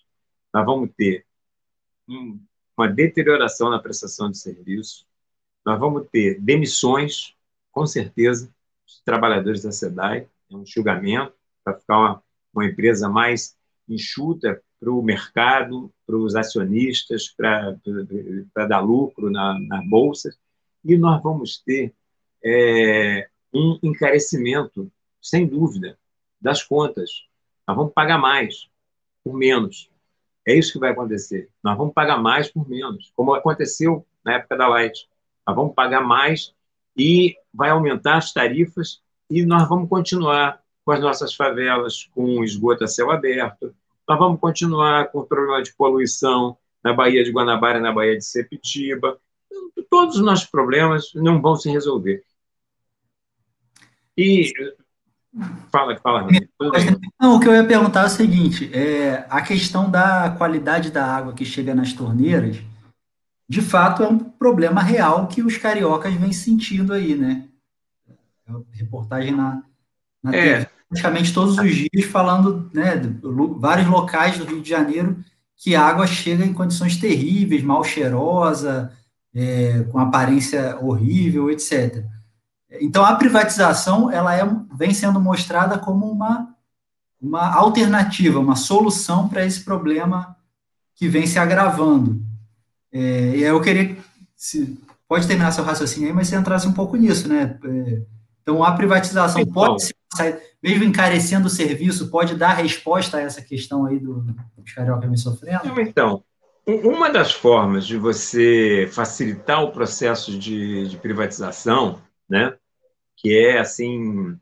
Nós 0.53 0.65
vamos 0.65 0.89
ter 0.95 1.25
um, 2.07 2.39
uma 2.77 2.87
deterioração 2.87 3.69
na 3.69 3.79
prestação 3.79 4.31
de 4.31 4.37
serviço, 4.37 5.05
nós 5.65 5.77
vamos 5.77 6.07
ter 6.09 6.39
demissões, 6.39 7.35
com 7.73 7.85
certeza, 7.85 8.49
trabalhadores 9.03 9.63
da 9.63 9.71
SEDAI, 9.71 10.27
é 10.51 10.55
um 10.55 10.63
enxugamento 10.63 11.33
para 11.63 11.77
ficar 11.77 11.97
uma, 11.97 12.23
uma 12.53 12.65
empresa 12.65 13.09
mais 13.09 13.57
enxuta 13.87 14.61
para 14.79 14.91
o 14.91 15.01
mercado, 15.01 15.91
para 16.05 16.15
os 16.15 16.35
acionistas, 16.35 17.27
para, 17.29 17.77
para 18.53 18.65
dar 18.65 18.79
lucro 18.79 19.29
na, 19.29 19.59
na 19.59 19.81
bolsa, 19.83 20.33
e 20.83 20.97
nós 20.97 21.21
vamos 21.21 21.57
ter 21.57 21.93
é, 22.43 23.27
um 23.53 23.77
encarecimento, 23.83 24.89
sem 25.21 25.45
dúvida, 25.45 25.97
das 26.39 26.63
contas. 26.63 27.27
Nós 27.67 27.75
vamos 27.75 27.93
pagar 27.93 28.17
mais 28.17 28.69
por 29.23 29.33
menos. 29.35 29.91
É 30.47 30.53
isso 30.53 30.73
que 30.73 30.79
vai 30.79 30.91
acontecer. 30.91 31.49
Nós 31.61 31.77
vamos 31.77 31.93
pagar 31.93 32.17
mais 32.17 32.49
por 32.49 32.67
menos, 32.67 33.11
como 33.15 33.33
aconteceu 33.33 34.05
na 34.23 34.35
época 34.35 34.55
da 34.55 34.67
Light. 34.67 35.09
Nós 35.45 35.55
vamos 35.55 35.75
pagar 35.75 36.01
mais 36.01 36.55
e 36.97 37.35
vai 37.53 37.69
aumentar 37.69 38.17
as 38.17 38.33
tarifas 38.33 39.01
e 39.29 39.45
nós 39.45 39.67
vamos 39.67 39.89
continuar 39.89 40.61
com 40.83 40.91
as 40.91 40.99
nossas 40.99 41.33
favelas 41.33 42.09
com 42.13 42.43
esgoto 42.43 42.83
a 42.83 42.87
céu 42.87 43.11
aberto. 43.11 43.73
Nós 44.07 44.17
vamos 44.17 44.39
continuar 44.39 45.11
com 45.11 45.19
o 45.19 45.25
problema 45.25 45.61
de 45.61 45.73
poluição 45.75 46.57
na 46.83 46.93
Baía 46.93 47.23
de 47.23 47.31
Guanabara 47.31 47.79
na 47.79 47.91
Baía 47.91 48.17
de 48.17 48.25
Sepitiba. 48.25 49.19
Todos 49.89 50.15
os 50.15 50.21
nossos 50.21 50.45
problemas 50.45 51.11
não 51.13 51.41
vão 51.41 51.55
se 51.55 51.69
resolver. 51.69 52.23
E 54.17 54.51
Fala, 55.71 55.95
fala. 55.97 56.27
Não, 57.21 57.35
o 57.35 57.39
que 57.39 57.47
eu 57.47 57.53
ia 57.53 57.63
perguntar 57.63 58.03
é 58.03 58.05
o 58.07 58.09
seguinte: 58.09 58.69
é, 58.73 59.25
a 59.29 59.41
questão 59.41 59.89
da 59.89 60.33
qualidade 60.37 60.91
da 60.91 61.05
água 61.05 61.33
que 61.33 61.45
chega 61.45 61.75
nas 61.75 61.93
torneiras, 61.93 62.57
de 63.49 63.63
fato, 63.63 64.03
é 64.03 64.07
um 64.07 64.19
problema 64.19 64.79
real 64.79 65.25
que 65.25 65.41
os 65.41 65.57
cariocas 65.57 66.13
vêm 66.13 66.31
sentindo 66.31 66.93
aí, 66.93 67.15
né? 67.15 67.45
É 68.47 68.53
reportagem 68.73 69.35
na, 69.35 69.63
na 70.21 70.35
é. 70.35 70.53
TV, 70.53 70.69
praticamente 70.87 71.33
todos 71.33 71.57
os 71.57 71.75
dias 71.75 72.05
falando, 72.11 72.69
né, 72.71 72.95
de 72.95 73.19
vários 73.57 73.87
locais 73.87 74.37
do 74.37 74.45
Rio 74.45 74.61
de 74.61 74.69
Janeiro 74.69 75.17
que 75.57 75.75
a 75.75 75.83
água 75.83 76.05
chega 76.05 76.45
em 76.45 76.53
condições 76.53 76.97
terríveis, 76.97 77.63
mal 77.63 77.83
cheirosa, 77.83 78.93
é, 79.33 79.83
com 79.91 79.99
aparência 79.99 80.77
horrível, 80.79 81.49
etc. 81.49 82.05
Então, 82.79 83.03
a 83.03 83.15
privatização 83.15 84.11
ela 84.11 84.35
é, 84.35 84.47
vem 84.75 84.93
sendo 84.93 85.19
mostrada 85.19 85.77
como 85.77 86.09
uma, 86.09 86.55
uma 87.19 87.53
alternativa, 87.53 88.39
uma 88.39 88.55
solução 88.55 89.27
para 89.27 89.45
esse 89.45 89.65
problema 89.65 90.37
que 90.95 91.07
vem 91.07 91.25
se 91.25 91.39
agravando. 91.39 92.28
É, 92.91 93.35
e 93.35 93.43
aí 93.43 93.49
eu 93.49 93.61
queria, 93.61 93.95
se, 94.35 94.79
pode 95.07 95.27
terminar 95.27 95.51
seu 95.51 95.63
raciocínio 95.63 96.09
aí, 96.09 96.13
mas 96.13 96.27
você 96.27 96.35
entrasse 96.35 96.67
um 96.67 96.73
pouco 96.73 96.95
nisso, 96.95 97.27
né? 97.27 97.59
É, 97.63 98.01
Então, 98.41 98.63
a 98.63 98.71
privatização 98.71 99.41
então, 99.41 99.53
pode 99.53 99.83
ser, 99.83 99.95
mesmo 100.61 100.83
encarecendo 100.83 101.47
o 101.47 101.51
serviço, 101.51 102.09
pode 102.09 102.35
dar 102.35 102.53
resposta 102.53 103.17
a 103.17 103.21
essa 103.21 103.41
questão 103.41 103.85
aí 103.85 103.99
do, 103.99 104.21
dos 104.57 104.73
carioca 104.73 105.07
me 105.07 105.17
sofrendo? 105.17 105.79
Então, 105.81 106.23
uma 106.65 107.09
das 107.09 107.31
formas 107.31 107.85
de 107.85 107.97
você 107.97 108.87
facilitar 108.91 109.63
o 109.63 109.71
processo 109.71 110.37
de, 110.37 110.87
de 110.87 110.97
privatização, 110.97 112.01
né, 112.29 112.55
que 113.15 113.35
é 113.35 113.59
assim 113.59 114.37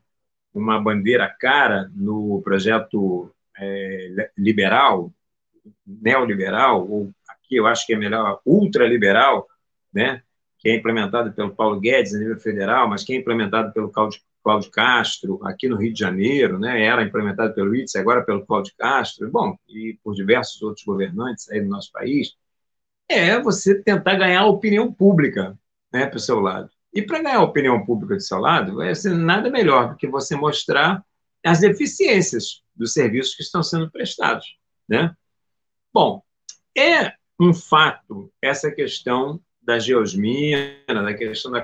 uma 0.52 0.80
bandeira 0.80 1.28
cara 1.28 1.90
no 1.94 2.40
projeto 2.42 3.30
é, 3.58 4.30
liberal, 4.36 5.12
neoliberal, 5.86 6.88
ou 6.88 7.10
aqui 7.48 7.56
eu 7.56 7.66
acho 7.66 7.86
que 7.86 7.94
é 7.94 7.96
melhor 7.96 8.40
ultraliberal, 8.44 9.48
né, 9.92 10.22
que 10.58 10.68
é 10.68 10.76
implementado 10.76 11.32
pelo 11.32 11.54
Paulo 11.54 11.80
Guedes 11.80 12.14
a 12.14 12.18
nível 12.18 12.38
federal, 12.38 12.88
mas 12.88 13.02
que 13.02 13.14
é 13.14 13.16
implementado 13.16 13.72
pelo 13.72 13.90
Cláudio 13.90 14.70
Castro 14.70 15.40
aqui 15.42 15.68
no 15.68 15.76
Rio 15.76 15.92
de 15.92 15.98
Janeiro, 15.98 16.58
né, 16.58 16.84
era 16.84 17.02
implementado 17.02 17.54
pelo 17.54 17.74
ITS, 17.74 17.96
agora 17.96 18.22
pelo 18.22 18.44
Cláudio 18.44 18.74
Castro, 18.76 19.30
bom, 19.30 19.56
e 19.66 19.98
por 20.04 20.14
diversos 20.14 20.60
outros 20.60 20.84
governantes 20.84 21.50
aí 21.50 21.60
do 21.60 21.68
nosso 21.68 21.90
país, 21.90 22.36
é 23.08 23.40
você 23.40 23.82
tentar 23.82 24.16
ganhar 24.16 24.42
a 24.42 24.46
opinião 24.46 24.92
pública 24.92 25.58
né, 25.90 26.06
para 26.06 26.18
o 26.18 26.20
seu 26.20 26.40
lado. 26.40 26.68
E 26.92 27.00
para 27.00 27.22
ganhar 27.22 27.38
a 27.38 27.44
opinião 27.44 27.84
pública 27.84 28.16
do 28.16 28.20
seu 28.20 28.38
lado, 28.38 28.76
vai 28.76 28.94
ser 28.94 29.14
nada 29.14 29.50
melhor 29.50 29.90
do 29.90 29.96
que 29.96 30.06
você 30.06 30.36
mostrar 30.36 31.02
as 31.44 31.60
deficiências 31.60 32.62
dos 32.74 32.92
serviços 32.92 33.34
que 33.34 33.42
estão 33.42 33.62
sendo 33.62 33.90
prestados. 33.90 34.58
Né? 34.88 35.14
Bom, 35.92 36.22
é 36.76 37.17
um 37.38 37.54
fato 37.54 38.30
essa 38.42 38.70
questão 38.70 39.40
da 39.62 39.78
geosmina, 39.78 40.74
da 40.88 41.14
questão 41.14 41.50
da 41.50 41.60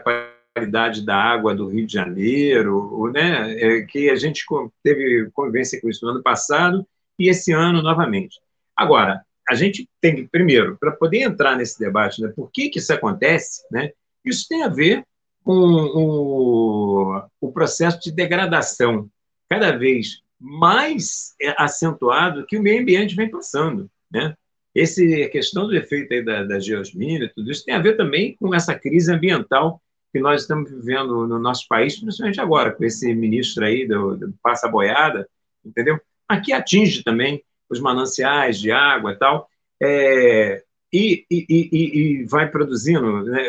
qualidade 0.55 1.05
da 1.05 1.17
água 1.17 1.55
do 1.55 1.69
Rio 1.69 1.87
de 1.87 1.93
Janeiro, 1.93 3.11
né? 3.13 3.55
É, 3.59 3.83
que 3.83 4.11
a 4.11 4.17
gente 4.17 4.45
teve 4.83 5.31
convivência 5.33 5.81
com 5.81 5.89
isso 5.89 6.05
no 6.05 6.13
ano 6.13 6.23
passado 6.23 6.87
e 7.19 7.29
esse 7.29 7.53
ano 7.53 7.83
novamente. 7.83 8.39
Agora, 8.77 9.25
a 9.49 9.55
gente 9.55 9.89
tem 10.01 10.17
que, 10.17 10.29
primeiro, 10.29 10.77
para 10.79 10.93
poder 10.93 11.23
entrar 11.23 11.57
nesse 11.57 11.79
debate, 11.79 12.23
né, 12.23 12.33
por 12.35 12.51
que, 12.51 12.69
que 12.69 12.79
isso 12.79 12.93
acontece, 12.93 13.63
né, 13.71 13.93
isso 14.25 14.47
tem 14.49 14.63
a 14.63 14.69
ver 14.69 15.05
com 15.43 15.53
o, 15.53 17.23
o 17.41 17.53
processo 17.53 18.01
de 18.01 18.11
degradação 18.11 19.09
cada 19.49 19.77
vez 19.77 20.23
mais 20.41 21.35
acentuado 21.59 22.47
que 22.47 22.57
o 22.57 22.63
meio 22.63 22.81
ambiente 22.81 23.15
vem 23.15 23.31
passando. 23.31 23.91
Né? 24.11 24.35
Esse, 24.75 25.29
questão 25.29 25.67
do 25.67 25.77
efeito 25.77 26.13
aí 26.13 26.25
da, 26.25 26.43
da 26.43 26.59
geosmina, 26.59 27.31
tudo 27.35 27.51
isso 27.51 27.65
tem 27.65 27.75
a 27.75 27.81
ver 27.81 27.97
também 27.97 28.37
com 28.37 28.55
essa 28.55 28.75
crise 28.75 29.13
ambiental 29.13 29.81
que 30.13 30.21
nós 30.21 30.43
estamos 30.43 30.71
vivendo 30.71 31.27
no 31.27 31.39
nosso 31.39 31.67
país, 31.69 31.99
principalmente 31.99 32.41
agora, 32.41 32.73
com 32.73 32.85
esse 32.85 33.15
ministro 33.15 33.65
aí 33.65 33.87
do, 33.87 34.17
do 34.17 34.35
Passa 34.43 34.69
Boiada, 34.69 35.29
entendeu? 35.65 36.01
Aqui 36.29 36.53
atinge 36.53 37.03
também 37.03 37.43
os 37.69 37.81
mananciais 37.81 38.59
de 38.59 38.71
água 38.71 39.13
e 39.13 39.17
tal, 39.17 39.49
é, 39.83 40.63
e, 40.93 41.27
e, 41.29 41.47
e, 41.51 41.69
e, 41.73 42.25
vai 42.25 42.49
produzindo 42.49 43.25
né, 43.25 43.49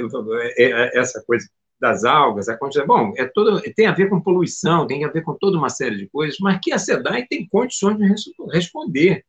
é, 0.57 0.63
é, 0.63 0.99
essa 0.99 1.23
coisa 1.23 1.47
das 1.79 2.03
algas, 2.03 2.49
a 2.49 2.57
quantidade. 2.57 2.87
Bom, 2.87 3.13
é 3.15 3.25
todo, 3.25 3.61
tem 3.75 3.85
a 3.85 3.93
ver 3.93 4.09
com 4.09 4.19
poluição, 4.19 4.87
tem 4.87 5.05
a 5.05 5.09
ver 5.09 5.21
com 5.21 5.33
toda 5.35 5.57
uma 5.57 5.69
série 5.69 5.97
de 5.97 6.07
coisas, 6.07 6.37
mas 6.39 6.59
que 6.61 6.73
a 6.73 6.79
SEDAI 6.79 7.27
tem 7.27 7.47
condições 7.47 7.97
de 7.97 8.05
responder. 8.51 9.23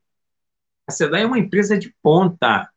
A 0.86 0.92
SEDAI 0.92 1.22
é 1.22 1.26
uma 1.26 1.38
empresa 1.38 1.78
de 1.78 1.94
ponta. 2.02 2.70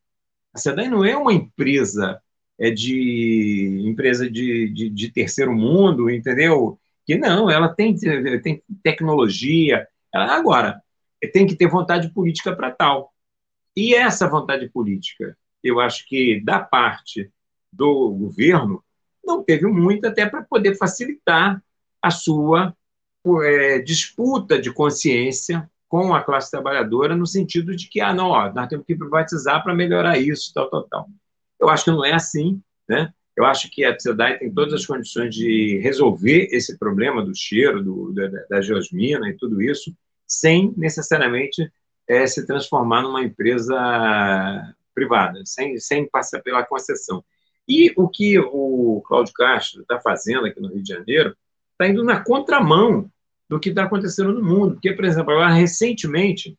A 0.54 0.58
SEDAI 0.58 0.90
não 0.90 1.06
é 1.06 1.16
uma 1.16 1.34
empresa 1.34 2.22
é 2.60 2.70
de 2.70 3.84
empresa 3.86 4.30
de, 4.30 4.70
de, 4.70 4.90
de 4.90 5.12
terceiro 5.12 5.56
mundo, 5.56 6.10
entendeu? 6.10 6.78
Que 7.06 7.16
não, 7.18 7.50
ela 7.50 7.70
tem, 7.70 7.96
tem 8.44 8.62
tecnologia. 8.84 9.88
Ela, 10.14 10.36
agora, 10.36 10.82
tem 11.32 11.48
que 11.48 11.56
ter 11.56 11.70
vontade 11.70 12.10
política 12.10 12.54
para 12.54 12.70
tal. 12.70 13.14
E 13.76 13.96
essa 13.96 14.28
vontade 14.28 14.68
política, 14.70 15.38
eu 15.64 15.80
acho 15.80 16.06
que 16.06 16.42
da 16.42 16.60
parte 16.60 17.32
do 17.72 18.12
governo, 18.12 18.84
não 19.24 19.42
teve 19.42 19.68
muito 19.68 20.06
até 20.06 20.26
para 20.26 20.44
poder 20.44 20.76
facilitar 20.76 21.64
a 22.02 22.12
sua 22.12 22.76
é, 23.44 23.80
disputa 23.80 24.60
de 24.60 24.74
consciência 24.74 25.70
com 25.90 26.14
a 26.14 26.24
classe 26.24 26.52
trabalhadora, 26.52 27.16
no 27.16 27.26
sentido 27.26 27.76
de 27.76 27.90
que, 27.90 28.00
ah, 28.00 28.14
não, 28.14 28.30
ó, 28.30 28.54
nós 28.54 28.68
temos 28.68 28.86
que 28.86 28.96
privatizar 28.96 29.64
para 29.64 29.74
melhorar 29.74 30.20
isso, 30.20 30.54
tal, 30.54 30.70
tal, 30.70 30.84
tal. 30.84 31.10
Eu 31.60 31.68
acho 31.68 31.84
que 31.84 31.92
não 31.92 32.06
é 32.06 32.14
assim, 32.14 32.62
né? 32.88 33.12
Eu 33.36 33.44
acho 33.44 33.70
que 33.72 33.84
a 33.84 33.94
sociedade 33.94 34.40
tem 34.40 34.54
todas 34.54 34.74
as 34.74 34.86
condições 34.86 35.34
de 35.34 35.80
resolver 35.80 36.50
esse 36.52 36.78
problema 36.78 37.26
do 37.26 37.36
cheiro, 37.36 37.84
do, 37.84 38.14
da, 38.14 38.28
da 38.50 38.62
geosmina 38.62 39.30
e 39.30 39.38
tudo 39.38 39.62
isso, 39.62 39.92
sem 40.28 40.74
necessariamente 40.78 41.72
é, 42.08 42.28
se 42.28 42.46
transformar 42.46 43.02
numa 43.02 43.24
empresa 43.24 43.76
privada, 44.94 45.42
sem, 45.46 45.80
sem 45.80 46.08
passar 46.08 46.42
pela 46.42 46.64
concessão. 46.64 47.24
E 47.68 47.92
o 47.96 48.08
que 48.08 48.38
o 48.38 49.02
Cláudio 49.08 49.34
Castro 49.34 49.82
está 49.82 50.00
fazendo 50.00 50.46
aqui 50.46 50.60
no 50.60 50.68
Rio 50.68 50.84
de 50.84 50.90
Janeiro 50.90 51.36
está 51.72 51.88
indo 51.88 52.04
na 52.04 52.22
contramão 52.22 53.10
do 53.50 53.60
que 53.60 53.70
está 53.70 53.84
acontecendo 53.84 54.32
no 54.32 54.44
mundo. 54.44 54.76
Porque, 54.76 54.94
por 54.94 55.04
exemplo, 55.04 55.32
agora, 55.34 55.52
recentemente, 55.52 56.58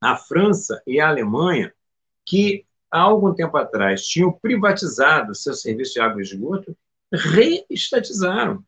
a 0.00 0.16
França 0.16 0.82
e 0.86 1.00
a 1.00 1.08
Alemanha, 1.08 1.72
que 2.26 2.66
há 2.90 3.00
algum 3.00 3.32
tempo 3.32 3.56
atrás 3.56 4.06
tinham 4.06 4.32
privatizado 4.32 5.34
seu 5.34 5.54
serviço 5.54 5.94
de 5.94 6.00
água 6.00 6.20
e 6.20 6.24
esgoto, 6.24 6.76
reestatizaram. 7.12 8.64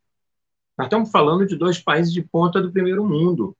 Nós 0.78 0.86
estamos 0.86 1.10
falando 1.10 1.46
de 1.46 1.56
dois 1.56 1.78
países 1.78 2.12
de 2.12 2.22
ponta 2.22 2.62
do 2.62 2.72
primeiro 2.72 3.04
mundo. 3.04 3.56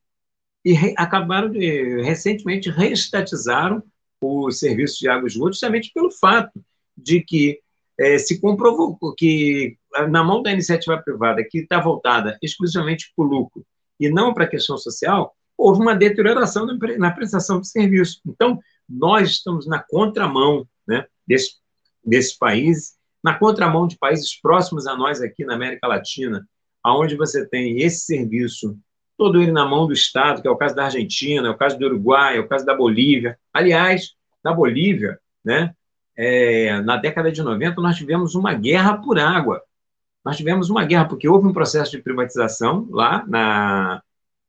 E 0.64 0.72
re, 0.72 0.94
acabaram 0.96 1.50
de, 1.50 2.02
recentemente, 2.02 2.70
reestatizaram 2.70 3.82
o 4.20 4.50
serviço 4.50 4.98
de 5.00 5.08
água 5.08 5.26
e 5.26 5.30
esgoto 5.30 5.52
justamente 5.52 5.90
pelo 5.92 6.10
fato 6.10 6.62
de 6.96 7.22
que 7.22 7.60
é, 7.98 8.18
se 8.18 8.40
comprovou 8.40 8.98
que, 9.16 9.76
na 10.10 10.22
mão 10.22 10.42
da 10.42 10.52
iniciativa 10.52 10.98
privada, 10.98 11.44
que 11.48 11.58
está 11.58 11.80
voltada 11.80 12.38
exclusivamente 12.42 13.12
para 13.14 13.24
o 13.24 13.28
lucro 13.28 13.66
e 14.00 14.08
não 14.08 14.32
para 14.34 14.44
a 14.44 14.48
questão 14.48 14.78
social, 14.78 15.36
houve 15.56 15.80
uma 15.80 15.94
deterioração 15.94 16.66
na 16.98 17.10
prestação 17.10 17.60
de 17.60 17.68
serviço. 17.68 18.20
Então, 18.26 18.58
nós 18.88 19.30
estamos 19.30 19.66
na 19.66 19.78
contramão 19.78 20.66
né, 20.88 21.06
desse, 21.26 21.56
desses 22.04 22.36
países, 22.36 22.94
na 23.22 23.38
contramão 23.38 23.86
de 23.86 23.98
países 23.98 24.40
próximos 24.40 24.86
a 24.86 24.96
nós 24.96 25.20
aqui 25.20 25.44
na 25.44 25.54
América 25.54 25.86
Latina, 25.86 26.48
aonde 26.82 27.14
você 27.14 27.46
tem 27.46 27.80
esse 27.80 28.06
serviço 28.06 28.76
todo 29.18 29.42
ele 29.42 29.52
na 29.52 29.66
mão 29.66 29.86
do 29.86 29.92
Estado, 29.92 30.40
que 30.40 30.48
é 30.48 30.50
o 30.50 30.56
caso 30.56 30.74
da 30.74 30.84
Argentina, 30.84 31.46
é 31.46 31.50
o 31.50 31.56
caso 31.56 31.78
do 31.78 31.84
Uruguai, 31.84 32.38
é 32.38 32.40
o 32.40 32.48
caso 32.48 32.64
da 32.64 32.74
Bolívia. 32.74 33.38
Aliás, 33.52 34.14
na 34.42 34.50
Bolívia, 34.50 35.20
né, 35.44 35.74
é, 36.16 36.80
na 36.80 36.96
década 36.96 37.30
de 37.30 37.42
90, 37.42 37.80
nós 37.82 37.96
tivemos 37.96 38.34
uma 38.34 38.54
guerra 38.54 38.96
por 38.96 39.18
água. 39.18 39.62
Nós 40.24 40.36
tivemos 40.36 40.68
uma 40.68 40.84
guerra, 40.84 41.06
porque 41.06 41.28
houve 41.28 41.46
um 41.46 41.52
processo 41.52 41.90
de 41.90 42.02
privatização 42.02 42.86
lá 42.90 43.24
na, 43.26 44.02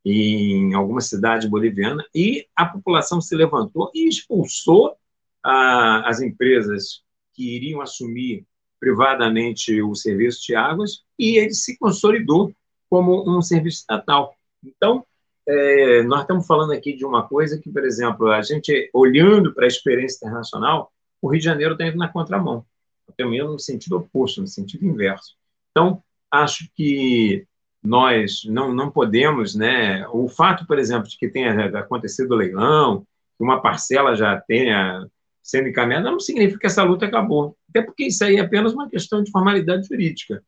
em 0.05 0.73
alguma 0.73 1.01
cidade 1.01 1.47
boliviana 1.47 2.03
e 2.13 2.47
a 2.55 2.65
população 2.65 3.21
se 3.21 3.35
levantou 3.35 3.91
e 3.93 4.07
expulsou 4.07 4.95
a, 5.43 6.09
as 6.09 6.21
empresas 6.21 7.01
que 7.33 7.55
iriam 7.55 7.81
assumir 7.81 8.45
privadamente 8.79 9.81
o 9.81 9.95
serviço 9.95 10.41
de 10.45 10.55
águas 10.55 11.03
e 11.17 11.37
ele 11.37 11.53
se 11.53 11.77
consolidou 11.77 12.53
como 12.89 13.23
um 13.29 13.41
serviço 13.41 13.81
estatal. 13.81 14.35
Então, 14.63 15.05
é, 15.47 16.03
nós 16.03 16.21
estamos 16.21 16.45
falando 16.45 16.73
aqui 16.73 16.93
de 16.93 17.05
uma 17.05 17.27
coisa 17.27 17.59
que, 17.59 17.69
por 17.71 17.85
exemplo, 17.85 18.31
a 18.31 18.41
gente, 18.41 18.89
olhando 18.93 19.53
para 19.53 19.65
a 19.65 19.67
experiência 19.67 20.17
internacional, 20.17 20.91
o 21.21 21.29
Rio 21.29 21.39
de 21.39 21.45
Janeiro 21.45 21.73
está 21.73 21.85
indo 21.85 21.97
na 21.97 22.07
contramão, 22.07 22.65
até 23.07 23.23
mesmo 23.23 23.51
no 23.51 23.59
sentido 23.59 23.97
oposto, 23.97 24.41
no 24.41 24.47
sentido 24.47 24.85
inverso. 24.85 25.35
Então, 25.71 26.03
acho 26.31 26.69
que 26.75 27.45
nós 27.83 28.43
não, 28.45 28.73
não 28.73 28.91
podemos, 28.91 29.55
né? 29.55 30.07
O 30.09 30.27
fato, 30.27 30.67
por 30.67 30.77
exemplo, 30.77 31.09
de 31.09 31.17
que 31.17 31.29
tenha 31.29 31.65
acontecido 31.79 32.31
o 32.31 32.35
leilão, 32.35 33.05
que 33.37 33.43
uma 33.43 33.61
parcela 33.61 34.15
já 34.15 34.39
tenha 34.39 35.07
sendo 35.41 35.69
encaminhada, 35.69 36.11
não 36.11 36.19
significa 36.19 36.59
que 36.59 36.67
essa 36.67 36.83
luta 36.83 37.05
acabou. 37.05 37.57
Até 37.69 37.81
porque 37.81 38.05
isso 38.05 38.23
aí 38.23 38.35
é 38.35 38.41
apenas 38.41 38.73
uma 38.73 38.89
questão 38.89 39.23
de 39.23 39.31
formalidade 39.31 39.87
jurídica. 39.87 40.43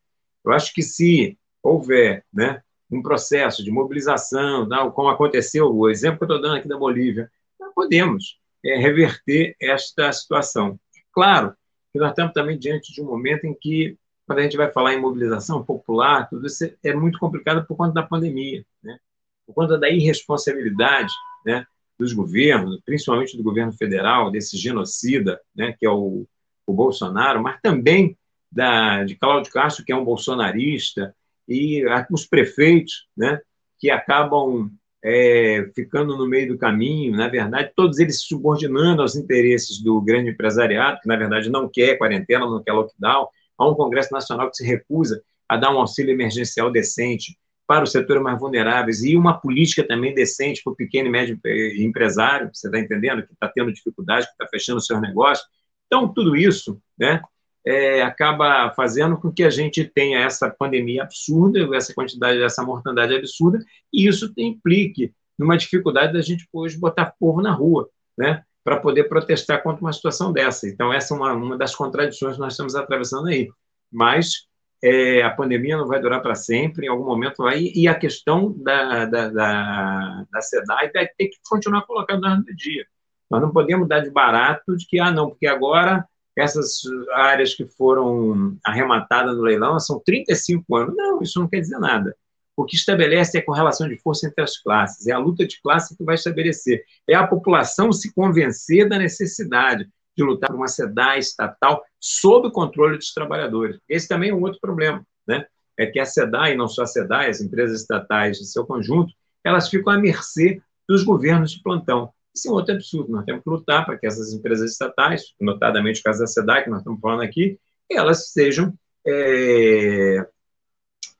Eu 0.45 0.51
acho 0.51 0.73
que 0.73 0.83
se 0.83 1.37
houver 1.63 2.23
né, 2.31 2.61
um 2.91 3.01
processo 3.01 3.63
de 3.63 3.71
mobilização, 3.71 4.67
como 4.91 5.09
aconteceu, 5.09 5.73
o 5.73 5.89
exemplo 5.89 6.19
que 6.19 6.23
eu 6.25 6.35
estou 6.35 6.41
dando 6.41 6.57
aqui 6.57 6.67
da 6.67 6.77
Bolívia, 6.77 7.31
nós 7.59 7.73
podemos 7.73 8.37
é, 8.63 8.77
reverter 8.77 9.55
esta 9.59 10.11
situação. 10.11 10.79
Claro 11.11 11.55
que 11.91 11.99
nós 11.99 12.09
estamos 12.09 12.33
também 12.33 12.57
diante 12.57 12.93
de 12.93 13.01
um 13.01 13.05
momento 13.05 13.45
em 13.45 13.53
que, 13.53 13.97
quando 14.25 14.39
a 14.39 14.43
gente 14.43 14.57
vai 14.57 14.71
falar 14.71 14.93
em 14.93 15.01
mobilização 15.01 15.63
popular, 15.63 16.29
tudo 16.29 16.47
isso 16.47 16.69
é 16.83 16.93
muito 16.93 17.19
complicado 17.19 17.65
por 17.65 17.75
conta 17.75 17.93
da 17.93 18.03
pandemia, 18.03 18.65
né? 18.81 18.97
por 19.45 19.53
conta 19.53 19.77
da 19.77 19.89
irresponsabilidade 19.89 21.13
né, 21.45 21.65
dos 21.97 22.13
governos, 22.13 22.79
principalmente 22.85 23.37
do 23.37 23.43
governo 23.43 23.73
federal, 23.73 24.31
desse 24.31 24.57
genocida, 24.57 25.39
né, 25.55 25.75
que 25.77 25.85
é 25.85 25.89
o, 25.89 26.25
o 26.65 26.73
Bolsonaro, 26.73 27.41
mas 27.41 27.59
também 27.61 28.17
da, 28.51 29.03
de 29.03 29.15
Cláudio 29.15 29.51
Castro, 29.51 29.83
que 29.83 29.91
é 29.91 29.95
um 29.95 30.05
bolsonarista, 30.05 31.15
e 31.47 31.83
os 32.09 32.25
prefeitos, 32.25 33.07
né, 33.15 33.39
que 33.77 33.89
acabam 33.89 34.71
é, 35.03 35.69
ficando 35.75 36.15
no 36.15 36.25
meio 36.25 36.47
do 36.47 36.57
caminho, 36.57 37.15
na 37.15 37.27
verdade, 37.27 37.73
todos 37.75 37.99
eles 37.99 38.21
se 38.21 38.27
subordinando 38.27 39.01
aos 39.01 39.15
interesses 39.15 39.81
do 39.81 39.99
grande 40.01 40.29
empresariado, 40.29 41.01
que 41.01 41.07
na 41.07 41.17
verdade 41.17 41.49
não 41.49 41.67
quer 41.67 41.97
quarentena, 41.97 42.45
não 42.45 42.63
quer 42.63 42.71
lockdown. 42.71 43.27
Há 43.57 43.67
um 43.67 43.75
Congresso 43.75 44.11
Nacional 44.11 44.49
que 44.49 44.57
se 44.57 44.65
recusa 44.65 45.21
a 45.47 45.57
dar 45.57 45.73
um 45.73 45.79
auxílio 45.79 46.11
emergencial 46.11 46.71
decente 46.71 47.37
para 47.65 47.83
os 47.83 47.91
setores 47.91 48.21
mais 48.21 48.39
vulneráveis 48.39 49.03
e 49.03 49.15
uma 49.15 49.39
política 49.39 49.85
também 49.87 50.13
decente 50.13 50.61
para 50.63 50.73
o 50.73 50.75
pequeno 50.75 51.07
e 51.07 51.11
médio 51.11 51.39
empresário, 51.77 52.49
você 52.53 52.67
está 52.67 52.79
entendendo, 52.79 53.25
que 53.25 53.33
está 53.33 53.47
tendo 53.47 53.71
dificuldade, 53.71 54.25
que 54.25 54.33
está 54.33 54.47
fechando 54.47 54.81
seus 54.81 55.01
negócios. 55.01 55.47
Então, 55.87 56.11
tudo 56.11 56.35
isso 56.35 56.81
né, 56.97 57.21
é, 57.65 58.01
acaba 58.01 58.71
fazendo 58.71 59.17
com 59.17 59.31
que 59.31 59.43
a 59.43 59.49
gente 59.49 59.85
tenha 59.85 60.19
essa 60.19 60.49
pandemia 60.49 61.03
absurda, 61.03 61.75
essa 61.75 61.93
quantidade, 61.93 62.41
essa 62.41 62.63
mortandade 62.63 63.15
absurda, 63.15 63.59
e 63.91 64.07
isso 64.07 64.31
implique 64.37 65.13
numa 65.37 65.57
dificuldade 65.57 66.13
da 66.13 66.21
gente 66.21 66.47
hoje 66.51 66.77
botar 66.77 67.13
povo 67.19 67.41
na 67.41 67.51
rua, 67.51 67.89
né, 68.17 68.43
para 68.63 68.79
poder 68.79 69.05
protestar 69.05 69.61
contra 69.61 69.81
uma 69.83 69.93
situação 69.93 70.31
dessa. 70.31 70.67
Então, 70.67 70.91
essa 70.93 71.13
é 71.13 71.17
uma, 71.17 71.33
uma 71.33 71.57
das 71.57 71.75
contradições 71.75 72.35
que 72.35 72.41
nós 72.41 72.53
estamos 72.53 72.75
atravessando 72.75 73.27
aí. 73.27 73.49
Mas 73.91 74.47
é, 74.83 75.21
a 75.21 75.29
pandemia 75.29 75.77
não 75.77 75.87
vai 75.87 75.99
durar 76.01 76.21
para 76.21 76.35
sempre, 76.35 76.85
em 76.85 76.89
algum 76.89 77.05
momento 77.05 77.43
vai, 77.43 77.59
e 77.59 77.87
a 77.87 77.95
questão 77.95 78.53
da, 78.57 79.05
da, 79.05 79.29
da, 79.29 80.25
da 80.31 80.41
SEDAI 80.41 80.91
vai 80.91 81.07
ter 81.17 81.27
que 81.27 81.37
continuar 81.47 81.83
colocando 81.83 82.27
no 82.27 82.55
dia. 82.55 82.85
Nós 83.29 83.41
não 83.41 83.51
podemos 83.51 83.87
dar 83.87 83.99
de 83.99 84.11
barato 84.11 84.75
de 84.75 84.85
que, 84.87 84.99
ah, 84.99 85.11
não, 85.11 85.29
porque 85.29 85.47
agora 85.47 86.05
essas 86.35 86.81
áreas 87.13 87.53
que 87.53 87.65
foram 87.65 88.57
arrematadas 88.65 89.35
no 89.35 89.43
leilão 89.43 89.79
são 89.79 90.01
35 90.03 90.75
anos. 90.75 90.95
Não, 90.95 91.21
isso 91.21 91.39
não 91.39 91.47
quer 91.47 91.59
dizer 91.59 91.79
nada. 91.79 92.15
O 92.55 92.65
que 92.65 92.75
estabelece 92.75 93.37
é 93.37 93.41
a 93.41 93.45
correlação 93.45 93.87
de 93.87 93.97
força 93.97 94.27
entre 94.27 94.43
as 94.43 94.57
classes, 94.57 95.07
é 95.07 95.11
a 95.11 95.17
luta 95.17 95.45
de 95.45 95.59
classe 95.61 95.97
que 95.97 96.03
vai 96.03 96.15
estabelecer. 96.15 96.83
É 97.07 97.15
a 97.15 97.25
população 97.25 97.91
se 97.91 98.13
convencer 98.13 98.87
da 98.87 98.97
necessidade 98.97 99.89
de 100.15 100.23
lutar 100.23 100.49
por 100.49 100.57
uma 100.57 100.67
SEDAI 100.67 101.19
estatal 101.19 101.83
sob 101.99 102.47
o 102.47 102.51
controle 102.51 102.97
dos 102.97 103.11
trabalhadores. 103.13 103.79
Esse 103.89 104.07
também 104.07 104.29
é 104.29 104.33
um 104.33 104.41
outro 104.41 104.59
problema, 104.59 105.03
né? 105.27 105.45
É 105.75 105.87
que 105.87 105.99
a 105.99 106.05
SEDAI, 106.05 106.55
não 106.55 106.67
só 106.67 106.83
a 106.83 106.87
SEDAI, 106.87 107.29
as 107.29 107.41
empresas 107.41 107.81
estatais 107.81 108.39
em 108.39 108.43
seu 108.43 108.63
conjunto, 108.65 109.11
elas 109.43 109.67
ficam 109.67 109.91
à 109.91 109.97
mercê 109.97 110.61
dos 110.87 111.03
governos 111.03 111.51
de 111.51 111.63
plantão. 111.63 112.13
Isso 112.35 112.47
é 112.47 112.51
um 112.51 112.55
outro 112.55 112.75
absurdo. 112.75 113.11
Nós 113.11 113.25
temos 113.25 113.43
que 113.43 113.49
lutar 113.49 113.85
para 113.85 113.97
que 113.97 114.05
essas 114.05 114.31
empresas 114.31 114.71
estatais, 114.71 115.33
notadamente 115.41 115.99
o 115.99 116.03
caso 116.03 116.19
da 116.19 116.27
SEDAI, 116.27 116.63
que 116.63 116.69
nós 116.69 116.79
estamos 116.79 116.99
falando 116.99 117.21
aqui, 117.21 117.59
elas 117.89 118.31
sejam 118.31 118.73
é, 119.05 120.27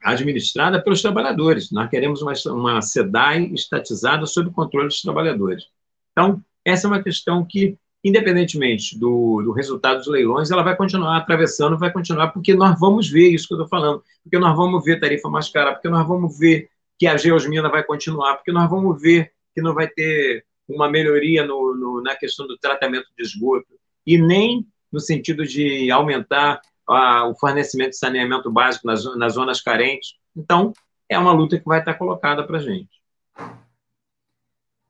administradas 0.04 0.82
pelos 0.84 1.00
trabalhadores. 1.00 1.72
Nós 1.72 1.88
queremos 1.88 2.20
uma, 2.20 2.32
uma 2.46 2.82
SEDAI 2.82 3.50
estatizada 3.54 4.26
sob 4.26 4.50
controle 4.50 4.88
dos 4.88 5.00
trabalhadores. 5.00 5.64
Então, 6.12 6.42
essa 6.64 6.86
é 6.86 6.88
uma 6.88 7.02
questão 7.02 7.44
que, 7.44 7.76
independentemente 8.04 8.98
do, 8.98 9.42
do 9.42 9.52
resultado 9.52 9.98
dos 9.98 10.06
leilões, 10.06 10.50
ela 10.50 10.62
vai 10.62 10.76
continuar 10.76 11.16
atravessando, 11.16 11.78
vai 11.78 11.90
continuar, 11.90 12.28
porque 12.28 12.54
nós 12.54 12.78
vamos 12.78 13.08
ver 13.08 13.30
isso 13.30 13.48
que 13.48 13.54
eu 13.54 13.62
estou 13.62 13.68
falando, 13.68 14.02
porque 14.22 14.38
nós 14.38 14.54
vamos 14.54 14.84
ver 14.84 15.00
tarifa 15.00 15.28
mais 15.28 15.48
cara, 15.48 15.72
porque 15.72 15.88
nós 15.88 16.06
vamos 16.06 16.38
ver 16.38 16.68
que 16.98 17.06
a 17.06 17.16
geosmina 17.16 17.68
vai 17.68 17.82
continuar, 17.82 18.36
porque 18.36 18.52
nós 18.52 18.68
vamos 18.68 19.00
ver 19.00 19.32
que 19.54 19.62
não 19.62 19.74
vai 19.74 19.88
ter 19.88 20.44
uma 20.68 20.88
melhoria 20.88 21.46
no, 21.46 21.74
no, 21.74 22.02
na 22.02 22.14
questão 22.14 22.46
do 22.46 22.58
tratamento 22.58 23.06
de 23.16 23.24
esgoto, 23.24 23.74
e 24.06 24.18
nem 24.18 24.66
no 24.92 25.00
sentido 25.00 25.44
de 25.44 25.90
aumentar 25.90 26.60
a, 26.88 27.26
o 27.26 27.34
fornecimento 27.34 27.90
de 27.90 27.98
saneamento 27.98 28.50
básico 28.50 28.86
nas, 28.86 29.04
nas 29.16 29.34
zonas 29.34 29.60
carentes. 29.60 30.14
Então, 30.36 30.72
é 31.08 31.18
uma 31.18 31.32
luta 31.32 31.58
que 31.58 31.64
vai 31.64 31.80
estar 31.80 31.94
colocada 31.94 32.46
para 32.46 32.58
a 32.58 32.60
gente. 32.60 32.90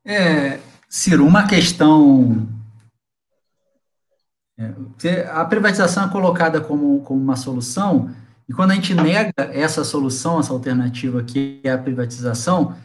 É, 0.03 0.59
Ciro, 0.87 1.25
uma 1.25 1.47
questão. 1.47 2.47
É, 5.03 5.27
a 5.31 5.43
privatização 5.43 6.05
é 6.05 6.11
colocada 6.11 6.61
como, 6.61 7.01
como 7.01 7.21
uma 7.21 7.35
solução, 7.35 8.15
e 8.47 8.53
quando 8.53 8.71
a 8.71 8.75
gente 8.75 8.93
nega 8.93 9.33
essa 9.51 9.83
solução, 9.83 10.39
essa 10.39 10.53
alternativa 10.53 11.23
que 11.23 11.59
é 11.63 11.71
a 11.71 11.77
privatização, 11.77 12.75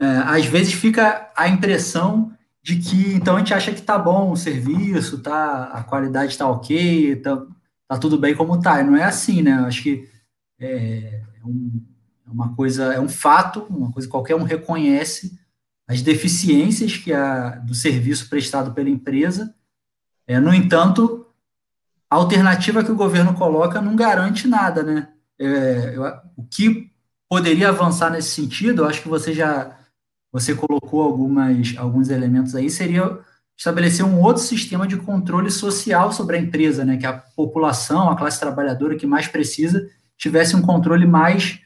é, 0.00 0.06
às 0.06 0.46
vezes 0.46 0.72
fica 0.72 1.30
a 1.36 1.48
impressão 1.48 2.32
de 2.62 2.76
que 2.76 3.14
então 3.14 3.36
a 3.36 3.38
gente 3.40 3.52
acha 3.52 3.72
que 3.72 3.82
tá 3.82 3.98
bom 3.98 4.30
o 4.30 4.36
serviço, 4.36 5.18
tá, 5.18 5.64
a 5.72 5.82
qualidade 5.82 6.32
está 6.32 6.48
ok, 6.48 7.16
tá, 7.16 7.42
tá 7.88 7.98
tudo 7.98 8.18
bem 8.18 8.36
como 8.36 8.60
tá. 8.60 8.80
E 8.80 8.84
não 8.84 8.96
é 8.96 9.04
assim, 9.04 9.42
né? 9.42 9.58
Eu 9.58 9.64
acho 9.64 9.82
que 9.82 10.08
é, 10.60 11.22
é, 11.40 11.44
um, 11.44 11.82
é 12.26 12.30
uma 12.30 12.54
coisa, 12.54 12.92
é 12.92 13.00
um 13.00 13.08
fato, 13.08 13.66
uma 13.70 13.90
coisa 13.90 14.06
que 14.06 14.12
qualquer 14.12 14.36
um 14.36 14.44
reconhece 14.44 15.38
as 15.88 16.02
deficiências 16.02 16.98
que 16.98 17.12
a, 17.12 17.50
do 17.56 17.74
serviço 17.74 18.28
prestado 18.28 18.72
pela 18.74 18.90
empresa. 18.90 19.54
É, 20.26 20.38
no 20.38 20.52
entanto, 20.52 21.26
a 22.10 22.16
alternativa 22.16 22.84
que 22.84 22.92
o 22.92 22.96
governo 22.96 23.34
coloca 23.34 23.80
não 23.80 23.96
garante 23.96 24.46
nada, 24.46 24.82
né? 24.82 25.08
É, 25.38 25.96
eu, 25.96 26.04
o 26.36 26.44
que 26.44 26.92
poderia 27.28 27.70
avançar 27.70 28.10
nesse 28.10 28.30
sentido, 28.30 28.82
eu 28.82 28.86
acho 28.88 29.02
que 29.02 29.08
você 29.08 29.32
já 29.32 29.76
você 30.30 30.54
colocou 30.54 31.02
algumas, 31.02 31.74
alguns 31.78 32.10
elementos 32.10 32.54
aí, 32.54 32.68
seria 32.68 33.18
estabelecer 33.58 34.06
um 34.06 34.22
outro 34.22 34.40
sistema 34.40 34.86
de 34.86 34.96
controle 34.96 35.50
social 35.50 36.12
sobre 36.12 36.36
a 36.36 36.40
empresa, 36.40 36.84
né? 36.84 36.96
Que 36.96 37.06
a 37.06 37.12
população, 37.12 38.08
a 38.08 38.16
classe 38.16 38.38
trabalhadora 38.38 38.96
que 38.96 39.06
mais 39.06 39.26
precisa, 39.26 39.90
tivesse 40.16 40.54
um 40.54 40.62
controle 40.62 41.06
mais, 41.06 41.58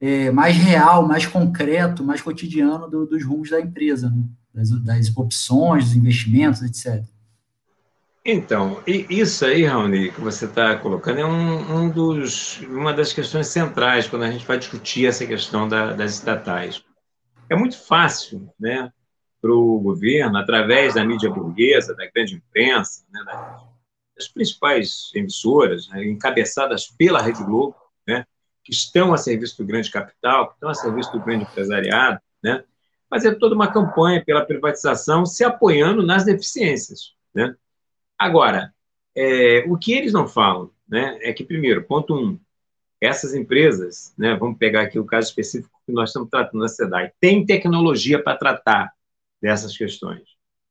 é, 0.00 0.32
mais 0.32 0.56
real, 0.56 1.06
mais 1.06 1.26
concreto, 1.26 2.02
mais 2.02 2.20
cotidiano 2.20 2.90
do, 2.90 3.06
dos 3.06 3.24
rumos 3.24 3.50
da 3.50 3.60
empresa, 3.60 4.10
né? 4.10 4.24
das, 4.52 4.70
das 4.82 5.16
opções, 5.16 5.84
dos 5.84 5.96
investimentos, 5.96 6.60
etc. 6.62 7.04
Então, 8.24 8.82
isso 8.86 9.46
aí, 9.46 9.64
Raoni, 9.64 10.10
que 10.10 10.20
você 10.20 10.44
está 10.44 10.76
colocando, 10.76 11.20
é 11.20 11.24
um, 11.24 11.84
um, 11.84 11.88
dos, 11.88 12.60
uma 12.62 12.92
das 12.92 13.12
questões 13.12 13.46
centrais 13.46 14.08
quando 14.08 14.24
a 14.24 14.30
gente 14.30 14.44
vai 14.44 14.58
discutir 14.58 15.06
essa 15.06 15.24
questão 15.24 15.68
da, 15.68 15.94
das 15.94 16.14
estatais. 16.14 16.82
É 17.48 17.56
muito 17.56 17.78
fácil 17.78 18.50
né, 18.60 18.92
para 19.40 19.52
o 19.52 19.78
governo, 19.80 20.36
através 20.36 20.94
da 20.94 21.04
mídia 21.04 21.30
burguesa, 21.30 21.94
da 21.94 22.06
grande 22.10 22.34
imprensa, 22.34 23.04
né, 23.10 23.20
das 24.16 24.28
principais 24.28 25.10
emissoras, 25.14 25.88
né, 25.88 26.04
encabeçadas 26.04 26.88
pela 26.88 27.22
Rede 27.22 27.44
Globo, 27.44 27.76
né, 28.06 28.24
que 28.64 28.72
estão 28.72 29.14
a 29.14 29.16
serviço 29.16 29.56
do 29.58 29.66
grande 29.66 29.90
capital, 29.90 30.48
que 30.48 30.54
estão 30.54 30.68
a 30.68 30.74
serviço 30.74 31.12
do 31.12 31.20
grande 31.20 31.44
empresariado, 31.44 32.20
né, 32.42 32.64
fazer 33.08 33.36
toda 33.36 33.54
uma 33.54 33.72
campanha 33.72 34.22
pela 34.24 34.44
privatização, 34.44 35.24
se 35.24 35.44
apoiando 35.44 36.04
nas 36.04 36.24
deficiências. 36.24 37.14
Né? 37.34 37.54
Agora, 38.18 38.74
é, 39.16 39.64
o 39.66 39.78
que 39.78 39.92
eles 39.92 40.12
não 40.12 40.28
falam 40.28 40.70
né, 40.88 41.18
é 41.22 41.32
que, 41.32 41.44
primeiro, 41.44 41.84
ponto 41.84 42.14
um, 42.14 42.38
essas 43.00 43.34
empresas, 43.34 44.12
né, 44.18 44.34
vamos 44.34 44.58
pegar 44.58 44.82
aqui 44.82 44.98
o 44.98 45.04
caso 45.04 45.28
específico 45.28 45.78
que 45.86 45.92
nós 45.92 46.10
estamos 46.10 46.28
tratando 46.28 46.60
na 46.60 46.68
SEDAI, 46.68 47.12
tem 47.20 47.46
tecnologia 47.46 48.22
para 48.22 48.36
tratar 48.36 48.92
dessas 49.40 49.76
questões. 49.76 50.22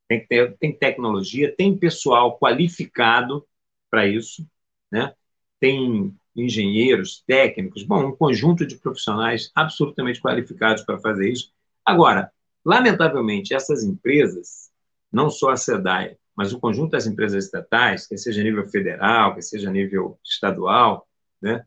Tem, 0.07 0.21
que 0.21 0.27
ter, 0.27 0.57
tem 0.57 0.77
tecnologia, 0.77 1.53
tem 1.55 1.77
pessoal 1.77 2.37
qualificado 2.37 3.45
para 3.89 4.07
isso, 4.07 4.47
né? 4.91 5.13
tem 5.59 6.15
engenheiros, 6.35 7.23
técnicos, 7.25 7.83
bom, 7.83 8.05
um 8.05 8.15
conjunto 8.15 8.65
de 8.65 8.77
profissionais 8.77 9.51
absolutamente 9.55 10.21
qualificados 10.21 10.83
para 10.83 10.99
fazer 10.99 11.31
isso. 11.31 11.51
Agora, 11.83 12.31
lamentavelmente, 12.63 13.53
essas 13.53 13.83
empresas, 13.83 14.69
não 15.11 15.29
só 15.29 15.51
a 15.51 15.57
SEDAI, 15.57 16.17
mas 16.35 16.53
o 16.53 16.59
conjunto 16.59 16.91
das 16.91 17.07
empresas 17.07 17.45
estatais, 17.45 18.05
que 18.05 18.15
seja 18.17 18.41
a 18.41 18.43
nível 18.43 18.67
federal, 18.67 19.33
que 19.33 19.41
seja 19.41 19.69
a 19.69 19.71
nível 19.71 20.19
estadual, 20.23 21.07
né, 21.41 21.65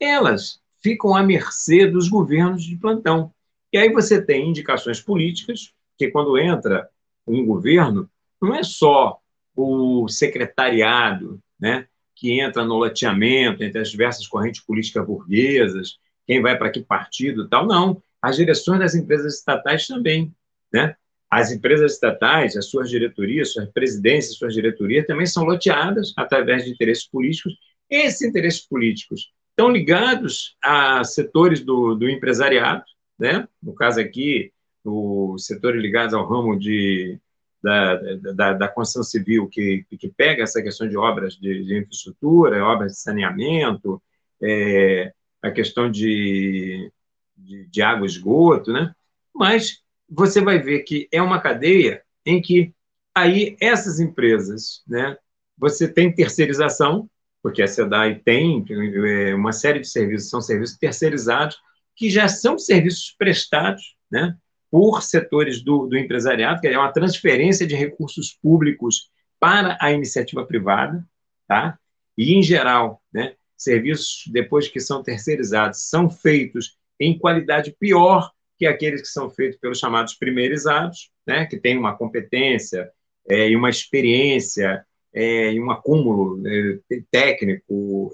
elas 0.00 0.60
ficam 0.82 1.14
à 1.14 1.22
mercê 1.22 1.86
dos 1.86 2.08
governos 2.08 2.64
de 2.64 2.76
plantão. 2.76 3.32
E 3.72 3.78
aí 3.78 3.92
você 3.92 4.20
tem 4.20 4.48
indicações 4.48 5.00
políticas, 5.00 5.72
que 6.00 6.10
quando 6.10 6.38
entra 6.38 6.88
um 7.26 7.44
governo, 7.44 8.08
não 8.40 8.54
é 8.54 8.62
só 8.62 9.18
o 9.54 10.08
secretariado, 10.08 11.38
né, 11.60 11.86
que 12.16 12.40
entra 12.40 12.64
no 12.64 12.78
loteamento 12.78 13.62
entre 13.62 13.78
as 13.78 13.90
diversas 13.90 14.26
correntes 14.26 14.62
políticas 14.62 15.06
burguesas, 15.06 15.98
quem 16.26 16.40
vai 16.40 16.56
para 16.56 16.70
que 16.70 16.80
partido 16.80 17.46
tal, 17.48 17.66
não. 17.66 18.02
As 18.22 18.36
direções 18.36 18.80
das 18.80 18.94
empresas 18.94 19.34
estatais 19.34 19.86
também, 19.86 20.34
né? 20.72 20.96
As 21.30 21.52
empresas 21.52 21.92
estatais, 21.92 22.56
as 22.56 22.66
suas 22.66 22.88
diretorias, 22.88 23.52
suas 23.52 23.68
presidências, 23.70 24.36
suas 24.36 24.54
diretorias 24.54 25.06
também 25.06 25.26
são 25.26 25.44
loteadas 25.44 26.14
através 26.16 26.64
de 26.64 26.70
interesses 26.70 27.06
políticos. 27.06 27.54
Esses 27.90 28.22
interesses 28.22 28.60
políticos 28.60 29.32
estão 29.50 29.70
ligados 29.70 30.56
a 30.62 31.04
setores 31.04 31.60
do, 31.60 31.94
do 31.94 32.08
empresariado, 32.08 32.84
né? 33.18 33.46
no 33.62 33.74
caso 33.74 34.00
aqui, 34.00 34.52
os 34.84 35.46
setores 35.46 35.80
ligados 35.80 36.14
ao 36.14 36.28
ramo 36.28 36.58
de, 36.58 37.18
da, 37.62 37.96
da, 38.34 38.52
da 38.54 38.68
construção 38.68 39.02
civil, 39.02 39.48
que, 39.48 39.84
que 39.98 40.08
pega 40.08 40.42
essa 40.42 40.62
questão 40.62 40.88
de 40.88 40.96
obras 40.96 41.34
de, 41.34 41.64
de 41.64 41.78
infraestrutura, 41.78 42.64
obras 42.64 42.92
de 42.92 42.98
saneamento, 42.98 44.02
é, 44.42 45.12
a 45.42 45.50
questão 45.50 45.90
de, 45.90 46.90
de, 47.36 47.66
de 47.66 47.82
água 47.82 48.06
e 48.06 48.10
esgoto, 48.10 48.72
né? 48.72 48.94
mas 49.34 49.82
você 50.08 50.40
vai 50.40 50.58
ver 50.58 50.80
que 50.80 51.08
é 51.12 51.22
uma 51.22 51.40
cadeia 51.40 52.02
em 52.24 52.40
que 52.40 52.74
aí 53.14 53.56
essas 53.60 54.00
empresas, 54.00 54.82
né, 54.86 55.16
você 55.56 55.86
tem 55.88 56.14
terceirização, 56.14 57.08
porque 57.42 57.62
a 57.62 57.66
SEDAI 57.66 58.16
tem 58.16 58.64
é, 58.68 59.34
uma 59.34 59.52
série 59.52 59.80
de 59.80 59.88
serviços, 59.88 60.28
são 60.28 60.40
serviços 60.40 60.76
terceirizados, 60.76 61.58
que 61.94 62.10
já 62.10 62.28
são 62.28 62.58
serviços 62.58 63.14
prestados 63.18 63.96
né, 64.10 64.36
por 64.70 65.02
setores 65.02 65.62
do, 65.62 65.86
do 65.86 65.98
empresariado, 65.98 66.60
que 66.60 66.68
é 66.68 66.78
uma 66.78 66.92
transferência 66.92 67.66
de 67.66 67.74
recursos 67.74 68.38
públicos 68.40 69.10
para 69.38 69.76
a 69.80 69.90
iniciativa 69.92 70.44
privada, 70.46 71.04
tá? 71.48 71.78
e, 72.16 72.34
em 72.34 72.42
geral, 72.42 73.02
né, 73.12 73.34
serviços, 73.56 74.24
depois 74.30 74.68
que 74.68 74.78
são 74.78 75.02
terceirizados, 75.02 75.88
são 75.88 76.10
feitos 76.10 76.76
em 76.98 77.18
qualidade 77.18 77.74
pior 77.78 78.30
que 78.58 78.66
aqueles 78.66 79.00
que 79.00 79.08
são 79.08 79.30
feitos 79.30 79.58
pelos 79.58 79.78
chamados 79.78 80.14
primeirizados, 80.14 81.10
né, 81.26 81.46
que 81.46 81.58
têm 81.58 81.78
uma 81.78 81.96
competência 81.96 82.90
é, 83.28 83.48
e 83.48 83.56
uma 83.56 83.70
experiência 83.70 84.84
é, 85.14 85.52
e 85.52 85.60
um 85.60 85.70
acúmulo 85.70 86.42
é, 86.46 86.78
técnico 87.10 88.12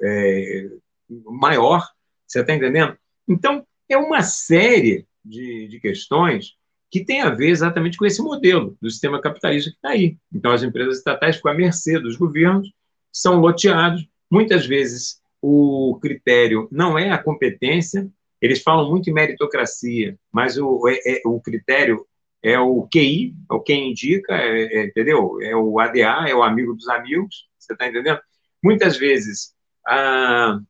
maior, 1.25 1.85
você 2.27 2.41
está 2.41 2.55
entendendo? 2.55 2.97
Então, 3.29 3.67
é 3.89 3.97
uma 3.97 4.23
série 4.23 5.07
de, 5.27 5.69
de 5.69 5.81
questões 5.81 6.55
que 6.91 7.05
tem 7.05 7.21
a 7.21 7.31
ver 7.31 7.49
exatamente 7.49 7.99
com 7.99 8.07
esse 8.07 8.23
modelo 8.23 8.77
do 8.81 8.91
sistema 8.91 9.21
capitalista 9.21 9.71
que 9.71 9.77
está 9.77 9.91
aí. 9.91 10.17
Então, 10.33 10.53
as 10.53 10.63
empresas 10.63 10.99
estatais 10.99 11.37
ficam 11.37 11.53
à 11.53 11.55
mercê 11.55 11.99
dos 11.99 12.17
governos, 12.17 12.73
são 13.13 13.41
loteados, 13.41 14.07
muitas 14.31 14.67
vezes 14.67 15.21
o 15.43 15.99
critério 16.01 16.69
não 16.71 16.99
é 16.99 17.11
a 17.11 17.23
competência, 17.23 18.09
eles 18.41 18.63
falam 18.63 18.89
muito 18.89 19.11
em 19.11 19.13
meritocracia, 19.13 20.19
mas 20.33 20.59
o, 20.59 20.89
é, 20.89 20.99
é, 21.05 21.23
o 21.25 21.41
critério 21.41 22.07
é 22.43 22.59
o 22.59 22.87
QI, 22.87 23.35
é 23.51 23.55
o 23.55 23.61
quem 23.61 23.91
indica, 23.91 24.35
é, 24.35 24.63
é, 24.63 24.87
entendeu? 24.87 25.41
É 25.43 25.57
o 25.57 25.81
ADA, 25.81 26.29
é 26.29 26.35
o 26.35 26.43
amigo 26.43 26.75
dos 26.75 26.89
amigos, 26.89 27.49
você 27.59 27.73
está 27.73 27.89
entendendo? 27.89 28.21
Muitas 28.63 28.97
vezes, 28.97 29.55
a, 29.87 30.61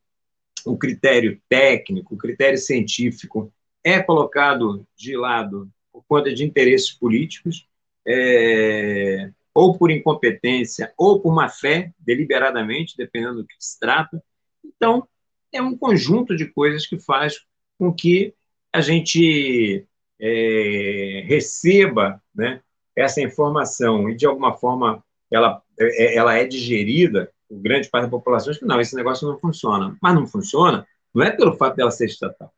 o 0.65 0.77
critério 0.77 1.39
técnico, 1.47 2.15
o 2.15 2.17
critério 2.17 2.57
científico 2.57 3.53
é 3.87 4.03
colocado 4.03 4.85
de 4.97 5.15
lado 5.15 5.69
por 5.93 6.03
conta 6.05 6.33
de 6.33 6.43
interesses 6.43 6.91
políticos, 6.91 7.65
é, 8.05 9.31
ou 9.53 9.77
por 9.77 9.89
incompetência, 9.89 10.93
ou 10.97 11.21
por 11.21 11.33
má 11.33 11.47
fé, 11.47 11.93
deliberadamente, 11.97 12.97
dependendo 12.97 13.37
do 13.37 13.47
que 13.47 13.55
se 13.57 13.79
trata. 13.79 14.21
Então, 14.63 15.07
é 15.53 15.61
um 15.61 15.77
conjunto 15.77 16.35
de 16.35 16.47
coisas 16.47 16.85
que 16.85 16.99
faz 16.99 17.39
com 17.79 17.93
que 17.93 18.33
a 18.73 18.81
gente 18.81 19.85
é, 20.19 21.23
receba 21.25 22.21
né, 22.35 22.59
essa 22.93 23.21
informação 23.21 24.09
e, 24.09 24.15
de 24.15 24.25
alguma 24.25 24.53
forma, 24.53 25.01
ela, 25.31 25.61
é, 25.79 26.15
ela 26.15 26.35
é 26.35 26.45
digerida 26.45 27.31
por 27.47 27.57
grande 27.59 27.89
parte 27.89 28.03
da 28.03 28.11
população, 28.11 28.53
que 28.53 28.65
não, 28.65 28.81
esse 28.81 28.95
negócio 28.97 29.25
não 29.25 29.39
funciona. 29.39 29.97
Mas 30.01 30.13
não 30.13 30.27
funciona 30.27 30.85
não 31.13 31.23
é 31.23 31.31
pelo 31.31 31.55
fato 31.55 31.77
dela 31.77 31.89
ser 31.89 32.05
estatal. 32.05 32.53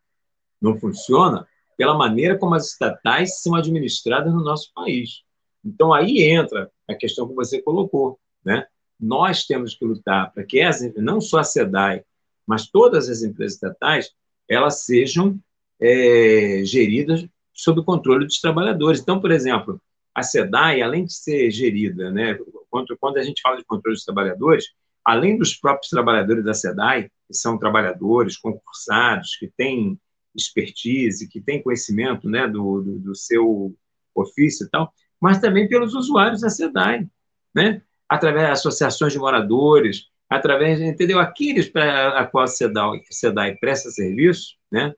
Não 0.62 0.80
funciona 0.80 1.47
pela 1.78 1.97
maneira 1.97 2.38
como 2.38 2.55
as 2.55 2.72
estatais 2.72 3.41
são 3.41 3.55
administradas 3.55 4.34
no 4.34 4.43
nosso 4.43 4.72
país. 4.74 5.24
Então, 5.64 5.93
aí 5.93 6.24
entra 6.24 6.70
a 6.88 6.93
questão 6.93 7.28
que 7.28 7.34
você 7.34 7.62
colocou. 7.62 8.20
Né? 8.43 8.66
Nós 8.99 9.45
temos 9.45 9.76
que 9.76 9.86
lutar 9.86 10.34
para 10.34 10.43
que 10.43 10.62
as, 10.62 10.82
não 10.95 11.22
só 11.22 11.39
a 11.39 11.43
SEDAI, 11.43 12.03
mas 12.45 12.68
todas 12.68 13.10
as 13.10 13.22
empresas 13.22 13.53
estatais, 13.53 14.12
elas 14.47 14.84
sejam 14.84 15.39
é, 15.80 16.62
geridas 16.66 17.26
sob 17.53 17.80
o 17.80 17.84
controle 17.84 18.26
dos 18.26 18.41
trabalhadores. 18.41 18.99
Então, 18.99 19.22
por 19.22 19.32
exemplo, 19.32 19.82
a 20.14 20.24
SEDAI, 20.24 20.82
além 20.82 21.05
de 21.05 21.14
ser 21.14 21.51
gerida, 21.51 22.12
né, 22.12 22.38
quando, 22.70 22.97
quando 22.97 23.18
a 23.18 23.24
gente 23.24 23.41
fala 23.41 23.57
de 23.57 23.64
controle 23.64 23.95
dos 23.95 24.05
trabalhadores, 24.05 24.66
além 25.05 25.38
dos 25.38 25.55
próprios 25.55 25.89
trabalhadores 25.89 26.43
da 26.43 26.53
SEDAI, 26.53 27.03
que 27.03 27.34
são 27.34 27.57
trabalhadores 27.57 28.38
concursados, 28.38 29.38
que 29.38 29.47
têm 29.55 29.97
expertise, 30.36 31.27
que 31.27 31.41
têm 31.41 31.61
conhecimento 31.61 32.30
né, 32.30 32.47
do, 32.47 32.82
do, 32.82 32.99
do 32.99 33.15
seu 33.15 33.75
ofício 34.13 34.65
e 34.65 34.69
tal, 34.69 34.93
mas 35.19 35.39
também 35.39 35.67
pelos 35.67 35.93
usuários 35.93 36.41
da 36.41 36.49
SEDAI, 36.49 37.07
né? 37.53 37.82
através 38.07 38.45
de 38.45 38.51
associações 38.53 39.13
de 39.13 39.19
moradores, 39.19 40.07
através, 40.30 40.80
entendeu? 40.82 41.19
Aqueles 41.19 41.67
para 41.67 42.19
a 42.19 42.25
qual 42.25 42.43
a 42.43 42.47
SEDAI, 42.47 43.01
SEDAI 43.09 43.55
presta 43.55 43.89
serviço, 43.89 44.55
né? 44.71 44.93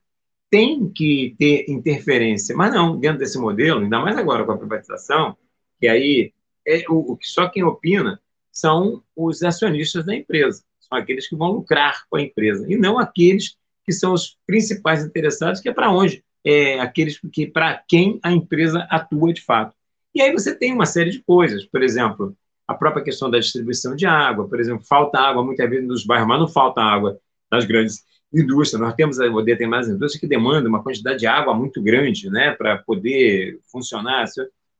tem 0.49 0.89
que 0.89 1.35
ter 1.39 1.65
interferência, 1.69 2.55
mas 2.55 2.73
não, 2.73 2.99
dentro 2.99 3.19
desse 3.19 3.39
modelo, 3.39 3.81
ainda 3.81 3.99
mais 3.99 4.17
agora 4.17 4.43
com 4.43 4.51
a 4.51 4.57
privatização, 4.57 5.35
que 5.79 5.87
aí 5.87 6.33
é 6.67 6.83
o, 6.89 7.17
só 7.21 7.47
quem 7.47 7.63
opina 7.63 8.21
são 8.51 9.01
os 9.15 9.41
acionistas 9.41 10.05
da 10.05 10.13
empresa, 10.13 10.63
são 10.79 10.97
aqueles 10.97 11.27
que 11.27 11.37
vão 11.37 11.51
lucrar 11.51 12.05
com 12.09 12.17
a 12.17 12.21
empresa, 12.21 12.65
e 12.69 12.75
não 12.75 12.99
aqueles 12.99 13.57
que 13.85 13.91
são 13.91 14.13
os 14.13 14.37
principais 14.45 15.03
interessados, 15.03 15.59
que 15.59 15.69
é 15.69 15.73
para 15.73 15.91
onde? 15.91 16.23
É 16.45 16.79
aqueles 16.79 17.19
que 17.31 17.45
para 17.45 17.81
quem 17.87 18.19
a 18.23 18.31
empresa 18.31 18.87
atua 18.89 19.33
de 19.33 19.41
fato. 19.41 19.75
E 20.13 20.21
aí 20.21 20.31
você 20.31 20.55
tem 20.55 20.73
uma 20.73 20.85
série 20.85 21.11
de 21.11 21.23
coisas, 21.23 21.65
por 21.65 21.81
exemplo, 21.83 22.35
a 22.67 22.73
própria 22.73 23.03
questão 23.03 23.29
da 23.29 23.39
distribuição 23.39 23.95
de 23.95 24.05
água, 24.05 24.47
por 24.47 24.59
exemplo, 24.59 24.85
falta 24.85 25.19
água 25.19 25.43
muitas 25.43 25.69
vezes 25.69 25.87
nos 25.87 26.05
bairros, 26.05 26.27
mas 26.27 26.39
não 26.39 26.47
falta 26.47 26.81
água 26.81 27.19
nas 27.51 27.65
grandes 27.65 28.03
indústria. 28.33 28.79
Nós 28.79 28.95
temos 28.95 29.17
determinadas 29.17 29.89
indústrias 29.89 30.19
que 30.19 30.27
demandam 30.27 30.69
uma 30.69 30.83
quantidade 30.83 31.19
de 31.19 31.27
água 31.27 31.53
muito 31.53 31.81
grande 31.81 32.29
né, 32.29 32.51
para 32.51 32.77
poder 32.77 33.59
funcionar. 33.71 34.25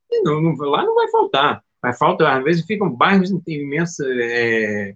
E 0.10 0.22
não, 0.22 0.42
não, 0.42 0.56
lá 0.56 0.84
não 0.84 0.96
vai 0.96 1.10
faltar. 1.10 1.64
Vai 1.82 1.94
faltar, 1.94 2.38
às 2.38 2.44
vezes 2.44 2.66
ficam 2.66 2.90
bairros 2.94 3.32
imensos, 3.48 4.06
é, 4.22 4.94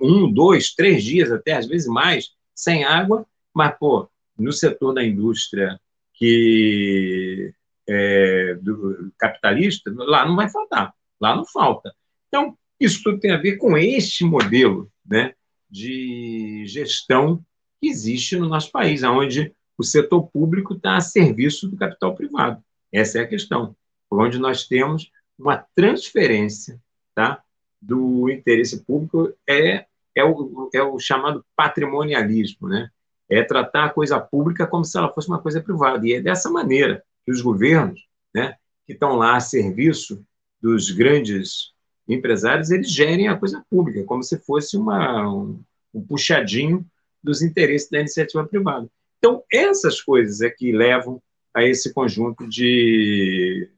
um, 0.00 0.32
dois, 0.32 0.74
três 0.74 1.04
dias 1.04 1.30
até, 1.30 1.52
às 1.52 1.66
vezes 1.66 1.86
mais, 1.86 2.30
sem 2.62 2.84
água, 2.84 3.26
mas, 3.52 3.76
pô, 3.76 4.08
no 4.38 4.52
setor 4.52 4.94
da 4.94 5.04
indústria 5.04 5.80
que 6.14 7.52
é, 7.88 8.54
do 8.54 9.12
capitalista, 9.18 9.92
lá 9.96 10.24
não 10.24 10.36
vai 10.36 10.48
faltar, 10.48 10.94
lá 11.20 11.34
não 11.34 11.44
falta. 11.44 11.92
Então, 12.28 12.56
isso 12.78 13.02
tudo 13.02 13.18
tem 13.18 13.32
a 13.32 13.36
ver 13.36 13.56
com 13.56 13.76
este 13.76 14.24
modelo 14.24 14.90
né, 15.04 15.34
de 15.68 16.64
gestão 16.66 17.44
que 17.80 17.88
existe 17.88 18.36
no 18.36 18.48
nosso 18.48 18.70
país, 18.70 19.02
onde 19.02 19.52
o 19.76 19.82
setor 19.82 20.28
público 20.28 20.74
está 20.74 20.96
a 20.96 21.00
serviço 21.00 21.68
do 21.68 21.76
capital 21.76 22.14
privado. 22.14 22.62
Essa 22.92 23.18
é 23.18 23.22
a 23.22 23.28
questão. 23.28 23.74
Onde 24.08 24.38
nós 24.38 24.68
temos 24.68 25.10
uma 25.36 25.66
transferência 25.74 26.80
tá, 27.12 27.42
do 27.80 28.30
interesse 28.30 28.84
público 28.84 29.32
é, 29.48 29.86
é, 30.14 30.24
o, 30.24 30.70
é 30.74 30.82
o 30.82 30.98
chamado 30.98 31.44
patrimonialismo, 31.56 32.68
né? 32.68 32.90
é 33.32 33.42
tratar 33.42 33.86
a 33.86 33.90
coisa 33.90 34.20
pública 34.20 34.66
como 34.66 34.84
se 34.84 34.96
ela 34.98 35.12
fosse 35.12 35.28
uma 35.28 35.40
coisa 35.40 35.60
privada. 35.60 36.06
E 36.06 36.12
é 36.12 36.20
dessa 36.20 36.50
maneira 36.50 37.02
que 37.24 37.32
os 37.32 37.40
governos, 37.40 38.06
né, 38.34 38.56
que 38.86 38.92
estão 38.92 39.16
lá 39.16 39.36
a 39.36 39.40
serviço 39.40 40.22
dos 40.60 40.90
grandes 40.90 41.72
empresários, 42.06 42.70
eles 42.70 42.90
gerem 42.90 43.28
a 43.28 43.36
coisa 43.36 43.64
pública, 43.70 44.04
como 44.04 44.22
se 44.22 44.38
fosse 44.38 44.76
uma, 44.76 45.26
um, 45.28 45.60
um 45.94 46.02
puxadinho 46.02 46.84
dos 47.22 47.40
interesses 47.40 47.88
da 47.88 48.00
iniciativa 48.00 48.46
privada. 48.46 48.86
Então, 49.18 49.42
essas 49.50 50.00
coisas 50.00 50.40
é 50.40 50.50
que 50.50 50.72
levam 50.72 51.22
a 51.54 51.64
esse 51.64 51.92
conjunto 51.92 52.46
de. 52.46 53.68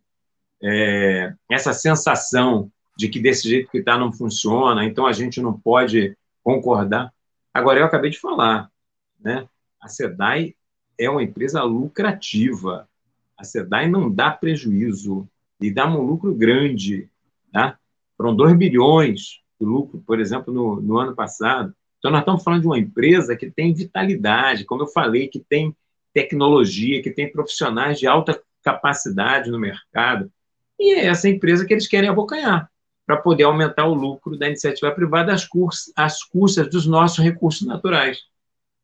É, 0.62 1.34
essa 1.50 1.74
sensação 1.74 2.70
de 2.96 3.08
que 3.08 3.20
desse 3.20 3.48
jeito 3.48 3.70
que 3.70 3.78
está 3.78 3.98
não 3.98 4.12
funciona, 4.12 4.84
então 4.84 5.06
a 5.06 5.12
gente 5.12 5.40
não 5.40 5.52
pode 5.52 6.16
concordar. 6.44 7.12
Agora, 7.52 7.80
eu 7.80 7.86
acabei 7.86 8.10
de 8.10 8.20
falar, 8.20 8.70
né? 9.18 9.48
a 9.80 9.88
SEDAI 9.88 10.54
é 10.98 11.10
uma 11.10 11.22
empresa 11.22 11.62
lucrativa. 11.62 12.88
A 13.36 13.42
SEDAI 13.42 13.88
não 13.88 14.10
dá 14.10 14.30
prejuízo 14.30 15.28
e 15.60 15.70
dá 15.72 15.86
um 15.86 16.02
lucro 16.02 16.34
grande. 16.34 17.08
Tá? 17.52 17.78
Foram 18.16 18.36
2 18.36 18.56
bilhões 18.56 19.40
de 19.58 19.66
lucro, 19.66 20.02
por 20.06 20.20
exemplo, 20.20 20.52
no, 20.52 20.80
no 20.80 20.98
ano 20.98 21.14
passado. 21.14 21.74
Então, 21.98 22.10
nós 22.10 22.20
estamos 22.20 22.44
falando 22.44 22.60
de 22.60 22.66
uma 22.66 22.78
empresa 22.78 23.34
que 23.34 23.50
tem 23.50 23.72
vitalidade, 23.72 24.64
como 24.64 24.82
eu 24.82 24.86
falei, 24.86 25.26
que 25.26 25.40
tem 25.40 25.74
tecnologia, 26.12 27.02
que 27.02 27.10
tem 27.10 27.32
profissionais 27.32 27.98
de 27.98 28.06
alta 28.06 28.40
capacidade 28.62 29.50
no 29.50 29.58
mercado. 29.58 30.30
E 30.78 30.94
é 30.94 31.06
essa 31.06 31.28
empresa 31.28 31.64
que 31.64 31.72
eles 31.72 31.88
querem 31.88 32.08
abocanhar, 32.08 32.70
para 33.06 33.16
poder 33.16 33.44
aumentar 33.44 33.86
o 33.86 33.94
lucro 33.94 34.38
da 34.38 34.46
iniciativa 34.46 34.90
privada 34.92 35.32
às, 35.32 35.48
às 35.94 36.22
custas 36.22 36.68
dos 36.70 36.86
nossos 36.86 37.18
recursos 37.18 37.66
naturais. 37.66 38.22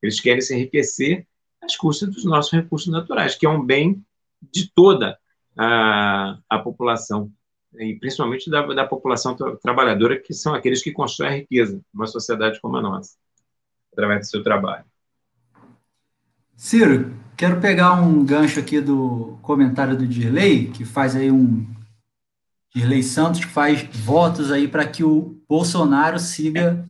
Eles 0.03 0.21
querem 0.21 0.41
se 0.41 0.55
enriquecer 0.55 1.27
às 1.62 1.77
custas 1.77 2.11
dos 2.11 2.25
nossos 2.25 2.53
recursos 2.53 2.89
naturais, 2.89 3.35
que 3.35 3.47
é 3.47 3.49
um 3.49 3.64
bem 3.64 4.05
de 4.53 4.71
toda 4.75 5.18
a, 5.57 6.39
a 6.49 6.59
população 6.59 7.31
e 7.79 7.95
principalmente 7.95 8.51
da, 8.51 8.66
da 8.66 8.87
população 8.87 9.35
tra 9.37 9.57
trabalhadora, 9.57 10.18
que 10.18 10.35
são 10.35 10.55
aqueles 10.55 10.83
que 10.83 10.93
constroem 10.93 11.31
a 11.31 11.37
riqueza 11.37 11.81
numa 11.93 12.07
sociedade 12.07 12.61
como 12.61 12.77
a 12.77 12.83
nossa, 12.83 13.16
através 13.93 14.21
do 14.21 14.31
seu 14.31 14.43
trabalho. 14.43 14.85
Ciro, 16.57 17.14
quero 17.37 17.61
pegar 17.61 17.95
um 17.95 18.25
gancho 18.25 18.61
aqui 18.61 18.81
do 18.81 19.39
comentário 19.41 19.97
do 19.97 20.07
Dirley, 20.07 20.71
que 20.71 20.85
faz 20.85 21.16
aí 21.16 21.31
um. 21.31 21.66
Dirley 22.75 23.03
Santos, 23.03 23.41
que 23.41 23.51
faz 23.51 23.83
votos 23.93 24.53
aí 24.53 24.68
para 24.68 24.87
que 24.87 25.03
o 25.03 25.43
Bolsonaro 25.49 26.18
siga 26.18 26.85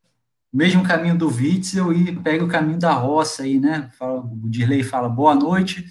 o 0.52 0.56
mesmo 0.56 0.82
caminho 0.82 1.16
do 1.16 1.28
Witzel 1.28 1.92
e 1.92 2.14
pegue 2.16 2.44
o 2.44 2.48
caminho 2.48 2.78
da 2.78 2.92
roça 2.92 3.44
aí, 3.44 3.58
né? 3.58 3.88
Fala, 3.98 4.20
o 4.20 4.48
Dirley 4.48 4.82
fala 4.82 5.08
boa 5.08 5.34
noite, 5.34 5.86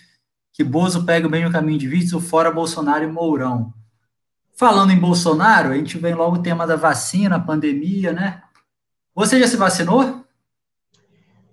que 0.54 0.64
Bozo 0.64 1.06
pega 1.06 1.28
o 1.28 1.32
mesmo 1.32 1.52
caminho 1.52 1.80
de 1.80 1.88
Witzel, 1.88 2.20
fora 2.20 2.52
Bolsonaro 2.52 3.04
e 3.04 3.08
Mourão. 3.08 3.74
Falando 4.56 4.92
em 4.92 5.00
Bolsonaro, 5.00 5.70
a 5.70 5.76
gente 5.76 5.98
vem 5.98 6.14
logo 6.14 6.36
o 6.36 6.42
tema 6.42 6.68
da 6.68 6.76
vacina, 6.76 7.40
pandemia, 7.40 8.12
né? 8.12 8.44
Você 9.16 9.40
já 9.40 9.48
se 9.48 9.56
vacinou? 9.56 10.26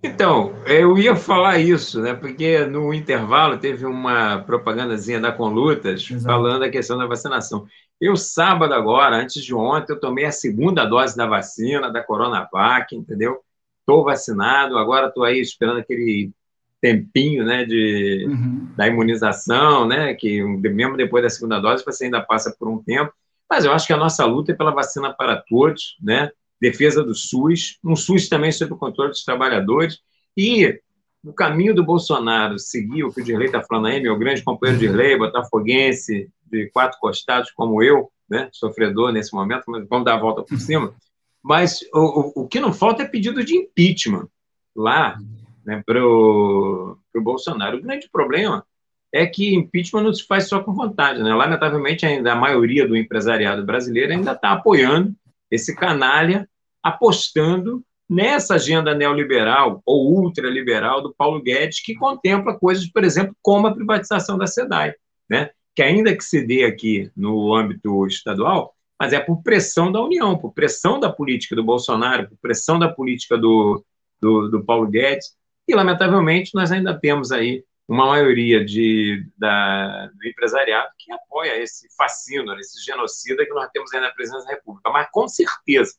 Então, 0.02 0.54
eu 0.66 0.98
ia 0.98 1.16
falar 1.16 1.58
isso, 1.58 2.00
né? 2.00 2.14
Porque 2.14 2.64
no 2.66 2.92
intervalo 2.92 3.58
teve 3.58 3.86
uma 3.86 4.38
propagandazinha 4.38 5.20
da 5.20 5.32
Conlutas 5.32 6.08
Exato. 6.10 6.24
falando 6.24 6.64
a 6.64 6.70
questão 6.70 6.98
da 6.98 7.06
vacinação. 7.06 7.66
Eu, 8.00 8.16
sábado 8.16 8.74
agora, 8.74 9.16
antes 9.16 9.42
de 9.42 9.54
ontem, 9.54 9.92
eu 9.92 10.00
tomei 10.00 10.24
a 10.24 10.32
segunda 10.32 10.84
dose 10.84 11.16
da 11.16 11.26
vacina, 11.26 11.90
da 11.90 12.02
Coronavac, 12.02 12.94
entendeu? 12.94 13.40
Estou 13.80 14.04
vacinado, 14.04 14.76
agora 14.76 15.08
estou 15.08 15.24
aí 15.24 15.40
esperando 15.40 15.78
aquele 15.78 16.30
tempinho, 16.80 17.44
né, 17.44 17.64
de, 17.64 18.26
uhum. 18.28 18.68
da 18.76 18.86
imunização, 18.86 19.86
né, 19.86 20.14
que 20.14 20.42
mesmo 20.42 20.96
depois 20.96 21.22
da 21.22 21.30
segunda 21.30 21.58
dose 21.58 21.84
você 21.84 22.04
ainda 22.04 22.20
passa 22.20 22.54
por 22.58 22.68
um 22.68 22.82
tempo, 22.82 23.12
mas 23.48 23.64
eu 23.64 23.72
acho 23.72 23.86
que 23.86 23.92
a 23.92 23.96
nossa 23.96 24.24
luta 24.24 24.52
é 24.52 24.54
pela 24.54 24.70
vacina 24.72 25.12
para 25.12 25.36
todos, 25.36 25.96
né, 26.02 26.30
defesa 26.60 27.02
do 27.02 27.14
SUS, 27.14 27.78
um 27.82 27.96
SUS 27.96 28.28
também 28.28 28.52
sob 28.52 28.72
o 28.72 28.76
controle 28.76 29.10
dos 29.10 29.24
trabalhadores, 29.24 30.00
e 30.36 30.80
no 31.24 31.32
caminho 31.32 31.74
do 31.74 31.84
Bolsonaro 31.84 32.58
seguir 32.58 33.04
o 33.04 33.12
que 33.12 33.20
o 33.20 33.24
Dirley 33.24 33.46
está 33.46 33.62
falando 33.62 33.86
aí, 33.86 34.00
meu 34.00 34.16
grande 34.16 34.42
companheiro 34.42 34.80
Dirley, 34.80 35.18
botafoguense, 35.18 36.28
de 36.50 36.70
quatro 36.70 36.98
costados 36.98 37.50
como 37.50 37.82
eu, 37.82 38.10
né, 38.28 38.48
sofredor 38.52 39.12
nesse 39.12 39.34
momento, 39.34 39.64
mas 39.66 39.86
vamos 39.88 40.04
dar 40.04 40.14
a 40.14 40.20
volta 40.20 40.42
por 40.42 40.58
cima, 40.58 40.94
mas 41.42 41.80
o, 41.94 42.42
o, 42.42 42.48
que 42.48 42.58
não 42.58 42.72
falta 42.72 43.02
é 43.02 43.08
pedido 43.08 43.44
de 43.44 43.56
impeachment 43.56 44.28
lá 44.74 45.16
né, 45.64 45.82
para 45.86 46.04
o 46.04 46.98
Bolsonaro. 47.14 47.76
O 47.76 47.82
grande 47.82 48.08
problema 48.10 48.64
é 49.12 49.26
que 49.26 49.54
impeachment 49.54 50.02
não 50.02 50.12
se 50.12 50.26
faz 50.26 50.48
só 50.48 50.60
com 50.60 50.74
vontade. 50.74 51.22
Né? 51.22 51.32
Lamentavelmente, 51.32 52.04
ainda 52.04 52.32
a 52.32 52.36
maioria 52.36 52.86
do 52.86 52.96
empresariado 52.96 53.64
brasileiro 53.64 54.12
ainda 54.12 54.32
está 54.32 54.52
apoiando 54.52 55.14
esse 55.50 55.74
canalha 55.74 56.48
apostando 56.82 57.82
nessa 58.08 58.54
agenda 58.54 58.94
neoliberal 58.94 59.82
ou 59.84 60.12
ultraliberal 60.12 61.02
do 61.02 61.14
Paulo 61.14 61.42
Guedes, 61.42 61.80
que 61.80 61.94
contempla 61.94 62.58
coisas, 62.58 62.86
por 62.88 63.02
exemplo, 63.02 63.36
como 63.42 63.66
a 63.66 63.74
privatização 63.74 64.38
da 64.38 64.46
SEDAI, 64.46 64.94
né? 65.28 65.50
Que 65.76 65.82
ainda 65.82 66.16
que 66.16 66.24
se 66.24 66.40
dê 66.40 66.64
aqui 66.64 67.12
no 67.14 67.54
âmbito 67.54 68.06
estadual, 68.06 68.74
mas 68.98 69.12
é 69.12 69.20
por 69.20 69.42
pressão 69.42 69.92
da 69.92 70.02
União, 70.02 70.38
por 70.38 70.54
pressão 70.54 70.98
da 70.98 71.12
política 71.12 71.54
do 71.54 71.62
Bolsonaro, 71.62 72.30
por 72.30 72.38
pressão 72.38 72.78
da 72.78 72.88
política 72.88 73.36
do, 73.36 73.84
do, 74.18 74.48
do 74.48 74.64
Paulo 74.64 74.88
Guedes, 74.88 75.36
e, 75.68 75.74
lamentavelmente, 75.74 76.54
nós 76.54 76.72
ainda 76.72 76.98
temos 76.98 77.30
aí 77.30 77.62
uma 77.86 78.06
maioria 78.06 78.64
de, 78.64 79.28
da, 79.36 80.06
do 80.06 80.26
empresariado 80.26 80.88
que 80.98 81.12
apoia 81.12 81.60
esse 81.62 81.88
fascínio, 81.94 82.58
esse 82.58 82.82
genocida 82.82 83.44
que 83.44 83.52
nós 83.52 83.68
temos 83.70 83.92
aí 83.92 84.00
na 84.00 84.10
presidência 84.10 84.48
da 84.48 84.54
República. 84.54 84.90
Mas, 84.90 85.08
com 85.10 85.28
certeza, 85.28 85.92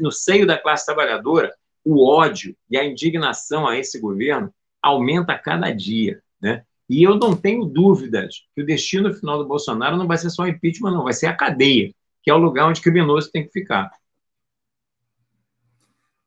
no 0.00 0.12
seio 0.12 0.46
da 0.46 0.56
classe 0.56 0.86
trabalhadora, 0.86 1.52
o 1.84 2.06
ódio 2.06 2.56
e 2.70 2.78
a 2.78 2.84
indignação 2.84 3.66
a 3.66 3.76
esse 3.76 3.98
governo 3.98 4.54
aumenta 4.80 5.32
a 5.32 5.38
cada 5.38 5.70
dia, 5.72 6.22
né? 6.40 6.64
E 6.88 7.02
eu 7.02 7.16
não 7.16 7.36
tenho 7.36 7.64
dúvidas 7.64 8.46
que 8.54 8.62
o 8.62 8.66
destino 8.66 9.12
final 9.12 9.38
do 9.38 9.46
Bolsonaro 9.46 9.96
não 9.96 10.06
vai 10.06 10.16
ser 10.16 10.30
só 10.30 10.44
o 10.44 10.48
impeachment, 10.48 10.92
não, 10.92 11.04
vai 11.04 11.12
ser 11.12 11.26
a 11.26 11.36
cadeia, 11.36 11.92
que 12.22 12.30
é 12.30 12.34
o 12.34 12.38
lugar 12.38 12.66
onde 12.66 12.80
criminoso 12.80 13.30
tem 13.30 13.44
que 13.44 13.52
ficar. 13.52 13.90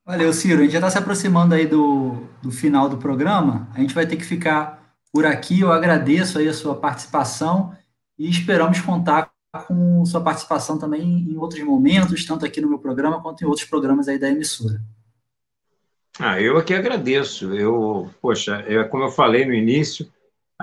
Valeu, 0.06 0.34
Ciro. 0.34 0.60
A 0.60 0.64
gente 0.64 0.74
já 0.74 0.80
está 0.80 0.90
se 0.90 0.98
aproximando 0.98 1.56
aí 1.56 1.66
do, 1.66 2.28
do 2.42 2.52
final 2.52 2.90
do 2.90 2.98
programa. 2.98 3.70
A 3.74 3.80
gente 3.80 3.94
vai 3.94 4.06
ter 4.06 4.18
que 4.18 4.26
ficar 4.26 4.96
por 5.12 5.26
aqui. 5.26 5.62
Eu 5.62 5.72
agradeço 5.72 6.38
aí 6.38 6.48
a 6.48 6.54
sua 6.54 6.76
participação 6.76 7.76
e 8.18 8.30
esperamos 8.30 8.82
contar 8.82 9.32
com 9.68 10.06
sua 10.06 10.22
participação 10.22 10.78
também 10.78 11.02
em 11.02 11.38
outros 11.38 11.62
momentos, 11.64 12.26
tanto 12.26 12.46
aqui 12.46 12.62
no 12.62 12.70
meu 12.70 12.80
programa 12.80 13.22
quanto 13.22 13.44
em 13.44 13.48
outros 13.48 13.68
programas 13.68 14.08
aí 14.08 14.18
da 14.18 14.30
emissora. 14.30 14.82
Ah, 16.20 16.40
eu 16.42 16.58
aqui 16.58 16.74
agradeço. 16.74 17.54
Eu, 17.54 18.10
poxa, 18.22 18.64
eu, 18.68 18.88
como 18.90 19.04
eu 19.04 19.12
falei 19.12 19.46
no 19.46 19.54
início, 19.54 20.12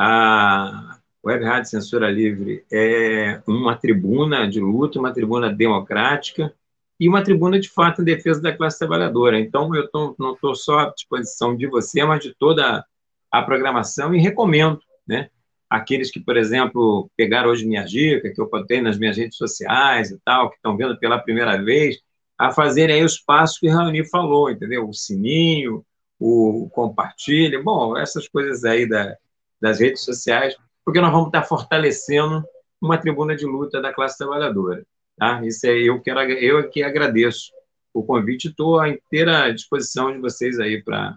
a 0.00 0.96
Web 1.26 1.44
Rádio 1.44 1.70
Censura 1.70 2.08
Livre 2.08 2.64
é 2.70 3.42
uma 3.48 3.74
tribuna 3.76 4.48
de 4.48 4.60
luta, 4.60 5.00
uma 5.00 5.12
tribuna 5.12 5.52
democrática 5.52 6.54
e 7.00 7.08
uma 7.08 7.20
tribuna 7.20 7.58
de 7.58 7.68
fato 7.68 8.00
em 8.00 8.04
defesa 8.04 8.40
da 8.40 8.56
classe 8.56 8.78
trabalhadora. 8.78 9.40
Então, 9.40 9.74
eu 9.74 9.90
tô, 9.90 10.14
não 10.16 10.34
estou 10.34 10.54
só 10.54 10.78
à 10.78 10.90
disposição 10.90 11.56
de 11.56 11.66
você, 11.66 12.04
mas 12.04 12.22
de 12.22 12.32
toda 12.32 12.84
a 13.28 13.42
programação 13.42 14.14
e 14.14 14.20
recomendo, 14.20 14.80
né? 15.04 15.30
Aqueles 15.68 16.12
que, 16.12 16.20
por 16.20 16.36
exemplo, 16.36 17.10
pegaram 17.16 17.50
hoje 17.50 17.66
minha 17.66 17.84
dica, 17.84 18.32
que 18.32 18.40
eu 18.40 18.48
botei 18.48 18.80
nas 18.80 18.96
minhas 18.96 19.16
redes 19.16 19.36
sociais 19.36 20.12
e 20.12 20.18
tal, 20.24 20.48
que 20.48 20.56
estão 20.56 20.76
vendo 20.76 20.96
pela 20.96 21.18
primeira 21.18 21.60
vez, 21.60 21.98
a 22.38 22.52
fazerem 22.52 22.96
aí 22.96 23.04
os 23.04 23.18
passos 23.18 23.58
que 23.58 23.68
Raoni 23.68 24.08
falou, 24.08 24.48
entendeu? 24.48 24.88
O 24.88 24.94
sininho, 24.94 25.84
o 26.20 26.70
compartilhe, 26.72 27.60
bom, 27.60 27.98
essas 27.98 28.28
coisas 28.28 28.64
aí 28.64 28.88
da, 28.88 29.16
das 29.60 29.80
redes 29.80 30.02
sociais, 30.02 30.56
porque 30.84 31.00
nós 31.00 31.12
vamos 31.12 31.28
estar 31.28 31.42
fortalecendo 31.42 32.44
uma 32.80 32.98
tribuna 32.98 33.34
de 33.34 33.44
luta 33.44 33.80
da 33.80 33.92
classe 33.92 34.18
trabalhadora. 34.18 34.84
Tá? 35.16 35.44
Isso 35.44 35.66
é, 35.66 35.76
eu, 35.76 36.00
quero, 36.00 36.20
eu 36.20 36.68
que 36.70 36.82
agradeço 36.82 37.50
o 37.92 38.04
convite, 38.04 38.48
estou 38.48 38.78
à 38.78 38.88
inteira 38.88 39.52
disposição 39.52 40.12
de 40.12 40.18
vocês 40.18 40.60
aí 40.60 40.82
para 40.82 41.16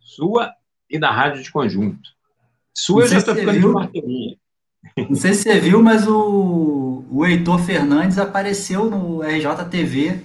sua 0.00 0.52
e 0.88 0.98
da 0.98 1.10
Rádio 1.10 1.42
de 1.42 1.52
Conjunto. 1.52 2.10
Sua 2.74 3.04
eu 3.04 3.08
já 3.08 3.18
estou 3.18 3.34
ficando 3.34 3.58
viu. 3.58 3.68
de 3.68 3.74
martelinha. 3.74 4.36
Não 4.96 5.14
sei 5.14 5.34
se 5.34 5.42
você 5.42 5.60
viu, 5.60 5.82
mas 5.82 6.06
o, 6.08 7.04
o 7.10 7.26
Heitor 7.26 7.58
Fernandes 7.60 8.18
apareceu 8.18 8.90
no 8.90 9.20
RJTV 9.22 10.20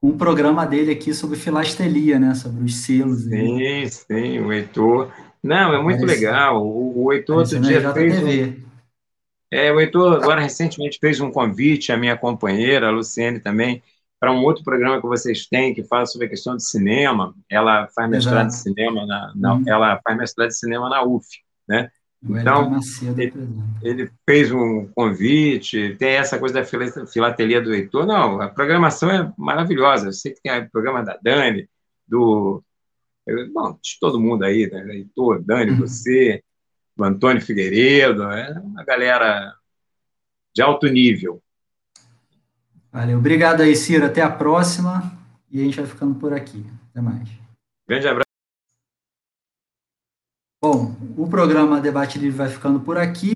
com 0.00 0.08
um 0.08 0.16
programa 0.16 0.64
dele 0.64 0.92
aqui 0.92 1.12
sobre 1.12 1.36
filastelia, 1.36 2.18
né? 2.18 2.34
Sobre 2.34 2.64
os 2.64 2.76
selos. 2.76 3.24
Sim, 3.24 3.66
aí. 3.66 3.88
sim, 3.90 4.38
o 4.40 4.52
Heitor. 4.52 5.12
Não, 5.42 5.74
é 5.74 5.82
muito 5.82 6.04
legal. 6.04 6.64
O, 6.64 7.04
o 7.04 7.12
Heitor 7.12 7.38
outro 7.38 7.60
dia 7.60 7.92
fez. 7.92 8.22
Um, 8.22 8.68
é, 9.50 9.72
o 9.72 9.80
Heitor 9.80 10.14
agora 10.14 10.40
recentemente 10.40 10.98
fez 11.00 11.20
um 11.20 11.30
convite 11.30 11.92
à 11.92 11.96
minha 11.96 12.16
companheira, 12.16 12.88
a 12.88 12.90
Luciene 12.90 13.40
também, 13.40 13.82
para 14.20 14.32
um 14.32 14.42
outro 14.42 14.62
programa 14.62 15.00
que 15.00 15.06
vocês 15.06 15.46
têm 15.46 15.74
que 15.74 15.84
fala 15.84 16.06
sobre 16.06 16.26
a 16.26 16.30
questão 16.30 16.56
de 16.56 16.64
cinema. 16.64 17.34
Ela 17.48 17.88
faz 17.88 18.10
mestrado 18.10 18.48
Exato. 18.48 18.56
de 18.56 18.62
cinema 18.62 19.06
na, 19.06 19.32
na 19.34 19.54
uhum. 19.54 19.64
ela 19.66 20.00
faz 20.04 20.18
mestrado 20.18 20.48
de 20.48 20.58
cinema 20.58 20.88
na 20.88 21.02
UF, 21.02 21.26
né? 21.66 21.90
Então, 22.20 22.80
ele, 23.16 23.32
ele, 23.80 24.10
fez 24.28 24.50
um 24.50 24.88
convite, 24.88 25.94
tem 26.00 26.14
essa 26.14 26.36
coisa 26.36 26.56
da 26.56 27.06
filatelia 27.06 27.60
do 27.60 27.72
Heitor. 27.72 28.04
Não, 28.06 28.40
a 28.40 28.48
programação 28.48 29.08
é 29.08 29.32
maravilhosa. 29.38 30.08
Eu 30.08 30.12
sei 30.12 30.32
que 30.32 30.42
tem 30.42 30.58
o 30.58 30.70
programa 30.70 31.04
da 31.04 31.16
Dani, 31.22 31.68
do. 32.06 32.62
Bom, 33.52 33.78
de 33.82 33.98
todo 34.00 34.20
mundo 34.20 34.44
aí, 34.44 34.70
né? 34.70 34.96
Heitor, 34.96 35.42
Dani, 35.42 35.72
uhum. 35.72 35.78
você, 35.78 36.42
o 36.96 37.04
Antônio 37.04 37.42
Figueiredo, 37.42 38.22
é 38.24 38.58
uma 38.60 38.84
galera 38.84 39.54
de 40.54 40.62
alto 40.62 40.86
nível. 40.86 41.42
Valeu. 42.90 43.18
Obrigado 43.18 43.60
aí, 43.60 43.76
Ciro. 43.76 44.06
Até 44.06 44.22
a 44.22 44.30
próxima. 44.30 45.16
E 45.50 45.60
a 45.60 45.64
gente 45.64 45.76
vai 45.76 45.86
ficando 45.86 46.14
por 46.14 46.32
aqui. 46.32 46.64
Até 46.90 47.00
mais. 47.00 47.28
Grande 47.86 48.08
abraço. 48.08 48.28
Bom, 50.62 50.96
o 51.16 51.28
programa 51.28 51.80
Debate 51.80 52.18
Livre 52.18 52.36
vai 52.36 52.48
ficando 52.48 52.80
por 52.80 52.98
aqui. 52.98 53.32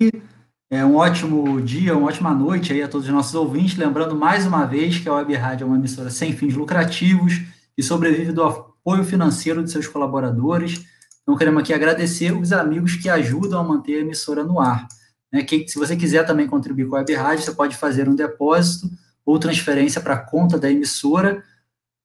É 0.71 0.85
um 0.85 0.97
ótimo 0.97 1.61
dia, 1.61 1.97
uma 1.97 2.09
ótima 2.09 2.35
noite 2.35 2.73
aí 2.73 2.83
a 2.83 2.89
todos 2.89 3.07
os 3.07 3.13
nossos 3.13 3.35
ouvintes. 3.35 3.77
Lembrando 3.77 4.17
mais 4.17 4.47
uma 4.47 4.65
vez 4.65 4.99
que 4.99 5.09
a 5.09 5.15
Web 5.15 5.35
Rádio 5.35 5.65
é 5.65 5.67
uma 5.67 5.77
emissora 5.77 6.11
sem 6.11 6.33
fins 6.33 6.55
lucrativos 6.55 7.35
e 7.77 7.83
sobrevive 7.83 8.33
do 8.33 8.43
apoio 8.85 9.05
financeiro 9.05 9.63
de 9.63 9.71
seus 9.71 9.87
colaboradores. 9.87 10.85
Então, 11.23 11.37
queremos 11.37 11.63
aqui 11.63 11.73
agradecer 11.73 12.33
os 12.33 12.53
amigos 12.53 12.97
que 12.97 13.09
ajudam 13.09 13.61
a 13.61 13.65
manter 13.65 13.97
a 13.97 14.01
emissora 14.01 14.43
no 14.43 14.61
ar. 14.61 14.87
Né? 15.33 15.43
Que, 15.43 15.67
se 15.67 15.79
você 15.79 15.97
quiser 15.97 16.27
também 16.27 16.47
contribuir 16.47 16.89
com 16.89 16.97
a 16.97 16.99
Web 16.99 17.15
Rádio, 17.15 17.45
você 17.45 17.53
pode 17.53 17.77
fazer 17.77 18.09
um 18.09 18.15
depósito 18.15 18.91
ou 19.25 19.39
transferência 19.39 20.01
para 20.01 20.15
a 20.15 20.19
conta 20.19 20.59
da 20.59 20.71
emissora, 20.71 21.43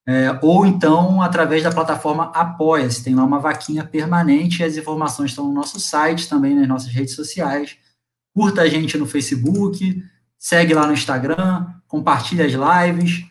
é, 0.07 0.39
ou 0.41 0.65
então 0.65 1.21
através 1.21 1.63
da 1.63 1.71
plataforma 1.71 2.31
Apoia-se. 2.33 3.03
Tem 3.03 3.15
lá 3.15 3.23
uma 3.23 3.39
vaquinha 3.39 3.83
permanente 3.83 4.61
e 4.61 4.63
as 4.63 4.77
informações 4.77 5.31
estão 5.31 5.47
no 5.47 5.53
nosso 5.53 5.79
site, 5.79 6.29
também 6.29 6.55
nas 6.55 6.67
nossas 6.67 6.93
redes 6.93 7.15
sociais. 7.15 7.75
Curta 8.33 8.61
a 8.61 8.67
gente 8.69 8.97
no 8.97 9.07
Facebook, 9.07 10.01
segue 10.37 10.73
lá 10.73 10.85
no 10.85 10.93
Instagram, 10.93 11.65
compartilha 11.87 12.45
as 12.45 12.53
lives, 12.53 13.25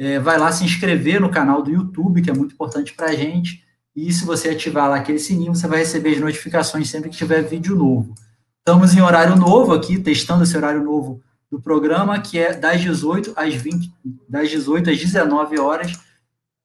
é, 0.00 0.18
vai 0.18 0.38
lá 0.38 0.50
se 0.50 0.64
inscrever 0.64 1.20
no 1.20 1.28
canal 1.28 1.62
do 1.62 1.70
YouTube, 1.70 2.22
que 2.22 2.30
é 2.30 2.32
muito 2.32 2.54
importante 2.54 2.94
para 2.94 3.10
a 3.10 3.14
gente 3.14 3.62
E 3.94 4.10
se 4.10 4.24
você 4.24 4.48
ativar 4.48 4.88
lá 4.88 4.96
aquele 4.96 5.18
sininho, 5.18 5.54
você 5.54 5.68
vai 5.68 5.80
receber 5.80 6.14
as 6.14 6.20
notificações 6.20 6.88
sempre 6.88 7.10
que 7.10 7.18
tiver 7.18 7.42
vídeo 7.42 7.76
novo. 7.76 8.14
Estamos 8.60 8.96
em 8.96 9.02
horário 9.02 9.36
novo 9.36 9.74
aqui, 9.74 9.98
testando 9.98 10.44
esse 10.44 10.56
horário 10.56 10.82
novo 10.82 11.20
do 11.50 11.60
programa, 11.60 12.18
que 12.18 12.38
é 12.38 12.54
das 12.54 12.80
18 12.80 13.34
às 13.36 13.54
20, 13.54 13.92
das 14.26 14.48
18 14.48 14.88
às 14.88 14.98
19 14.98 15.60
horas, 15.60 15.92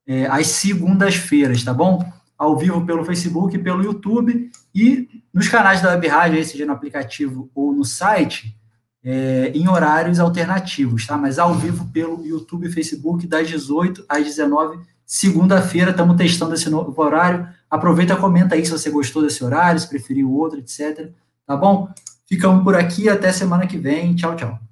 é, 0.08 0.28
às 0.28 0.48
segundas-feiras, 0.48 1.62
tá 1.62 1.74
bom? 1.74 2.10
Ao 2.38 2.58
vivo 2.58 2.86
pelo 2.86 3.04
Facebook, 3.04 3.58
pelo 3.58 3.84
YouTube 3.84 4.50
e 4.74 5.10
nos 5.34 5.50
canais 5.50 5.82
da 5.82 5.90
Web 5.90 6.08
Rádio, 6.08 6.46
seja 6.46 6.66
no 6.66 6.72
aplicativo 6.72 7.52
ou 7.54 7.74
no 7.74 7.84
site, 7.84 8.56
é, 9.06 9.52
em 9.54 9.70
horários 9.70 10.20
alternativos, 10.20 11.06
tá? 11.06 11.16
Mas 11.16 11.38
ao 11.38 11.54
vivo 11.54 11.86
pelo 11.94 12.26
YouTube 12.26 12.68
e 12.68 12.72
Facebook, 12.72 13.28
das 13.28 13.48
18 13.48 14.04
às 14.10 14.26
19 14.26 14.80
segunda-feira, 15.06 15.92
estamos 15.92 16.18
testando 16.18 16.56
esse 16.56 16.70
novo 16.70 17.00
horário. 17.00 17.48
Aproveita, 17.70 18.16
comenta 18.16 18.56
aí 18.56 18.66
se 18.66 18.72
você 18.72 18.90
gostou 18.90 19.22
desse 19.22 19.44
horário, 19.44 19.80
se 19.80 19.88
preferiu 19.88 20.32
outro, 20.32 20.60
etc. 20.60 21.12
Tá 21.46 21.56
bom? 21.56 21.88
Ficamos 22.28 22.64
por 22.64 22.76
aqui, 22.76 23.08
até 23.08 23.32
semana 23.32 23.68
que 23.68 23.78
vem. 23.78 24.16
Tchau, 24.16 24.36
tchau. 24.36 24.65